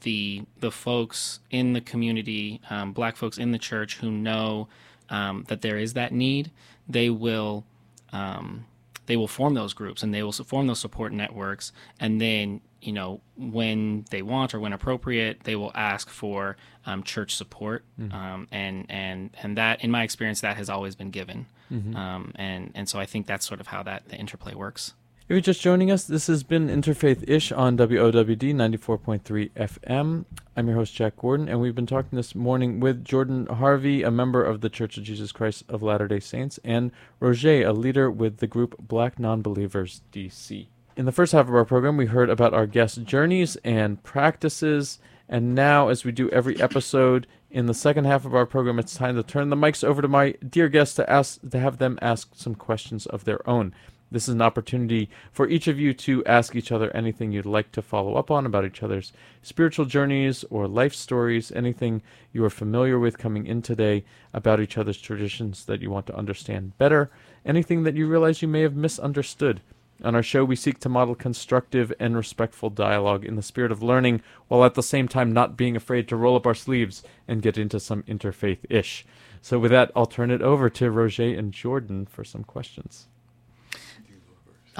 the 0.00 0.42
the 0.58 0.70
folks 0.70 1.40
in 1.50 1.72
the 1.72 1.80
community, 1.80 2.60
um, 2.70 2.92
black 2.92 3.16
folks 3.16 3.38
in 3.38 3.52
the 3.52 3.58
church 3.58 3.96
who 3.96 4.10
know 4.10 4.68
um, 5.08 5.44
that 5.48 5.62
there 5.62 5.78
is 5.78 5.94
that 5.94 6.12
need, 6.12 6.50
they 6.88 7.10
will 7.10 7.64
um, 8.12 8.66
they 9.06 9.16
will 9.16 9.28
form 9.28 9.54
those 9.54 9.72
groups 9.72 10.02
and 10.02 10.14
they 10.14 10.22
will 10.22 10.32
form 10.32 10.66
those 10.66 10.78
support 10.78 11.12
networks, 11.12 11.72
and 11.98 12.20
then 12.20 12.60
you 12.80 12.92
know 12.92 13.20
when 13.36 14.04
they 14.10 14.22
want 14.22 14.54
or 14.54 14.60
when 14.60 14.72
appropriate, 14.72 15.44
they 15.44 15.56
will 15.56 15.72
ask 15.74 16.08
for 16.08 16.56
um, 16.86 17.02
church 17.02 17.34
support, 17.34 17.84
mm-hmm. 18.00 18.44
and 18.52 18.86
and 18.88 19.30
and 19.42 19.56
that 19.56 19.82
in 19.84 19.90
my 19.90 20.02
experience 20.02 20.40
that 20.40 20.56
has 20.56 20.70
always 20.70 20.94
been 20.94 21.10
given, 21.10 21.46
mm-hmm. 21.70 21.96
Um, 21.96 22.32
and 22.36 22.72
and 22.74 22.88
so 22.88 22.98
I 22.98 23.06
think 23.06 23.26
that's 23.26 23.46
sort 23.46 23.60
of 23.60 23.68
how 23.68 23.82
that 23.82 24.08
the 24.08 24.16
interplay 24.16 24.54
works. 24.54 24.94
If 25.30 25.34
you're 25.34 25.40
just 25.42 25.62
joining 25.62 25.92
us, 25.92 26.02
this 26.02 26.26
has 26.26 26.42
been 26.42 26.66
Interfaith 26.66 27.22
Ish 27.30 27.52
on 27.52 27.76
WOWD 27.76 28.52
94.3 28.52 29.50
FM. 29.52 30.24
I'm 30.56 30.66
your 30.66 30.74
host, 30.74 30.92
Jack 30.92 31.18
Gordon, 31.18 31.48
and 31.48 31.60
we've 31.60 31.72
been 31.72 31.86
talking 31.86 32.16
this 32.16 32.34
morning 32.34 32.80
with 32.80 33.04
Jordan 33.04 33.46
Harvey, 33.46 34.02
a 34.02 34.10
member 34.10 34.42
of 34.42 34.60
the 34.60 34.68
Church 34.68 34.98
of 34.98 35.04
Jesus 35.04 35.30
Christ 35.30 35.62
of 35.68 35.84
Latter 35.84 36.08
day 36.08 36.18
Saints, 36.18 36.58
and 36.64 36.90
Roger, 37.20 37.64
a 37.64 37.72
leader 37.72 38.10
with 38.10 38.38
the 38.38 38.48
group 38.48 38.74
Black 38.80 39.18
Nonbelievers 39.18 40.00
DC. 40.12 40.66
In 40.96 41.04
the 41.04 41.12
first 41.12 41.30
half 41.30 41.46
of 41.46 41.54
our 41.54 41.64
program, 41.64 41.96
we 41.96 42.06
heard 42.06 42.28
about 42.28 42.52
our 42.52 42.66
guests' 42.66 42.98
journeys 42.98 43.54
and 43.62 44.02
practices, 44.02 44.98
and 45.28 45.54
now, 45.54 45.90
as 45.90 46.04
we 46.04 46.10
do 46.10 46.28
every 46.30 46.60
episode, 46.60 47.28
in 47.52 47.66
the 47.66 47.74
second 47.74 48.04
half 48.04 48.24
of 48.24 48.34
our 48.34 48.46
program, 48.46 48.80
it's 48.80 48.96
time 48.96 49.14
to 49.14 49.22
turn 49.22 49.48
the 49.48 49.54
mics 49.54 49.84
over 49.84 50.02
to 50.02 50.08
my 50.08 50.32
dear 50.32 50.68
guests 50.68 50.96
to 50.96 51.08
ask 51.08 51.38
to 51.48 51.60
have 51.60 51.78
them 51.78 52.00
ask 52.02 52.30
some 52.34 52.56
questions 52.56 53.06
of 53.06 53.22
their 53.22 53.48
own. 53.48 53.72
This 54.12 54.24
is 54.24 54.34
an 54.34 54.42
opportunity 54.42 55.08
for 55.30 55.48
each 55.48 55.68
of 55.68 55.78
you 55.78 55.94
to 55.94 56.24
ask 56.24 56.56
each 56.56 56.72
other 56.72 56.90
anything 56.90 57.30
you'd 57.30 57.46
like 57.46 57.70
to 57.72 57.82
follow 57.82 58.16
up 58.16 58.28
on 58.28 58.44
about 58.44 58.64
each 58.64 58.82
other's 58.82 59.12
spiritual 59.40 59.84
journeys 59.84 60.44
or 60.50 60.66
life 60.66 60.94
stories, 60.94 61.52
anything 61.52 62.02
you 62.32 62.44
are 62.44 62.50
familiar 62.50 62.98
with 62.98 63.18
coming 63.18 63.46
in 63.46 63.62
today 63.62 64.04
about 64.34 64.58
each 64.58 64.76
other's 64.76 65.00
traditions 65.00 65.64
that 65.66 65.80
you 65.80 65.90
want 65.90 66.06
to 66.06 66.16
understand 66.16 66.76
better, 66.76 67.08
anything 67.44 67.84
that 67.84 67.94
you 67.94 68.08
realize 68.08 68.42
you 68.42 68.48
may 68.48 68.62
have 68.62 68.74
misunderstood. 68.74 69.60
On 70.02 70.16
our 70.16 70.22
show, 70.24 70.44
we 70.44 70.56
seek 70.56 70.80
to 70.80 70.88
model 70.88 71.14
constructive 71.14 71.92
and 72.00 72.16
respectful 72.16 72.70
dialogue 72.70 73.24
in 73.24 73.36
the 73.36 73.42
spirit 73.42 73.70
of 73.70 73.82
learning, 73.82 74.22
while 74.48 74.64
at 74.64 74.74
the 74.74 74.82
same 74.82 75.06
time 75.06 75.30
not 75.32 75.58
being 75.58 75.76
afraid 75.76 76.08
to 76.08 76.16
roll 76.16 76.36
up 76.36 76.46
our 76.46 76.54
sleeves 76.54 77.04
and 77.28 77.42
get 77.42 77.58
into 77.58 77.78
some 77.78 78.02
interfaith 78.04 78.58
ish. 78.68 79.06
So, 79.42 79.58
with 79.58 79.70
that, 79.70 79.92
I'll 79.94 80.06
turn 80.06 80.30
it 80.30 80.42
over 80.42 80.70
to 80.70 80.90
Roger 80.90 81.22
and 81.24 81.52
Jordan 81.52 82.06
for 82.06 82.24
some 82.24 82.44
questions. 82.44 83.08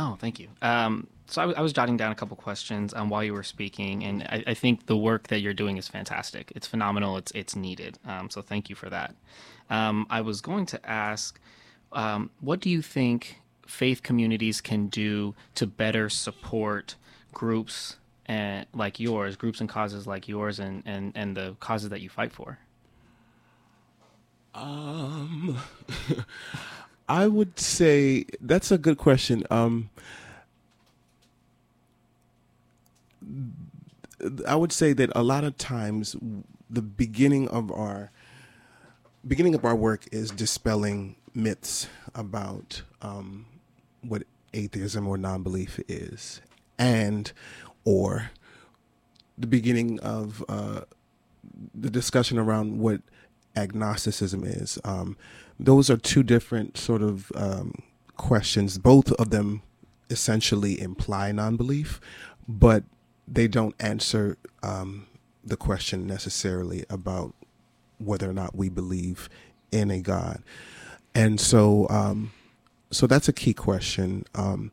Oh, 0.01 0.17
thank 0.19 0.41
you. 0.41 0.49
Um, 0.63 1.09
so 1.27 1.53
I, 1.55 1.61
was 1.61 1.75
jotting 1.75 1.99
down 1.99 2.11
a 2.11 2.15
couple 2.15 2.35
questions 2.35 2.95
um, 2.95 3.11
while 3.11 3.23
you 3.23 3.35
were 3.35 3.43
speaking, 3.43 4.03
and 4.03 4.23
I, 4.23 4.43
I, 4.47 4.55
think 4.55 4.87
the 4.87 4.97
work 4.97 5.29
that 5.29 5.41
you're 5.41 5.53
doing 5.53 5.77
is 5.77 5.89
fantastic. 5.89 6.51
It's 6.57 6.67
phenomenal. 6.67 7.19
It's 7.19 7.31
it's 7.33 7.55
needed. 7.55 7.99
Um, 8.07 8.31
so 8.31 8.41
thank 8.41 8.71
you 8.71 8.75
for 8.75 8.89
that. 8.89 9.15
Um, 9.69 10.07
I 10.09 10.23
was 10.23 10.41
going 10.41 10.65
to 10.67 10.91
ask, 10.91 11.39
um, 11.93 12.31
what 12.41 12.61
do 12.61 12.71
you 12.71 12.81
think 12.81 13.43
faith 13.67 14.03
communities 14.03 14.63
can 14.63 14.87
do 14.89 15.35
to 15.57 15.67
better 15.67 16.09
support 16.09 16.97
groups 17.35 17.97
and, 18.25 18.65
like 18.75 18.99
yours, 18.99 19.37
groups 19.37 19.61
and 19.61 19.69
causes 19.69 20.07
like 20.07 20.29
yours, 20.29 20.59
and, 20.59 20.83
and, 20.87 21.13
and 21.15 21.37
the 21.37 21.57
causes 21.61 21.91
that 21.91 22.01
you 22.01 22.09
fight 22.09 22.33
for? 22.33 22.59
Um. 24.55 25.59
I 27.11 27.27
would 27.27 27.59
say 27.59 28.25
that's 28.41 28.71
a 28.71 28.79
good 28.79 28.97
question. 28.97 29.43
Um, 29.51 29.91
I 34.47 34.55
would 34.55 34.71
say 34.71 34.93
that 34.93 35.11
a 35.17 35.25
lot 35.25 35.43
of 35.43 35.59
times 35.59 36.15
the 36.71 36.83
beginning 36.83 37.49
of 37.49 37.73
our 37.73 38.13
beginning 39.27 39.57
of 39.57 39.65
our 39.65 39.75
work 39.75 40.05
is 40.13 40.31
dispelling 40.31 41.17
myths 41.35 41.89
about 42.15 42.83
um, 43.03 43.45
what 44.03 44.23
atheism 44.55 45.09
or 45.09 45.19
non-belief 45.19 45.81
is, 45.89 46.41
and 46.79 47.33
or 47.85 48.31
the 49.37 49.49
beginning 49.49 49.99
of 49.99 50.45
uh, 50.49 50.83
the 51.75 51.91
discussion 51.91 52.39
around 52.39 52.79
what 52.79 53.01
agnosticism 53.57 54.45
is. 54.45 54.79
Um, 54.85 55.17
those 55.59 55.91
are 55.91 55.97
two 55.97 56.23
different 56.23 56.77
sort 56.77 57.03
of 57.03 57.31
um, 57.35 57.83
questions. 58.17 58.79
Both 58.79 59.13
of 59.13 59.31
them 59.31 59.63
essentially 60.09 60.81
imply 60.81 61.33
non-belief, 61.33 62.01
but 62.49 62.85
they 63.29 63.47
don't 63.47 63.75
answer 63.79 64.37
um, 64.63 65.07
the 65.45 65.57
question 65.57 66.07
necessarily 66.07 66.85
about 66.91 67.35
whether 67.99 68.29
or 68.29 68.33
not 68.33 68.55
we 68.57 68.69
believe 68.69 69.29
in 69.71 69.91
a 69.91 70.01
God. 70.01 70.43
And 71.15 71.41
so, 71.41 71.87
um, 71.91 72.33
so 72.91 73.07
that's 73.07 73.29
a 73.29 73.33
key 73.33 73.55
question. 73.55 74.25
Um, 74.35 74.73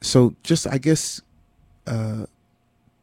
so, 0.00 0.34
just 0.42 0.66
I 0.66 0.78
guess, 0.78 1.20
uh, 1.86 2.26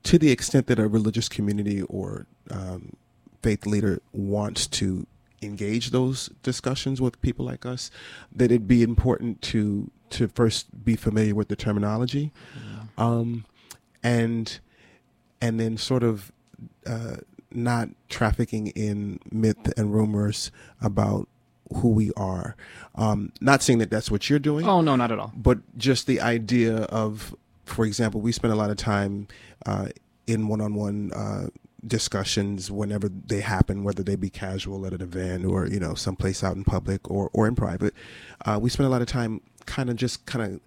to 0.03 0.17
the 0.17 0.31
extent 0.31 0.67
that 0.67 0.79
a 0.79 0.87
religious 0.87 1.29
community 1.29 1.81
or 1.83 2.27
um, 2.49 2.95
faith 3.41 3.65
leader 3.65 4.01
wants 4.13 4.67
to 4.67 5.07
engage 5.41 5.91
those 5.91 6.29
discussions 6.43 7.01
with 7.01 7.21
people 7.21 7.45
like 7.45 7.65
us, 7.65 7.91
that 8.35 8.45
it'd 8.45 8.67
be 8.67 8.83
important 8.83 9.41
to 9.41 9.89
to 10.11 10.27
first 10.27 10.83
be 10.83 10.95
familiar 10.95 11.33
with 11.33 11.47
the 11.47 11.55
terminology, 11.55 12.31
yeah. 12.55 12.83
um, 12.97 13.45
and 14.03 14.59
and 15.41 15.59
then 15.59 15.77
sort 15.77 16.03
of 16.03 16.31
uh, 16.85 17.17
not 17.51 17.89
trafficking 18.09 18.67
in 18.67 19.19
myth 19.31 19.71
and 19.77 19.93
rumors 19.93 20.51
about 20.81 21.27
who 21.75 21.89
we 21.89 22.11
are. 22.17 22.55
Um, 22.95 23.31
not 23.39 23.63
saying 23.63 23.79
that 23.79 23.89
that's 23.89 24.11
what 24.11 24.29
you're 24.29 24.39
doing. 24.39 24.67
Oh 24.67 24.81
no, 24.81 24.95
not 24.95 25.11
at 25.11 25.19
all. 25.19 25.31
But 25.35 25.59
just 25.77 26.07
the 26.07 26.21
idea 26.21 26.83
of, 26.83 27.35
for 27.65 27.85
example, 27.85 28.21
we 28.21 28.31
spend 28.31 28.53
a 28.53 28.57
lot 28.57 28.69
of 28.69 28.77
time 28.77 29.27
uh, 29.65 29.87
in 30.27 30.47
one-on-one 30.47 31.11
uh, 31.13 31.47
discussions 31.85 32.69
whenever 32.69 33.09
they 33.09 33.41
happen, 33.41 33.83
whether 33.83 34.03
they 34.03 34.15
be 34.15 34.29
casual 34.29 34.85
at 34.85 34.93
an 34.93 35.01
event 35.01 35.45
or 35.45 35.67
you 35.67 35.79
know 35.79 35.93
someplace 35.93 36.43
out 36.43 36.55
in 36.55 36.63
public 36.63 37.09
or 37.09 37.29
or 37.33 37.47
in 37.47 37.55
private. 37.55 37.93
Uh, 38.45 38.59
we 38.61 38.69
spend 38.69 38.87
a 38.87 38.89
lot 38.89 39.01
of 39.01 39.07
time 39.07 39.41
kind 39.65 39.89
of 39.89 39.95
just 39.95 40.25
kind 40.25 40.53
of 40.53 40.61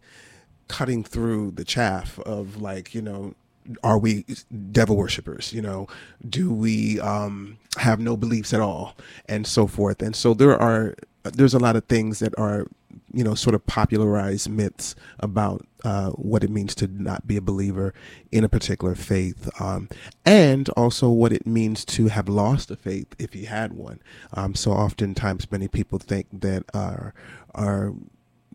cutting 0.69 1.05
through 1.05 1.51
the 1.53 1.65
chaff 1.65 2.19
of 2.21 2.61
like 2.61 2.95
you 2.95 3.03
know 3.03 3.35
are 3.83 3.99
we 3.99 4.25
devil 4.73 4.97
worshippers 4.97 5.53
you 5.53 5.63
know 5.63 5.87
do 6.29 6.53
we 6.53 7.01
um, 7.01 7.57
have 7.79 7.99
no 7.99 8.17
beliefs 8.17 8.53
at 8.53 8.61
all 8.61 8.95
and 9.29 9.47
so 9.47 9.67
forth 9.67 10.03
and 10.03 10.15
so 10.15 10.35
there 10.35 10.57
are 10.61 10.95
there's 11.23 11.55
a 11.55 11.59
lot 11.59 11.77
of 11.77 11.85
things 11.85 12.19
that 12.19 12.37
are 12.39 12.67
you 13.13 13.25
know 13.25 13.35
sort 13.35 13.55
of 13.55 13.65
popularized 13.67 14.51
myths 14.51 14.95
about 15.21 15.67
uh, 15.85 16.11
what 16.11 16.43
it 16.43 16.51
means 16.51 16.75
to 16.75 16.87
not 16.89 17.27
be 17.27 17.37
a 17.37 17.41
believer 17.41 17.95
in 18.33 18.43
a 18.43 18.49
particular 18.49 18.95
faith 18.95 19.49
um, 19.61 19.89
and 20.25 20.69
also 20.71 21.09
what 21.09 21.33
it 21.33 21.47
means 21.47 21.85
to 21.85 22.09
have 22.09 22.29
lost 22.29 22.71
a 22.71 22.77
faith 22.77 23.15
if 23.19 23.35
you 23.35 23.47
had 23.47 23.73
one 23.73 24.01
um, 24.33 24.55
so 24.55 24.73
oftentimes 24.73 25.51
many 25.53 25.69
people 25.69 25.99
think 25.99 26.27
that 26.33 26.65
our 26.75 27.15
our 27.55 27.95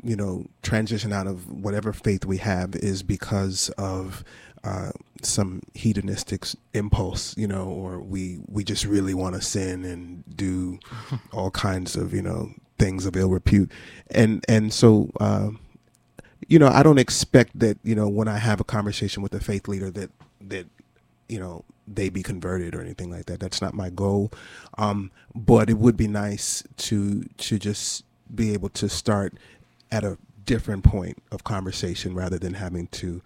you 0.03 0.15
know 0.15 0.45
transition 0.61 1.13
out 1.13 1.27
of 1.27 1.49
whatever 1.51 1.93
faith 1.93 2.25
we 2.25 2.37
have 2.37 2.75
is 2.75 3.03
because 3.03 3.69
of 3.77 4.23
uh, 4.63 4.91
some 5.21 5.61
hedonistic 5.73 6.45
impulse, 6.73 7.35
you 7.37 7.47
know, 7.47 7.65
or 7.65 7.99
we 7.99 8.39
we 8.47 8.63
just 8.63 8.85
really 8.85 9.13
want 9.13 9.35
to 9.35 9.41
sin 9.41 9.85
and 9.85 10.23
do 10.35 10.79
all 11.31 11.51
kinds 11.51 11.95
of 11.95 12.13
you 12.13 12.21
know 12.21 12.51
things 12.77 13.05
of 13.05 13.15
ill 13.15 13.29
repute, 13.29 13.71
and 14.11 14.43
and 14.47 14.73
so. 14.73 15.09
Uh, 15.19 15.51
you 16.49 16.59
know, 16.59 16.67
I 16.67 16.83
don't 16.83 16.97
expect 16.97 17.57
that. 17.59 17.77
You 17.83 17.95
know, 17.95 18.09
when 18.09 18.27
I 18.27 18.37
have 18.37 18.59
a 18.59 18.63
conversation 18.65 19.23
with 19.23 19.33
a 19.33 19.39
faith 19.39 19.67
leader, 19.67 19.89
that 19.91 20.09
that 20.41 20.67
you 21.29 21.39
know 21.39 21.63
they 21.87 22.09
be 22.09 22.23
converted 22.23 22.75
or 22.75 22.81
anything 22.81 23.09
like 23.09 23.27
that. 23.27 23.39
That's 23.39 23.61
not 23.61 23.73
my 23.73 23.89
goal. 23.89 24.31
Um, 24.77 25.11
but 25.33 25.69
it 25.69 25.77
would 25.77 25.95
be 25.95 26.07
nice 26.07 26.63
to 26.77 27.23
to 27.23 27.59
just 27.59 28.03
be 28.33 28.53
able 28.53 28.69
to 28.69 28.89
start 28.89 29.35
at 29.91 30.03
a 30.03 30.17
different 30.43 30.83
point 30.83 31.21
of 31.31 31.43
conversation 31.43 32.15
rather 32.15 32.39
than 32.39 32.55
having 32.55 32.87
to 32.87 33.21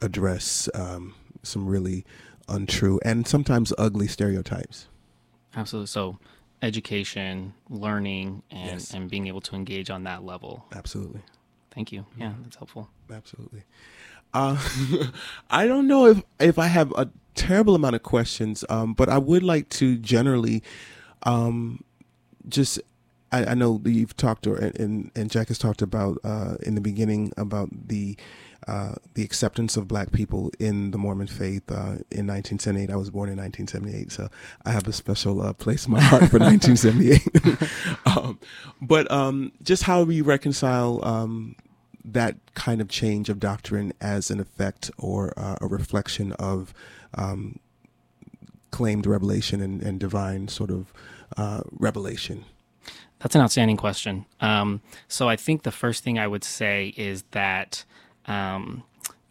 address 0.00 0.68
um, 0.74 1.14
some 1.42 1.66
really 1.66 2.04
untrue 2.48 3.00
and 3.04 3.26
sometimes 3.26 3.72
ugly 3.76 4.06
stereotypes. 4.06 4.86
Absolutely. 5.56 5.88
So, 5.88 6.18
education, 6.62 7.54
learning, 7.68 8.42
and, 8.50 8.70
yes. 8.70 8.92
and 8.92 9.10
being 9.10 9.26
able 9.26 9.40
to 9.42 9.56
engage 9.56 9.90
on 9.90 10.04
that 10.04 10.24
level. 10.24 10.64
Absolutely. 10.72 11.20
Thank 11.78 11.92
you. 11.92 12.06
Yeah, 12.18 12.32
that's 12.42 12.56
helpful. 12.56 12.90
Absolutely. 13.08 13.62
Uh, 14.34 14.56
I 15.50 15.68
don't 15.68 15.86
know 15.86 16.06
if 16.06 16.22
if 16.40 16.58
I 16.58 16.66
have 16.66 16.90
a 16.96 17.08
terrible 17.36 17.76
amount 17.76 17.94
of 17.94 18.02
questions, 18.02 18.64
um, 18.68 18.94
but 18.94 19.08
I 19.08 19.18
would 19.18 19.44
like 19.44 19.68
to 19.80 19.96
generally 19.96 20.64
um, 21.22 21.84
just 22.48 22.80
I, 23.30 23.44
I 23.44 23.54
know 23.54 23.80
you've 23.84 24.16
talked 24.16 24.48
or 24.48 24.56
and 24.56 25.12
and 25.14 25.30
Jack 25.30 25.46
has 25.48 25.58
talked 25.58 25.80
about 25.80 26.18
uh, 26.24 26.56
in 26.62 26.74
the 26.74 26.80
beginning 26.80 27.32
about 27.36 27.68
the 27.70 28.16
uh, 28.66 28.94
the 29.14 29.22
acceptance 29.22 29.76
of 29.76 29.88
black 29.88 30.12
people 30.12 30.50
in 30.58 30.90
the 30.90 30.98
Mormon 30.98 31.26
faith 31.26 31.62
uh, 31.70 32.02
in 32.10 32.26
1978. 32.26 32.90
I 32.90 32.96
was 32.96 33.08
born 33.08 33.30
in 33.30 33.38
1978, 33.38 34.12
so 34.12 34.28
I 34.66 34.72
have 34.72 34.86
a 34.88 34.92
special 34.92 35.40
uh, 35.40 35.52
place 35.52 35.86
in 35.86 35.92
my 35.92 36.00
heart 36.00 36.28
for 36.28 36.38
1978. 36.38 37.70
um, 38.06 38.38
but 38.82 39.10
um, 39.10 39.52
just 39.62 39.84
how 39.84 40.02
we 40.02 40.20
reconcile 40.20 41.02
um, 41.02 41.56
that 42.12 42.36
kind 42.54 42.80
of 42.80 42.88
change 42.88 43.28
of 43.28 43.38
doctrine 43.38 43.92
as 44.00 44.30
an 44.30 44.40
effect 44.40 44.90
or 44.98 45.32
uh, 45.36 45.56
a 45.60 45.66
reflection 45.66 46.32
of 46.32 46.72
um, 47.14 47.58
claimed 48.70 49.06
revelation 49.06 49.60
and, 49.60 49.82
and 49.82 50.00
divine 50.00 50.48
sort 50.48 50.70
of 50.70 50.92
uh, 51.36 51.62
revelation. 51.72 52.44
That's 53.18 53.34
an 53.34 53.40
outstanding 53.40 53.76
question. 53.76 54.26
Um, 54.40 54.80
so 55.08 55.28
I 55.28 55.36
think 55.36 55.62
the 55.62 55.72
first 55.72 56.04
thing 56.04 56.18
I 56.18 56.26
would 56.26 56.44
say 56.44 56.94
is 56.96 57.24
that 57.32 57.84
um, 58.26 58.84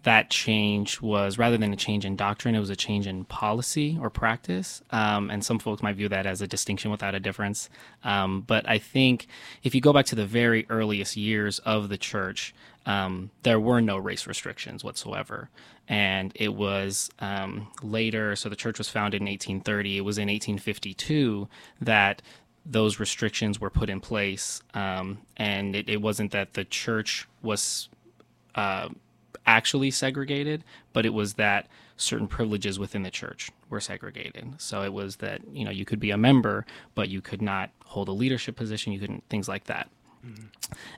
that 0.08 0.30
change 0.30 1.02
was 1.02 1.38
rather 1.38 1.58
than 1.58 1.74
a 1.74 1.76
change 1.76 2.06
in 2.06 2.16
doctrine, 2.16 2.56
it 2.56 2.62
was 2.62 2.70
a 2.70 2.78
change 2.78 3.08
in 3.08 3.26
policy 3.26 3.98
or 4.00 4.10
practice. 4.10 4.82
Um, 4.92 5.30
and 5.30 5.44
some 5.44 5.60
folks 5.60 5.84
might 5.84 5.98
view 5.98 6.08
that 6.08 6.26
as 6.26 6.42
a 6.42 6.48
distinction 6.48 6.92
without 6.92 7.14
a 7.14 7.20
difference. 7.20 7.70
Um, 8.06 8.40
but 8.40 8.70
I 8.70 8.78
think 8.78 9.28
if 9.64 9.76
you 9.76 9.82
go 9.82 9.92
back 9.92 10.06
to 10.06 10.16
the 10.16 10.26
very 10.26 10.66
earliest 10.70 11.18
years 11.18 11.60
of 11.60 11.90
the 11.90 11.98
church, 11.98 12.56
um, 12.86 13.32
there 13.44 13.60
were 13.60 13.82
no 13.82 13.98
race 13.98 14.26
restrictions 14.28 14.82
whatsoever. 14.82 15.50
And 15.90 16.32
it 16.36 16.54
was 16.54 17.10
um, 17.20 17.68
later, 17.84 18.38
so 18.38 18.48
the 18.48 18.56
church 18.56 18.78
was 18.78 18.88
founded 18.88 19.20
in 19.20 19.28
1830. 19.28 19.98
It 19.98 20.06
was 20.06 20.18
in 20.18 20.30
1852 20.30 21.50
that 21.82 22.22
those 22.66 22.98
restrictions 22.98 23.60
were 23.60 23.70
put 23.70 23.90
in 23.90 24.00
place, 24.00 24.62
um, 24.74 25.18
and 25.36 25.76
it, 25.76 25.90
it, 25.90 26.02
wasn't 26.02 26.32
that 26.32 26.54
the 26.54 26.66
church 26.66 27.26
was 27.42 27.88
uh, 28.56 28.90
actually 29.46 29.92
segregated, 29.92 30.64
but 30.94 31.06
it 31.06 31.14
was 31.14 31.36
that 31.36 31.68
certain 31.98 32.28
privileges 32.28 32.78
within 32.78 33.04
the 33.04 33.12
church 33.12 33.50
were 33.70 33.80
segregated. 33.80 34.54
So 34.58 34.84
it 34.84 34.94
was 34.94 35.18
that 35.18 35.42
you 35.52 35.66
know 35.66 35.72
you 35.72 35.86
could 35.86 36.00
be 36.00 36.12
a 36.12 36.18
member, 36.18 36.66
but 36.96 37.10
you 37.10 37.22
could 37.22 37.42
not 37.42 37.72
hold 37.86 38.08
a 38.08 38.14
leadership 38.14 38.56
position. 38.56 38.94
You 38.94 39.00
couldn't 39.00 39.24
things 39.30 39.48
like 39.48 39.66
that. 39.66 39.90
Mm-hmm. 40.26 40.46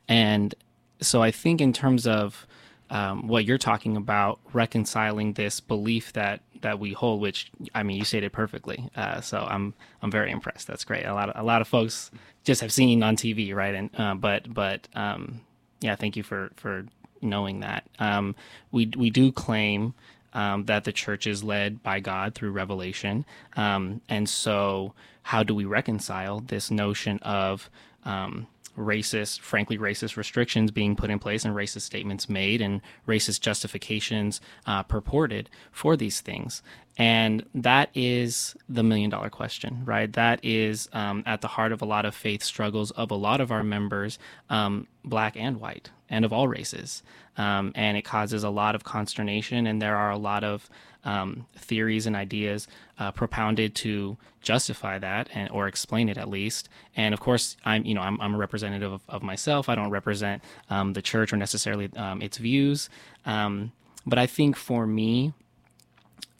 And 0.07 0.55
so 1.01 1.21
I 1.21 1.31
think 1.31 1.61
in 1.61 1.73
terms 1.73 2.05
of 2.05 2.45
um, 2.89 3.27
what 3.27 3.45
you're 3.45 3.57
talking 3.57 3.95
about, 3.95 4.39
reconciling 4.53 5.33
this 5.33 5.59
belief 5.59 6.13
that 6.13 6.41
that 6.61 6.79
we 6.79 6.91
hold, 6.93 7.21
which 7.21 7.51
I 7.73 7.83
mean, 7.83 7.97
you 7.97 8.03
stated 8.03 8.33
perfectly. 8.33 8.89
Uh, 8.95 9.21
so 9.21 9.45
I'm 9.49 9.73
I'm 10.01 10.11
very 10.11 10.31
impressed. 10.31 10.67
That's 10.67 10.83
great. 10.83 11.05
A 11.05 11.13
lot 11.13 11.29
of 11.29 11.41
a 11.41 11.45
lot 11.45 11.61
of 11.61 11.67
folks 11.67 12.11
just 12.43 12.61
have 12.61 12.71
seen 12.71 13.03
on 13.03 13.15
TV, 13.15 13.53
right? 13.53 13.75
And 13.75 13.89
uh, 13.97 14.15
but 14.15 14.51
but 14.53 14.87
um, 14.95 15.41
yeah, 15.81 15.95
thank 15.95 16.17
you 16.17 16.23
for 16.23 16.51
for 16.55 16.85
knowing 17.21 17.61
that. 17.61 17.85
Um, 17.99 18.35
we 18.71 18.91
we 18.97 19.09
do 19.09 19.31
claim 19.31 19.93
um, 20.33 20.65
that 20.65 20.83
the 20.83 20.91
church 20.91 21.27
is 21.27 21.43
led 21.43 21.81
by 21.83 21.99
God 21.99 22.35
through 22.35 22.51
revelation, 22.51 23.25
um, 23.55 24.01
and 24.09 24.27
so 24.29 24.93
how 25.23 25.43
do 25.43 25.53
we 25.53 25.65
reconcile 25.65 26.39
this 26.39 26.71
notion 26.71 27.19
of 27.19 27.69
um, 28.03 28.47
racist, 28.79 29.41
frankly, 29.41 29.77
racist 29.77 30.15
restrictions 30.15 30.71
being 30.71 30.95
put 30.95 31.09
in 31.09 31.19
place 31.19 31.45
and 31.45 31.55
racist 31.55 31.81
statements 31.81 32.29
made 32.29 32.61
and 32.61 32.81
racist 33.07 33.41
justifications 33.41 34.39
uh, 34.65 34.83
purported 34.83 35.49
for 35.71 35.97
these 35.97 36.21
things. 36.21 36.63
And 36.97 37.45
that 37.53 37.89
is 37.93 38.55
the 38.67 38.83
million 38.83 39.09
dollar 39.09 39.29
question, 39.29 39.83
right? 39.85 40.11
That 40.11 40.39
is 40.43 40.89
um, 40.93 41.23
at 41.25 41.41
the 41.41 41.47
heart 41.47 41.71
of 41.71 41.81
a 41.81 41.85
lot 41.85 42.05
of 42.05 42.15
faith 42.15 42.43
struggles 42.43 42.91
of 42.91 43.11
a 43.11 43.15
lot 43.15 43.41
of 43.41 43.51
our 43.51 43.63
members, 43.63 44.17
um, 44.49 44.87
black 45.03 45.37
and 45.37 45.59
white, 45.59 45.91
and 46.09 46.25
of 46.25 46.33
all 46.33 46.47
races. 46.47 47.03
Um, 47.37 47.71
and 47.75 47.95
it 47.97 48.03
causes 48.03 48.43
a 48.43 48.49
lot 48.49 48.75
of 48.75 48.83
consternation, 48.83 49.67
and 49.67 49.81
there 49.81 49.95
are 49.95 50.11
a 50.11 50.17
lot 50.17 50.43
of 50.43 50.69
um, 51.05 51.45
theories 51.55 52.05
and 52.05 52.15
ideas 52.15 52.67
uh, 52.97 53.11
propounded 53.11 53.73
to 53.75 54.17
justify 54.41 54.99
that 54.99 55.29
and 55.33 55.49
or 55.51 55.67
explain 55.67 56.09
it 56.09 56.17
at 56.17 56.29
least. 56.29 56.67
And 56.95 57.13
of 57.13 57.19
course, 57.19 57.55
I'm 57.63 57.85
you 57.85 57.93
know 57.93 58.01
I'm, 58.01 58.19
I'm 58.19 58.35
a 58.35 58.37
representative 58.37 58.91
of, 58.91 59.01
of 59.07 59.23
myself. 59.23 59.69
I 59.69 59.75
don't 59.75 59.89
represent 59.89 60.43
um, 60.69 60.93
the 60.93 61.01
church 61.01 61.31
or 61.31 61.37
necessarily 61.37 61.89
um, 61.95 62.21
its 62.21 62.37
views. 62.37 62.89
Um, 63.25 63.71
but 64.05 64.19
I 64.19 64.27
think 64.27 64.55
for 64.55 64.85
me, 64.85 65.33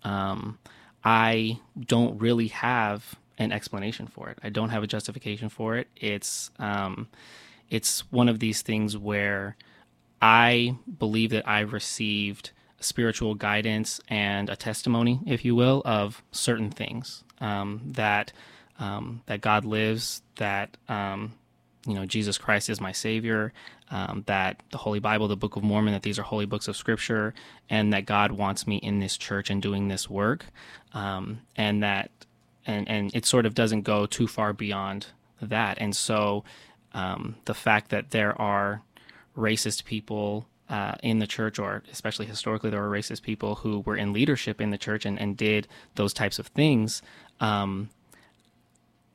um, 0.04 0.58
I 1.04 1.60
don't 1.80 2.20
really 2.20 2.48
have 2.48 3.16
an 3.38 3.52
explanation 3.52 4.08
for 4.08 4.30
it. 4.30 4.38
I 4.44 4.50
don't 4.50 4.70
have 4.70 4.84
a 4.84 4.88
justification 4.88 5.50
for 5.50 5.78
it. 5.78 5.88
It's 5.96 6.52
it's 7.70 8.02
one 8.12 8.30
of 8.30 8.40
these 8.40 8.62
things 8.62 8.98
where 8.98 9.56
I 10.22 10.76
believe 10.98 11.32
that 11.32 11.48
I've 11.48 11.74
received 11.74 12.52
spiritual 12.80 13.36
guidance 13.36 14.00
and 14.08 14.50
a 14.50 14.56
testimony, 14.56 15.20
if 15.26 15.44
you 15.44 15.56
will, 15.56 15.82
of 15.86 16.24
certain 16.32 16.72
things 16.72 17.24
um, 17.42 17.82
that 17.86 18.32
um, 18.80 19.22
that 19.26 19.42
God 19.42 19.66
lives, 19.66 20.22
that 20.38 20.78
um, 20.88 21.34
you 21.86 21.94
know 21.94 22.06
Jesus 22.06 22.38
Christ 22.38 22.70
is 22.70 22.80
my 22.80 22.92
Savior, 22.92 23.54
um, 23.92 24.24
that 24.28 24.62
the 24.72 24.78
Holy 24.78 25.00
Bible, 25.00 25.28
the 25.28 25.36
Book 25.36 25.56
of 25.56 25.64
Mormon, 25.64 25.94
that 25.94 26.04
these 26.04 26.20
are 26.20 26.24
holy 26.24 26.46
books 26.46 26.68
of 26.68 26.78
Scripture, 26.78 27.34
and 27.70 27.92
that 27.94 28.06
God 28.06 28.32
wants 28.32 28.68
me 28.68 28.78
in 28.78 29.00
this 29.00 29.18
church 29.18 29.50
and 29.50 29.62
doing 29.62 29.88
this 29.88 30.10
work, 30.10 30.46
um, 30.94 31.42
and 31.56 31.84
that 31.84 32.12
and 32.66 32.88
and 32.90 33.12
it 33.14 33.26
sort 33.26 33.46
of 33.46 33.54
doesn't 33.54 33.82
go 33.82 34.06
too 34.06 34.28
far 34.28 34.54
beyond 34.54 35.08
that, 35.42 35.78
and 35.80 35.96
so 35.96 36.44
um, 36.94 37.36
the 37.46 37.54
fact 37.54 37.90
that 37.90 38.12
there 38.12 38.40
are 38.40 38.82
racist 39.38 39.86
people 39.86 40.48
uh, 40.70 40.96
in 41.02 41.20
the 41.20 41.28
church, 41.28 41.58
or 41.58 41.84
especially 41.92 42.26
historically, 42.26 42.70
there 42.70 42.82
were 42.82 42.90
racist 42.90 43.24
people 43.24 43.56
who 43.56 43.80
were 43.80 43.96
in 43.96 44.14
leadership 44.14 44.62
in 44.62 44.70
the 44.70 44.78
church 44.78 45.06
and, 45.06 45.20
and 45.20 45.36
did 45.36 45.68
those 45.96 46.14
types 46.14 46.38
of 46.40 46.48
things. 46.48 47.02
Um, 47.40 47.90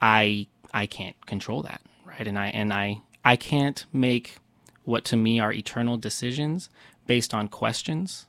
I 0.00 0.48
I 0.72 0.86
can't 0.86 1.16
control 1.26 1.62
that, 1.62 1.80
right? 2.04 2.26
And 2.26 2.38
I 2.38 2.48
and 2.48 2.72
I 2.72 3.00
I 3.24 3.36
can't 3.36 3.86
make 3.92 4.38
what 4.84 5.04
to 5.06 5.16
me 5.16 5.40
are 5.40 5.52
eternal 5.52 5.96
decisions 5.96 6.68
based 7.06 7.32
on 7.32 7.48
questions. 7.48 8.26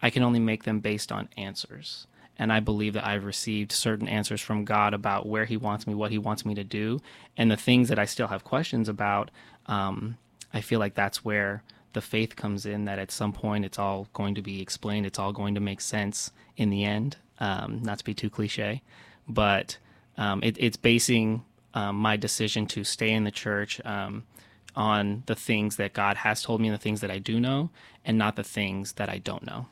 I 0.00 0.10
can 0.10 0.22
only 0.22 0.40
make 0.40 0.64
them 0.64 0.80
based 0.80 1.12
on 1.12 1.28
answers. 1.36 2.06
And 2.38 2.52
I 2.52 2.60
believe 2.60 2.94
that 2.94 3.06
I've 3.06 3.24
received 3.24 3.72
certain 3.72 4.08
answers 4.08 4.40
from 4.40 4.64
God 4.64 4.94
about 4.94 5.26
where 5.26 5.44
He 5.44 5.56
wants 5.56 5.86
me, 5.86 5.94
what 5.94 6.10
He 6.10 6.18
wants 6.18 6.44
me 6.44 6.54
to 6.54 6.64
do, 6.64 7.00
and 7.36 7.50
the 7.50 7.56
things 7.56 7.88
that 7.88 7.98
I 7.98 8.04
still 8.04 8.28
have 8.28 8.44
questions 8.44 8.88
about. 8.88 9.30
Um, 9.66 10.16
I 10.52 10.60
feel 10.60 10.80
like 10.80 10.94
that's 10.94 11.24
where 11.24 11.62
the 11.92 12.00
faith 12.00 12.36
comes 12.36 12.66
in. 12.66 12.84
That 12.86 12.98
at 12.98 13.10
some 13.10 13.32
point 13.32 13.64
it's 13.64 13.78
all 13.78 14.08
going 14.12 14.34
to 14.34 14.42
be 14.42 14.60
explained. 14.60 15.06
It's 15.06 15.18
all 15.18 15.32
going 15.32 15.54
to 15.54 15.60
make 15.60 15.80
sense 15.80 16.32
in 16.56 16.70
the 16.70 16.84
end. 16.84 17.16
Um, 17.38 17.80
not 17.82 17.98
to 17.98 18.04
be 18.04 18.14
too 18.14 18.30
cliche, 18.30 18.82
but 19.28 19.78
um, 20.16 20.42
it, 20.42 20.56
it's 20.60 20.76
basing 20.76 21.44
um, 21.74 21.96
my 21.96 22.16
decision 22.16 22.66
to 22.66 22.84
stay 22.84 23.10
in 23.10 23.24
the 23.24 23.30
church 23.30 23.80
um, 23.84 24.24
on 24.76 25.22
the 25.26 25.34
things 25.34 25.76
that 25.76 25.92
God 25.92 26.18
has 26.18 26.42
told 26.42 26.60
me 26.60 26.68
and 26.68 26.74
the 26.74 26.82
things 26.82 27.00
that 27.00 27.10
I 27.10 27.18
do 27.18 27.40
know, 27.40 27.70
and 28.04 28.16
not 28.16 28.36
the 28.36 28.44
things 28.44 28.92
that 28.94 29.08
I 29.08 29.18
don't 29.18 29.44
know. 29.44 29.66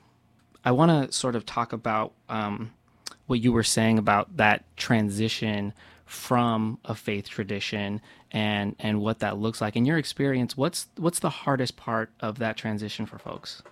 I 0.64 0.72
want 0.72 1.10
to 1.10 1.16
sort 1.16 1.36
of 1.36 1.46
talk 1.46 1.72
about 1.72 2.12
um, 2.28 2.72
what 3.26 3.40
you 3.40 3.52
were 3.52 3.62
saying 3.62 3.98
about 3.98 4.36
that 4.36 4.64
transition 4.76 5.72
from 6.04 6.78
a 6.84 6.94
faith 6.94 7.28
tradition 7.28 8.00
and 8.32 8.74
and 8.80 9.00
what 9.00 9.20
that 9.20 9.38
looks 9.38 9.60
like 9.60 9.76
in 9.76 9.84
your 9.84 9.96
experience 9.96 10.56
what's 10.56 10.88
what's 10.96 11.20
the 11.20 11.30
hardest 11.30 11.76
part 11.76 12.10
of 12.18 12.38
that 12.40 12.56
transition 12.56 13.06
for 13.06 13.16
folks 13.16 13.62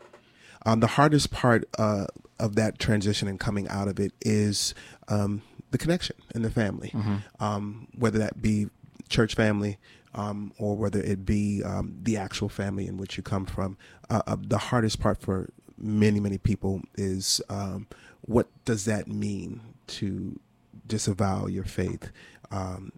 um, 0.64 0.80
the 0.80 0.86
hardest 0.86 1.30
part 1.30 1.68
uh, 1.78 2.06
of 2.38 2.54
that 2.54 2.78
transition 2.78 3.28
and 3.28 3.40
coming 3.40 3.68
out 3.68 3.88
of 3.88 3.98
it 3.98 4.12
is 4.20 4.74
um, 5.08 5.42
the 5.70 5.78
connection 5.78 6.16
and 6.34 6.44
the 6.44 6.50
family, 6.50 6.90
mm-hmm. 6.94 7.16
um, 7.42 7.88
whether 7.96 8.18
that 8.18 8.40
be 8.40 8.68
church 9.08 9.34
family 9.34 9.78
um, 10.14 10.52
or 10.58 10.76
whether 10.76 11.00
it 11.00 11.24
be 11.24 11.62
um, 11.62 11.96
the 12.02 12.16
actual 12.16 12.48
family 12.48 12.86
in 12.86 12.96
which 12.96 13.16
you 13.16 13.22
come 13.22 13.46
from. 13.46 13.76
Uh, 14.10 14.22
uh, 14.26 14.36
the 14.40 14.58
hardest 14.58 15.00
part 15.00 15.20
for 15.20 15.50
many, 15.78 16.20
many 16.20 16.38
people 16.38 16.82
is 16.96 17.40
um, 17.48 17.86
what 18.22 18.48
does 18.64 18.84
that 18.84 19.08
mean 19.08 19.60
to 19.86 20.38
disavow 20.86 21.46
your 21.46 21.64
faith? 21.64 22.10
Um, 22.50 22.92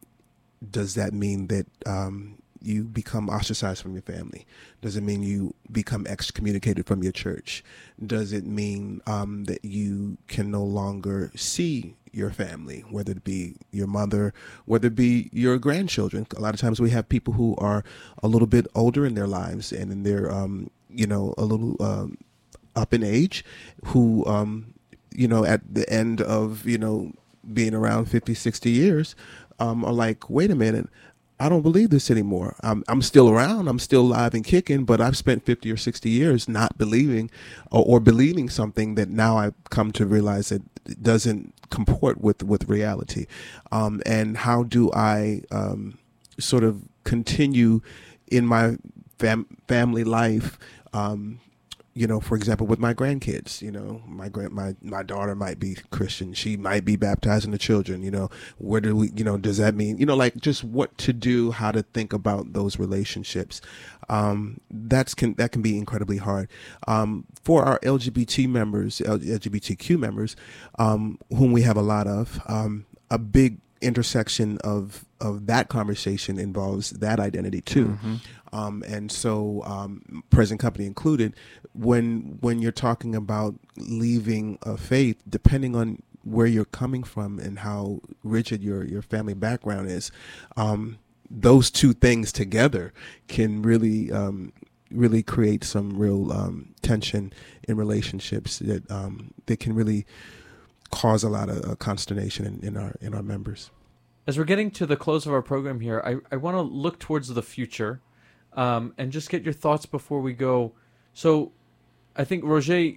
does 0.71 0.95
that 0.95 1.13
mean 1.13 1.47
that 1.49 1.67
um, 1.87 2.41
you 2.63 2.85
become 2.85 3.29
ostracized 3.29 3.83
from 3.83 3.93
your 3.93 4.03
family? 4.03 4.47
Does 4.83 4.97
it 4.97 5.03
mean 5.03 5.23
you 5.23 5.55
become 5.71 6.07
excommunicated 6.07 6.87
from 6.87 7.03
your 7.03 7.13
church? 7.13 7.65
Does 8.05 8.33
it 8.33 8.47
mean 8.47 9.01
um, 9.07 9.45
that 9.45 9.65
you 9.65 10.19
can 10.29 10.51
no 10.51 10.63
longer 10.63 11.31
see 11.35 11.97
your 12.13 12.31
family, 12.31 12.85
whether 12.91 13.13
it 13.13 13.25
be 13.25 13.57
your 13.71 13.87
mother, 13.87 14.35
whether 14.67 14.89
it 14.89 14.95
be 14.95 15.31
your 15.33 15.59
grandchildren? 15.59 16.27
A 16.37 16.41
lot 16.41 16.55
of 16.55 16.61
times 16.61 16.81
we 16.81 16.91
have 16.91 17.09
people 17.09 17.35
who 17.35 17.57
are 17.57 17.83
a 18.23 18.29
little 18.29 18.49
bit 18.49 18.67
older 18.75 19.07
in 19.07 19.15
their 19.15 19.29
lives 19.29 19.73
and 19.73 19.91
in 19.91 20.03
their, 20.03 20.31
um, 20.31 20.71
you 20.91 21.07
know, 21.07 21.35
a 21.39 21.45
little 21.45 21.77
um, 21.83 22.19
up 22.77 22.95
in 22.95 23.03
age 23.03 23.45
who, 23.87 24.25
um, 24.27 24.75
you 25.13 25.29
know, 25.29 25.45
at 25.45 25.75
the 25.75 25.89
end 25.91 26.21
of, 26.21 26.67
you 26.67 26.79
know, 26.79 27.13
being 27.53 27.75
around 27.75 28.07
50, 28.07 28.35
60 28.35 28.71
years, 28.71 29.15
um, 29.59 29.85
are 29.85 29.93
like, 29.93 30.31
wait 30.31 30.51
a 30.51 30.55
minute, 30.55 30.89
I 31.41 31.49
don't 31.49 31.63
believe 31.63 31.89
this 31.89 32.11
anymore. 32.11 32.55
I'm, 32.61 32.85
I'm 32.87 33.01
still 33.01 33.31
around. 33.31 33.67
I'm 33.67 33.79
still 33.79 34.03
alive 34.03 34.35
and 34.35 34.45
kicking, 34.45 34.85
but 34.85 35.01
I've 35.01 35.17
spent 35.17 35.47
50 35.47 35.73
or 35.73 35.77
60 35.79 36.11
years 36.11 36.49
not 36.49 36.77
believing 36.77 37.31
or, 37.71 37.83
or 37.87 38.01
believing 38.01 38.51
something 38.51 38.95
that 38.97 39.09
now 39.09 39.39
I've 39.39 39.55
come 39.71 39.91
to 39.93 40.05
realize 40.05 40.51
that 40.51 40.63
doesn't 41.03 41.55
comport 41.71 42.21
with, 42.21 42.43
with 42.43 42.69
reality. 42.69 43.27
Um, 43.73 44.03
and 44.05 44.37
how 44.37 44.65
do 44.65 44.91
I 44.93 45.43
um, 45.51 45.99
sort 46.39 46.63
of 46.63 46.83
continue 47.05 47.81
in 48.31 48.47
my 48.47 48.77
fam- 49.19 49.57
family 49.67 50.05
life 50.05 50.59
um, 50.93 51.41
you 51.93 52.07
know, 52.07 52.21
for 52.21 52.37
example, 52.37 52.67
with 52.67 52.79
my 52.79 52.95
grandkids, 52.95 53.61
you 53.61 53.71
know, 53.71 54.03
my 54.07 54.29
grand 54.29 54.53
my 54.53 54.77
my 54.81 55.03
daughter 55.03 55.35
might 55.35 55.59
be 55.59 55.77
Christian, 55.91 56.35
she 56.35 56.57
might 56.57 56.85
be 56.85 56.95
baptizing 56.97 57.51
the 57.51 57.59
children. 57.59 58.03
You 58.03 58.13
know, 58.13 58.31
where 58.59 58.81
do 58.81 58.95
we, 58.95 59.11
you 59.17 59.25
know, 59.25 59.37
does 59.37 59.59
that 59.59 59.75
mean, 59.75 59.99
you 59.99 60.07
know, 60.07 60.15
like 60.15 60.37
just 60.37 60.63
what 60.63 60.97
to 60.99 61.13
do, 61.13 61.51
how 61.51 61.73
to 61.73 61.83
think 61.83 62.13
about 62.13 62.53
those 62.53 62.79
relationships. 62.79 63.61
Um, 64.09 64.61
that's 64.71 65.15
can 65.15 65.35
that 65.35 65.51
can 65.51 65.63
be 65.63 65.77
incredibly 65.77 66.19
hard. 66.19 66.49
Um, 66.87 67.27
for 67.43 67.65
our 67.65 67.81
LGBT 67.81 68.49
members, 68.49 69.01
LGBTQ 69.01 69.99
members, 69.99 70.37
um, 70.79 71.19
whom 71.31 71.51
we 71.53 71.63
have 71.63 71.77
a 71.77 71.83
lot 71.83 72.07
of, 72.07 72.41
um, 72.47 72.87
a 73.11 73.19
big 73.19 73.59
intersection 73.81 74.59
of 74.59 75.05
of 75.21 75.47
that 75.47 75.69
conversation 75.69 76.39
involves 76.39 76.91
that 76.91 77.21
identity 77.21 77.61
too. 77.61 77.87
Mm-hmm. 77.87 78.15
Um, 78.53 78.83
and 78.87 79.13
so, 79.13 79.63
um, 79.65 80.25
present 80.31 80.61
company 80.61 80.87
included, 80.87 81.35
when 81.73 82.39
when 82.41 82.61
you're 82.61 82.73
talking 82.73 83.15
about 83.15 83.55
leaving 83.77 84.59
a 84.63 84.77
faith, 84.77 85.23
depending 85.29 85.77
on 85.77 86.03
where 86.23 86.47
you're 86.47 86.65
coming 86.65 87.03
from 87.03 87.39
and 87.39 87.61
how 87.61 88.01
rigid 88.23 88.63
your 88.63 88.85
your 88.85 89.03
family 89.03 89.35
background 89.35 89.89
is, 89.89 90.11
um, 90.57 90.99
those 91.31 91.71
two 91.71 91.93
things 91.93 92.33
together 92.33 92.93
can 93.29 93.63
really 93.63 94.11
um, 94.11 94.53
really 94.91 95.23
create 95.23 95.63
some 95.63 95.97
real 95.97 96.33
um, 96.33 96.75
tension 96.83 97.33
in 97.69 97.77
relationships 97.77 98.59
that 98.59 98.91
um, 98.91 99.33
that 99.47 99.61
can 99.61 99.75
really 99.75 100.07
cause 100.91 101.23
a 101.23 101.29
lot 101.29 101.49
of 101.49 101.65
uh, 101.65 101.75
consternation 101.77 102.47
in, 102.47 102.61
in 102.61 102.77
our 102.77 102.95
in 103.01 103.15
our 103.15 103.23
members. 103.23 103.71
As 104.27 104.39
we're 104.39 104.45
getting 104.45 104.71
to 104.73 104.87
the 104.87 104.97
close 104.97 105.27
of 105.27 105.33
our 105.33 105.43
program 105.43 105.81
here, 105.81 106.03
I, 106.05 106.17
I 106.33 106.37
want 106.37 106.57
to 106.57 106.61
look 106.61 106.99
towards 106.99 107.29
the 107.29 107.43
future 107.43 108.01
um, 108.53 108.95
and 108.99 109.11
just 109.11 109.31
get 109.31 109.43
your 109.43 109.55
thoughts 109.55 109.87
before 109.87 110.21
we 110.21 110.35
go. 110.35 110.73
So, 111.15 111.53
I 112.15 112.25
think 112.25 112.45
Roger, 112.45 112.93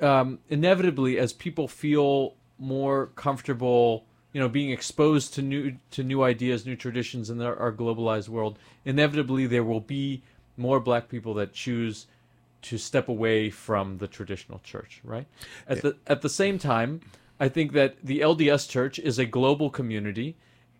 um, 0.00 0.38
inevitably, 0.48 1.18
as 1.18 1.32
people 1.32 1.68
feel 1.68 2.34
more 2.58 3.06
comfortable, 3.16 4.04
you 4.32 4.40
know, 4.40 4.48
being 4.48 4.70
exposed 4.70 5.34
to 5.34 5.42
new 5.42 5.76
to 5.90 6.02
new 6.02 6.22
ideas, 6.22 6.64
new 6.64 6.76
traditions 6.76 7.30
in 7.30 7.40
our, 7.42 7.56
our 7.56 7.72
globalized 7.72 8.28
world, 8.28 8.58
inevitably 8.84 9.46
there 9.46 9.64
will 9.64 9.80
be 9.80 10.22
more 10.56 10.80
Black 10.80 11.08
people 11.08 11.34
that 11.34 11.52
choose 11.52 12.06
to 12.62 12.78
step 12.78 13.08
away 13.08 13.50
from 13.50 13.98
the 13.98 14.08
traditional 14.08 14.58
church. 14.60 15.00
Right. 15.04 15.26
At 15.66 15.78
yeah. 15.78 15.82
the 15.82 15.96
at 16.06 16.22
the 16.22 16.28
same 16.28 16.58
time, 16.58 17.00
I 17.40 17.48
think 17.48 17.72
that 17.72 17.96
the 18.02 18.20
LDS 18.20 18.68
Church 18.68 18.98
is 18.98 19.18
a 19.18 19.26
global 19.26 19.70
community, 19.70 20.36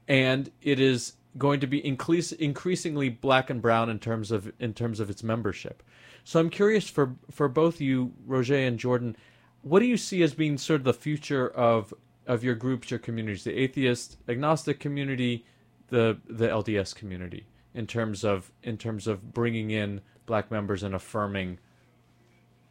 and 0.07 0.51
it 0.63 0.81
is 0.81 1.15
going 1.37 1.61
to 1.61 1.67
be 1.67 1.85
increase, 1.87 2.33
increasingly 2.33 3.09
black 3.09 3.51
and 3.51 3.63
brown 3.63 3.89
in 3.89 3.99
terms 3.99 4.31
of 4.31 4.53
in 4.59 4.75
terms 4.75 5.01
of 5.01 5.11
its 5.11 5.23
membership. 5.23 5.83
So 6.25 6.41
I'm 6.41 6.51
curious 6.51 6.89
for 6.89 7.17
for 7.31 7.49
both 7.49 7.81
you, 7.81 8.13
Roger 8.27 8.57
and 8.57 8.79
Jordan, 8.79 9.17
what 9.63 9.81
do 9.81 9.87
you 9.87 9.97
see 9.97 10.23
as 10.23 10.35
being 10.35 10.59
sort 10.59 10.81
of 10.81 10.85
the 10.85 10.95
future 10.95 11.49
of 11.49 11.95
of 12.27 12.45
your 12.45 12.55
groups, 12.55 12.91
your 12.91 13.01
communities, 13.01 13.45
the 13.45 13.59
atheist, 13.59 14.19
agnostic 14.29 14.81
community, 14.81 15.47
the 15.89 16.19
the 16.27 16.49
LDS 16.49 16.95
community, 16.95 17.47
in 17.75 17.87
terms 17.87 18.25
of 18.25 18.51
in 18.63 18.77
terms 18.77 19.07
of 19.07 19.33
bringing 19.33 19.71
in 19.71 20.01
black 20.27 20.51
members 20.51 20.83
and 20.83 20.95
affirming 20.95 21.59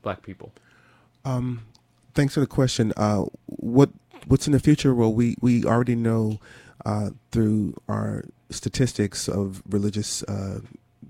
black 0.01 0.21
people? 0.23 0.51
Um, 1.25 1.65
thanks 2.13 2.33
for 2.33 2.39
the 2.39 2.47
question. 2.47 2.93
Uh, 2.97 3.25
what 3.45 3.89
what's 4.27 4.47
in 4.47 4.53
the 4.53 4.59
future? 4.59 4.93
Well, 4.93 5.13
we 5.13 5.35
we 5.41 5.65
already 5.65 5.95
know 5.95 6.39
uh, 6.85 7.11
through 7.31 7.75
our 7.87 8.23
statistics 8.49 9.27
of 9.27 9.61
religious 9.69 10.23
uh, 10.23 10.59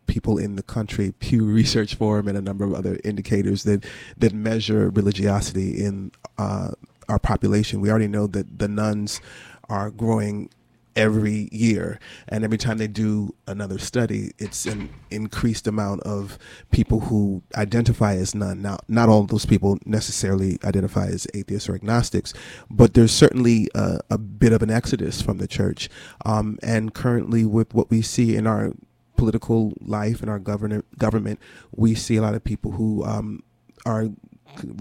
people 0.07 0.37
in 0.37 0.55
the 0.55 0.63
country, 0.63 1.13
Pew 1.19 1.45
Research 1.45 1.95
Forum, 1.95 2.27
and 2.27 2.37
a 2.37 2.41
number 2.41 2.65
of 2.65 2.73
other 2.73 2.97
indicators 3.03 3.63
that 3.63 3.85
that 4.17 4.33
measure 4.33 4.89
religiosity 4.89 5.83
in 5.83 6.11
uh, 6.37 6.71
our 7.09 7.19
population. 7.19 7.81
We 7.81 7.89
already 7.89 8.07
know 8.07 8.27
that 8.27 8.59
the 8.59 8.67
nones 8.67 9.21
are 9.69 9.91
growing 9.91 10.49
every 10.97 11.47
year 11.51 11.99
and 12.27 12.43
every 12.43 12.57
time 12.57 12.79
they 12.79 12.87
do 12.87 13.33
another 13.45 13.77
study 13.77 14.31
it's 14.39 14.65
an 14.65 14.89
increased 15.11 15.67
amount 15.67 16.01
of 16.01 16.37
people 16.71 17.01
who 17.01 17.41
identify 17.55 18.15
as 18.15 18.33
none. 18.33 18.61
Now 18.61 18.79
not 18.87 19.07
all 19.07 19.23
those 19.23 19.45
people 19.45 19.77
necessarily 19.85 20.57
identify 20.63 21.05
as 21.05 21.27
atheists 21.33 21.69
or 21.69 21.75
agnostics 21.75 22.33
but 22.69 22.95
there's 22.95 23.11
certainly 23.11 23.69
a, 23.75 23.99
a 24.09 24.17
bit 24.17 24.51
of 24.51 24.61
an 24.61 24.71
exodus 24.71 25.21
from 25.21 25.37
the 25.37 25.47
church. 25.47 25.87
Um, 26.25 26.57
and 26.63 26.93
currently 26.93 27.45
with 27.45 27.73
what 27.73 27.89
we 27.89 28.01
see 28.01 28.35
in 28.35 28.47
our 28.47 28.73
political 29.15 29.73
life 29.81 30.21
and 30.21 30.29
our 30.29 30.39
government 30.39 30.85
government 30.97 31.39
we 31.75 31.95
see 31.95 32.17
a 32.17 32.21
lot 32.21 32.35
of 32.35 32.43
people 32.43 32.71
who 32.71 33.03
um, 33.03 33.43
are 33.85 34.09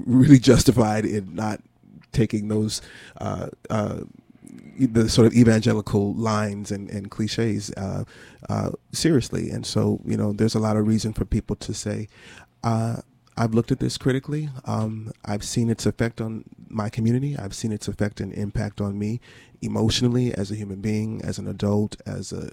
really 0.04 0.38
justified 0.50 1.04
in 1.04 1.34
not 1.34 1.60
taking 2.12 2.48
those 2.48 2.80
uh, 3.18 3.48
uh, 3.68 4.00
the 4.78 5.08
sort 5.08 5.26
of 5.26 5.34
evangelical 5.34 6.14
lines 6.14 6.70
and, 6.70 6.90
and 6.90 7.10
cliches 7.10 7.70
uh, 7.76 8.04
uh, 8.48 8.70
seriously. 8.92 9.50
And 9.50 9.64
so, 9.66 10.00
you 10.04 10.16
know, 10.16 10.32
there's 10.32 10.54
a 10.54 10.58
lot 10.58 10.76
of 10.76 10.86
reason 10.86 11.12
for 11.12 11.24
people 11.24 11.56
to 11.56 11.74
say, 11.74 12.08
uh, 12.62 12.96
I've 13.36 13.52
looked 13.54 13.70
at 13.70 13.80
this 13.80 13.98
critically. 13.98 14.48
Um, 14.64 15.12
I've 15.24 15.44
seen 15.44 15.68
its 15.68 15.84
effect 15.84 16.20
on 16.20 16.44
my 16.68 16.88
community. 16.88 17.36
I've 17.36 17.54
seen 17.54 17.70
its 17.70 17.86
effect 17.86 18.20
and 18.20 18.32
impact 18.32 18.80
on 18.80 18.98
me 18.98 19.20
emotionally 19.60 20.32
as 20.34 20.50
a 20.50 20.54
human 20.54 20.80
being, 20.80 21.20
as 21.22 21.38
an 21.38 21.46
adult, 21.46 22.00
as 22.06 22.32
a 22.32 22.50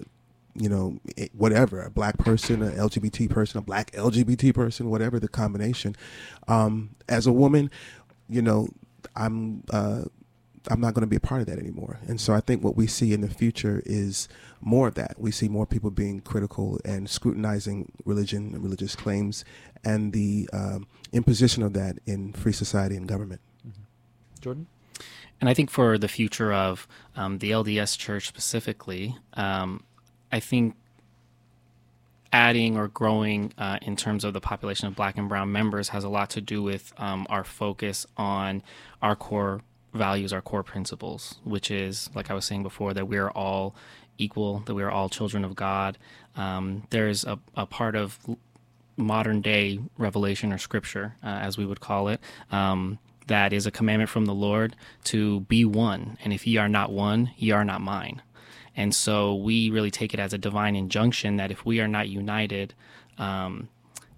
you 0.56 0.68
know, 0.68 0.98
whatever, 1.32 1.82
a 1.82 1.90
black 1.90 2.16
person, 2.18 2.62
an 2.62 2.76
LGBT 2.76 3.28
person, 3.28 3.58
a 3.58 3.62
black 3.62 3.90
LGBT 3.90 4.54
person, 4.54 4.88
whatever 4.88 5.18
the 5.18 5.28
combination. 5.28 5.96
Um, 6.46 6.90
as 7.08 7.26
a 7.26 7.32
woman, 7.32 7.70
you 8.28 8.40
know, 8.40 8.68
I'm 9.16 9.64
uh, 9.70 10.02
I'm 10.68 10.80
not 10.80 10.94
going 10.94 11.02
to 11.02 11.06
be 11.06 11.16
a 11.16 11.20
part 11.20 11.40
of 11.40 11.46
that 11.48 11.58
anymore. 11.58 12.00
And 12.06 12.20
so 12.20 12.32
I 12.32 12.40
think 12.40 12.64
what 12.64 12.76
we 12.76 12.86
see 12.86 13.12
in 13.12 13.20
the 13.20 13.28
future 13.28 13.82
is 13.84 14.28
more 14.60 14.88
of 14.88 14.94
that. 14.94 15.16
We 15.18 15.30
see 15.30 15.48
more 15.48 15.66
people 15.66 15.90
being 15.90 16.20
critical 16.20 16.80
and 16.84 17.08
scrutinizing 17.08 17.92
religion 18.04 18.54
and 18.54 18.62
religious 18.62 18.96
claims 18.96 19.44
and 19.84 20.12
the 20.12 20.48
um, 20.52 20.86
imposition 21.12 21.62
of 21.62 21.74
that 21.74 21.98
in 22.06 22.32
free 22.32 22.52
society 22.52 22.96
and 22.96 23.06
government. 23.06 23.40
Mm-hmm. 23.66 23.82
Jordan? 24.40 24.66
And 25.40 25.50
I 25.50 25.54
think 25.54 25.70
for 25.70 25.98
the 25.98 26.08
future 26.08 26.52
of 26.52 26.88
um, 27.16 27.38
the 27.38 27.50
LDS 27.50 27.98
Church 27.98 28.26
specifically, 28.26 29.16
um, 29.34 29.82
I 30.32 30.40
think 30.40 30.76
adding 32.32 32.76
or 32.76 32.88
growing 32.88 33.52
uh, 33.58 33.78
in 33.82 33.94
terms 33.94 34.24
of 34.24 34.32
the 34.32 34.40
population 34.40 34.88
of 34.88 34.96
black 34.96 35.18
and 35.18 35.28
brown 35.28 35.52
members 35.52 35.90
has 35.90 36.02
a 36.02 36.08
lot 36.08 36.30
to 36.30 36.40
do 36.40 36.62
with 36.62 36.92
um, 36.98 37.26
our 37.30 37.44
focus 37.44 38.06
on 38.16 38.62
our 39.02 39.14
core 39.14 39.60
values, 39.94 40.32
our 40.32 40.42
core 40.42 40.62
principles, 40.62 41.36
which 41.44 41.70
is, 41.70 42.10
like 42.14 42.30
I 42.30 42.34
was 42.34 42.44
saying 42.44 42.62
before, 42.62 42.92
that 42.94 43.08
we 43.08 43.16
are 43.16 43.30
all 43.30 43.74
equal, 44.18 44.60
that 44.66 44.74
we 44.74 44.82
are 44.82 44.90
all 44.90 45.08
children 45.08 45.44
of 45.44 45.56
God. 45.56 45.98
Um, 46.36 46.86
there's 46.90 47.24
a, 47.24 47.38
a, 47.56 47.66
part 47.66 47.96
of 47.96 48.18
modern 48.96 49.40
day 49.40 49.80
revelation 49.96 50.52
or 50.52 50.58
scripture, 50.58 51.14
uh, 51.22 51.28
as 51.28 51.56
we 51.56 51.64
would 51.64 51.80
call 51.80 52.08
it, 52.08 52.20
um, 52.50 52.98
that 53.26 53.52
is 53.52 53.66
a 53.66 53.70
commandment 53.70 54.10
from 54.10 54.26
the 54.26 54.34
Lord 54.34 54.76
to 55.04 55.40
be 55.40 55.64
one. 55.64 56.18
And 56.22 56.32
if 56.32 56.46
ye 56.46 56.56
are 56.58 56.68
not 56.68 56.92
one, 56.92 57.30
ye 57.36 57.50
are 57.52 57.64
not 57.64 57.80
mine. 57.80 58.20
And 58.76 58.94
so 58.94 59.34
we 59.34 59.70
really 59.70 59.90
take 59.90 60.12
it 60.12 60.20
as 60.20 60.32
a 60.32 60.38
divine 60.38 60.76
injunction 60.76 61.36
that 61.36 61.50
if 61.50 61.64
we 61.64 61.80
are 61.80 61.88
not 61.88 62.08
united, 62.08 62.74
um, 63.18 63.68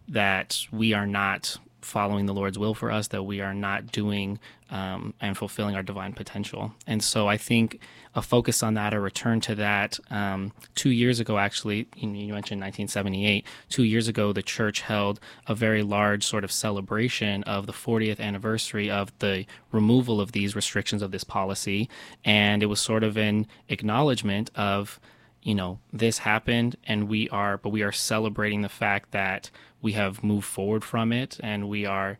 that 0.08 0.66
we 0.72 0.92
are 0.92 1.06
not 1.06 1.58
following 1.86 2.26
the 2.26 2.34
Lord's 2.34 2.58
will 2.58 2.74
for 2.74 2.90
us, 2.90 3.08
that 3.08 3.22
we 3.22 3.40
are 3.40 3.54
not 3.54 3.92
doing 3.92 4.38
um, 4.70 5.14
and 5.20 5.38
fulfilling 5.38 5.76
our 5.76 5.82
divine 5.82 6.12
potential. 6.12 6.74
And 6.86 7.02
so 7.02 7.28
I 7.28 7.36
think 7.36 7.78
a 8.16 8.22
focus 8.22 8.62
on 8.62 8.74
that, 8.74 8.92
a 8.92 8.98
return 8.98 9.40
to 9.42 9.54
that, 9.54 9.98
um, 10.10 10.52
two 10.74 10.90
years 10.90 11.20
ago, 11.20 11.38
actually, 11.38 11.86
you, 11.96 12.08
mentioned 12.32 12.60
1978. 12.60 13.46
Two 13.68 13.84
years 13.84 14.08
ago, 14.08 14.32
the 14.32 14.42
church 14.42 14.80
held 14.80 15.20
a 15.46 15.54
very 15.54 15.82
large 15.82 16.26
sort 16.26 16.42
of 16.42 16.50
celebration 16.50 17.44
of 17.44 17.66
the 17.66 17.72
40th 17.72 18.18
anniversary 18.18 18.90
of 18.90 19.16
the 19.20 19.46
removal 19.70 20.20
of 20.20 20.32
these 20.32 20.56
restrictions 20.56 21.02
of 21.02 21.12
this 21.12 21.24
policy. 21.24 21.88
And 22.24 22.62
it 22.62 22.66
was 22.66 22.80
sort 22.80 23.04
of 23.04 23.16
an 23.16 23.46
acknowledgement 23.68 24.50
of, 24.56 24.98
you 25.42 25.54
know, 25.54 25.78
this 25.92 26.18
happened 26.18 26.76
and 26.84 27.08
we 27.08 27.28
are, 27.28 27.58
but 27.58 27.68
we 27.68 27.82
are 27.82 27.92
celebrating 27.92 28.62
the 28.62 28.68
fact 28.68 29.12
that 29.12 29.50
we 29.82 29.92
have 29.92 30.24
moved 30.24 30.46
forward 30.46 30.84
from 30.84 31.12
it 31.12 31.38
and 31.42 31.68
we 31.68 31.86
are 31.86 32.18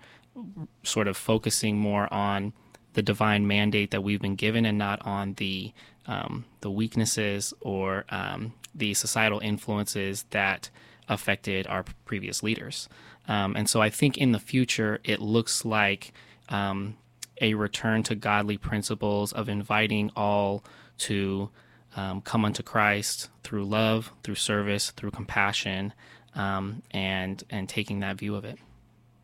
sort 0.82 1.08
of 1.08 1.16
focusing 1.16 1.76
more 1.76 2.12
on 2.12 2.52
the 2.92 3.02
divine 3.02 3.46
mandate 3.46 3.90
that 3.90 4.02
we've 4.02 4.20
been 4.20 4.36
given 4.36 4.64
and 4.64 4.78
not 4.78 5.04
on 5.06 5.34
the 5.34 5.72
um, 6.06 6.44
the 6.60 6.70
weaknesses 6.70 7.52
or 7.60 8.04
um, 8.10 8.54
the 8.74 8.94
societal 8.94 9.40
influences 9.40 10.24
that 10.30 10.70
affected 11.08 11.66
our 11.66 11.84
previous 12.04 12.42
leaders. 12.42 12.88
Um, 13.28 13.56
and 13.56 13.68
so 13.68 13.82
I 13.82 13.90
think 13.90 14.16
in 14.16 14.32
the 14.32 14.38
future 14.38 15.00
it 15.04 15.20
looks 15.20 15.64
like 15.64 16.12
um, 16.48 16.96
a 17.40 17.54
return 17.54 18.02
to 18.04 18.14
godly 18.14 18.56
principles 18.56 19.32
of 19.32 19.48
inviting 19.48 20.10
all 20.16 20.64
to 20.98 21.50
um, 21.96 22.20
come 22.20 22.44
unto 22.44 22.62
Christ 22.62 23.30
through 23.42 23.64
love, 23.64 24.12
through 24.22 24.36
service, 24.36 24.90
through 24.90 25.10
compassion, 25.10 25.92
um, 26.34 26.82
and 26.92 27.42
and 27.50 27.68
taking 27.68 28.00
that 28.00 28.16
view 28.18 28.34
of 28.34 28.44
it. 28.44 28.58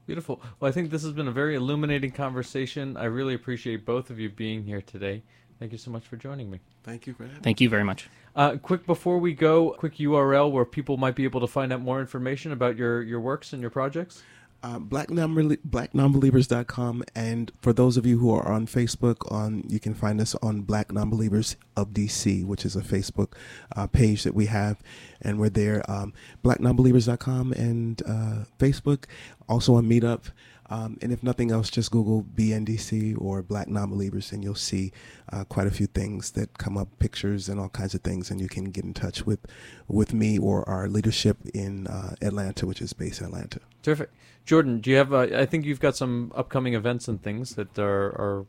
Beautiful. 0.07 0.43
Well, 0.59 0.68
I 0.68 0.73
think 0.73 0.91
this 0.91 1.03
has 1.05 1.12
been 1.12 1.29
a 1.29 1.33
very 1.33 1.55
illuminating 1.55 2.11
conversation. 2.11 2.97
I 2.97 3.05
really 3.05 3.35
appreciate 3.35 3.87
both 3.87 4.11
of 4.11 4.18
you 4.18 4.31
being 4.31 4.64
here 4.64 4.81
today. 4.81 5.23
Thank 5.61 5.70
you 5.70 5.79
so 5.79 5.93
much 5.93 6.05
for 6.05 6.16
joining 6.16 6.51
me. 6.51 6.59
Thank 6.83 7.07
you 7.07 7.14
for 7.14 7.23
having 7.23 7.41
Thank 7.41 7.61
you 7.61 7.68
very 7.68 7.85
much. 7.85 8.09
Uh, 8.35 8.57
quick 8.57 8.85
before 8.85 9.18
we 9.18 9.33
go, 9.33 9.70
quick 9.79 9.95
URL 9.99 10.51
where 10.51 10.64
people 10.64 10.97
might 10.97 11.14
be 11.14 11.23
able 11.23 11.41
to 11.41 11.47
find 11.47 11.73
out 11.73 11.81
more 11.81 12.01
information 12.01 12.51
about 12.51 12.77
your, 12.77 13.01
your 13.03 13.20
works 13.20 13.53
and 13.53 13.62
your 13.62 13.70
projects 13.70 14.25
uh, 14.63 14.79
black 14.79 15.11
non 15.11 15.35
blacknonbelievers.com 15.35 17.03
and 17.15 17.53
for 17.61 17.73
those 17.73 17.97
of 17.97 18.07
you 18.07 18.19
who 18.19 18.33
are 18.33 18.51
on 18.51 18.67
facebook 18.67 19.31
on 19.31 19.65
you 19.69 19.81
can 19.81 19.95
find 19.95 20.21
us 20.21 20.35
on 20.37 20.61
black 20.61 20.89
nonbelievers 20.89 21.57
of 21.77 21.89
dc 21.89 22.45
which 22.47 22.65
is 22.65 22.77
a 22.77 22.81
facebook 22.81 23.33
uh, 23.77 23.87
page 23.87 24.23
that 24.23 24.35
we 24.35 24.47
have 24.47 24.81
and 25.21 25.39
we're 25.39 25.49
there 25.49 25.83
um, 25.91 26.13
blacknonbelievers.com 26.45 27.53
and 27.53 28.03
uh, 28.07 28.45
facebook 28.59 29.05
also 29.49 29.75
on 29.75 29.89
meetup 29.89 30.31
um, 30.71 30.97
and 31.03 31.13
if 31.13 31.23
nothing 31.23 31.51
else, 31.51 31.71
just 31.71 31.91
Google 31.91 32.23
BNDC 32.23 33.21
or 33.21 33.43
Black 33.43 33.69
Nonbelievers, 33.69 34.33
and 34.33 34.43
you'll 34.43 34.55
see 34.55 34.93
uh, 35.33 35.45
quite 35.45 35.67
a 35.67 35.71
few 35.71 35.87
things 35.87 36.33
that 36.33 36.59
come 36.59 36.79
up, 36.79 36.89
pictures 36.99 37.49
and 37.49 37.61
all 37.61 37.69
kinds 37.69 37.95
of 37.95 38.03
things, 38.03 38.31
and 38.31 38.41
you 38.41 38.49
can 38.49 38.65
get 38.65 38.85
in 38.85 38.95
touch 38.95 39.27
with 39.27 39.41
with 39.89 40.15
me 40.15 40.39
or 40.39 40.67
our 40.69 40.89
leadership 40.89 41.39
in 41.53 41.87
uh, 41.87 42.15
Atlanta, 42.23 42.67
which 42.67 42.81
is 42.81 42.93
based 42.93 43.21
in 43.21 43.27
Atlanta. 43.27 43.61
Terrific, 43.83 44.11
Jordan. 44.47 44.81
Do 44.81 44.91
you 44.91 44.97
have? 44.97 45.13
Uh, 45.13 45.27
I 45.35 45.47
think 45.47 45.65
you've 45.67 45.81
got 45.81 45.97
some 45.97 46.33
upcoming 46.35 46.75
events 46.75 47.09
and 47.09 47.23
things 47.23 47.55
that 47.57 47.79
are, 47.79 48.07
are 48.19 48.47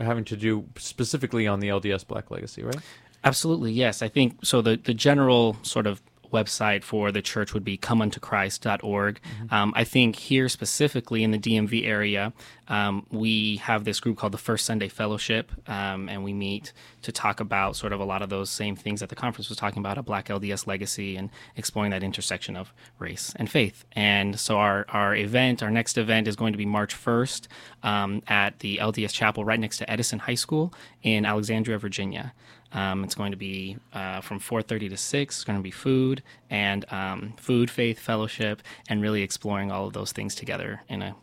having 0.00 0.24
to 0.24 0.36
do 0.36 0.66
specifically 0.78 1.46
on 1.46 1.60
the 1.60 1.68
LDS 1.68 2.06
Black 2.06 2.30
Legacy, 2.30 2.62
right? 2.62 2.80
Absolutely, 3.24 3.72
yes. 3.72 4.02
I 4.02 4.08
think 4.08 4.44
so. 4.44 4.62
The 4.62 4.76
the 4.76 4.94
general 4.94 5.56
sort 5.62 5.86
of 5.86 6.02
website 6.32 6.82
for 6.82 7.12
the 7.12 7.22
church 7.22 7.54
would 7.54 7.64
be 7.64 7.78
comeuntoChrist.org. 7.78 9.20
Mm-hmm. 9.20 9.54
Um, 9.54 9.72
I 9.76 9.84
think 9.84 10.16
here 10.16 10.48
specifically 10.48 11.22
in 11.22 11.30
the 11.30 11.38
DMV 11.38 11.86
area, 11.86 12.32
um, 12.68 13.06
we 13.10 13.56
have 13.56 13.84
this 13.84 14.00
group 14.00 14.16
called 14.16 14.32
the 14.32 14.38
First 14.38 14.64
Sunday 14.64 14.88
Fellowship, 14.88 15.52
um, 15.68 16.08
and 16.08 16.24
we 16.24 16.32
meet 16.32 16.72
to 17.02 17.12
talk 17.12 17.40
about 17.40 17.76
sort 17.76 17.92
of 17.92 18.00
a 18.00 18.04
lot 18.04 18.22
of 18.22 18.30
those 18.30 18.50
same 18.50 18.76
things 18.76 19.00
that 19.00 19.08
the 19.08 19.14
conference 19.14 19.48
was 19.48 19.58
talking 19.58 19.80
about 19.80 19.98
a 19.98 20.02
Black 20.02 20.28
LDS 20.28 20.66
legacy 20.66 21.16
and 21.16 21.30
exploring 21.56 21.90
that 21.90 22.02
intersection 22.02 22.56
of 22.56 22.72
race 22.98 23.32
and 23.36 23.50
faith. 23.50 23.84
And 23.92 24.38
so 24.38 24.56
our, 24.56 24.86
our 24.88 25.14
event, 25.14 25.62
our 25.62 25.70
next 25.70 25.98
event 25.98 26.28
is 26.28 26.36
going 26.36 26.52
to 26.52 26.58
be 26.58 26.66
March 26.66 26.94
1st 26.94 27.48
um, 27.82 28.22
at 28.26 28.60
the 28.60 28.78
LDS 28.78 29.12
Chapel 29.12 29.44
right 29.44 29.60
next 29.60 29.78
to 29.78 29.90
Edison 29.90 30.20
High 30.20 30.34
School 30.34 30.72
in 31.02 31.26
Alexandria, 31.26 31.78
Virginia. 31.78 32.32
Um, 32.74 33.04
it's 33.04 33.14
going 33.14 33.32
to 33.32 33.36
be 33.36 33.76
uh, 33.92 34.20
from 34.20 34.40
4:30 34.40 34.90
to 34.90 34.96
6. 34.96 35.34
It's 35.36 35.44
going 35.44 35.58
to 35.58 35.62
be 35.62 35.70
food 35.70 36.22
and 36.50 36.90
um, 36.92 37.34
food, 37.36 37.70
faith, 37.70 37.98
fellowship, 37.98 38.62
and 38.88 39.02
really 39.02 39.22
exploring 39.22 39.70
all 39.70 39.86
of 39.86 39.92
those 39.92 40.12
things 40.12 40.34
together 40.34 40.82
in 40.88 41.02
a 41.02 41.14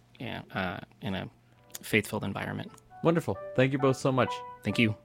uh, 0.53 0.79
in 1.01 1.15
a 1.15 1.29
faith-filled 1.81 2.23
environment. 2.23 2.71
Wonderful. 3.03 3.37
Thank 3.55 3.71
you 3.71 3.79
both 3.79 3.97
so 3.97 4.11
much. 4.11 4.31
Thank 4.63 4.77
you. 4.77 4.95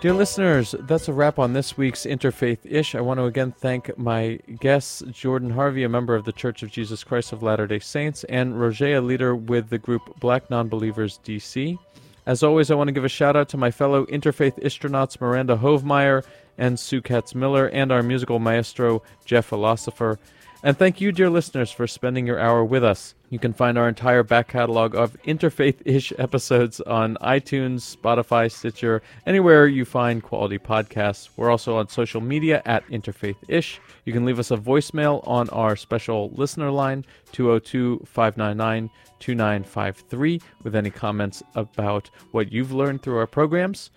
Dear 0.00 0.14
listeners, 0.14 0.74
that's 0.80 1.08
a 1.08 1.12
wrap 1.12 1.38
on 1.38 1.52
this 1.52 1.76
week's 1.76 2.06
Interfaith 2.06 2.60
Ish. 2.64 2.94
I 2.94 3.02
want 3.02 3.18
to 3.18 3.24
again 3.24 3.52
thank 3.52 3.98
my 3.98 4.38
guests, 4.58 5.02
Jordan 5.10 5.50
Harvey, 5.50 5.84
a 5.84 5.90
member 5.90 6.14
of 6.14 6.24
the 6.24 6.32
Church 6.32 6.62
of 6.62 6.70
Jesus 6.70 7.04
Christ 7.04 7.34
of 7.34 7.42
Latter 7.42 7.66
day 7.66 7.80
Saints, 7.80 8.24
and 8.24 8.58
Roger, 8.58 8.96
a 8.96 9.02
leader 9.02 9.36
with 9.36 9.68
the 9.68 9.76
group 9.76 10.18
Black 10.18 10.48
Nonbelievers 10.48 11.20
DC. 11.20 11.78
As 12.24 12.42
always, 12.42 12.70
I 12.70 12.76
want 12.76 12.88
to 12.88 12.92
give 12.92 13.04
a 13.04 13.10
shout 13.10 13.36
out 13.36 13.50
to 13.50 13.58
my 13.58 13.70
fellow 13.70 14.06
Interfaith 14.06 14.58
Istronauts 14.62 15.20
Miranda 15.20 15.58
Hovemeyer 15.58 16.24
and 16.56 16.80
Sue 16.80 17.02
Katz 17.02 17.34
Miller, 17.34 17.66
and 17.66 17.92
our 17.92 18.02
musical 18.02 18.38
maestro, 18.38 19.02
Jeff 19.26 19.44
Philosopher. 19.44 20.18
And 20.62 20.76
thank 20.76 21.00
you, 21.00 21.10
dear 21.10 21.30
listeners, 21.30 21.70
for 21.70 21.86
spending 21.86 22.26
your 22.26 22.38
hour 22.38 22.62
with 22.62 22.84
us. 22.84 23.14
You 23.30 23.38
can 23.38 23.54
find 23.54 23.78
our 23.78 23.88
entire 23.88 24.22
back 24.22 24.48
catalog 24.48 24.94
of 24.94 25.16
interfaith 25.22 25.80
ish 25.86 26.12
episodes 26.18 26.82
on 26.82 27.16
iTunes, 27.22 27.96
Spotify, 27.96 28.52
Stitcher, 28.52 29.00
anywhere 29.24 29.66
you 29.66 29.86
find 29.86 30.22
quality 30.22 30.58
podcasts. 30.58 31.30
We're 31.34 31.50
also 31.50 31.78
on 31.78 31.88
social 31.88 32.20
media 32.20 32.60
at 32.66 32.86
interfaith 32.88 33.36
ish. 33.48 33.80
You 34.04 34.12
can 34.12 34.26
leave 34.26 34.38
us 34.38 34.50
a 34.50 34.58
voicemail 34.58 35.26
on 35.26 35.48
our 35.48 35.76
special 35.76 36.28
listener 36.34 36.70
line, 36.70 37.06
202 37.32 38.02
599 38.04 38.90
2953, 39.18 40.40
with 40.62 40.74
any 40.74 40.90
comments 40.90 41.42
about 41.54 42.10
what 42.32 42.52
you've 42.52 42.72
learned 42.72 43.02
through 43.02 43.16
our 43.16 43.26
programs. 43.26 43.90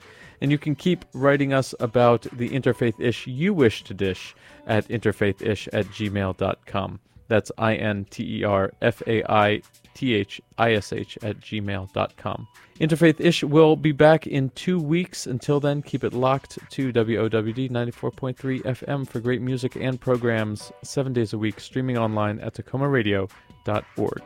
And 0.43 0.51
you 0.51 0.57
can 0.57 0.75
keep 0.75 1.05
writing 1.13 1.53
us 1.53 1.73
about 1.79 2.27
the 2.33 2.49
interfaith 2.49 2.99
ish 2.99 3.25
you 3.25 3.53
wish 3.53 3.85
to 3.85 3.93
dish 3.93 4.35
at 4.67 4.85
interfaithish 4.89 5.69
at 5.71 5.85
gmail.com. 5.85 6.99
That's 7.29 7.49
I 7.57 7.75
N 7.75 8.05
T 8.09 8.39
E 8.39 8.43
R 8.43 8.73
F 8.81 9.01
A 9.07 9.23
I 9.31 9.61
T 9.93 10.13
H 10.13 10.41
I 10.57 10.73
S 10.73 10.91
H 10.91 11.17
at 11.23 11.39
gmail.com. 11.39 12.47
Interfaith 12.81 13.21
Ish 13.21 13.45
will 13.45 13.77
be 13.77 13.93
back 13.93 14.27
in 14.27 14.49
two 14.49 14.79
weeks. 14.79 15.25
Until 15.27 15.61
then, 15.61 15.81
keep 15.81 16.03
it 16.03 16.11
locked 16.11 16.59
to 16.71 16.91
WOWD 16.91 17.71
94.3 17.71 18.61
FM 18.63 19.07
for 19.07 19.21
great 19.21 19.41
music 19.41 19.77
and 19.77 20.01
programs 20.01 20.73
seven 20.83 21.13
days 21.13 21.31
a 21.31 21.37
week, 21.37 21.61
streaming 21.61 21.97
online 21.97 22.39
at 22.41 22.53
takomaradio.org. 22.55 24.21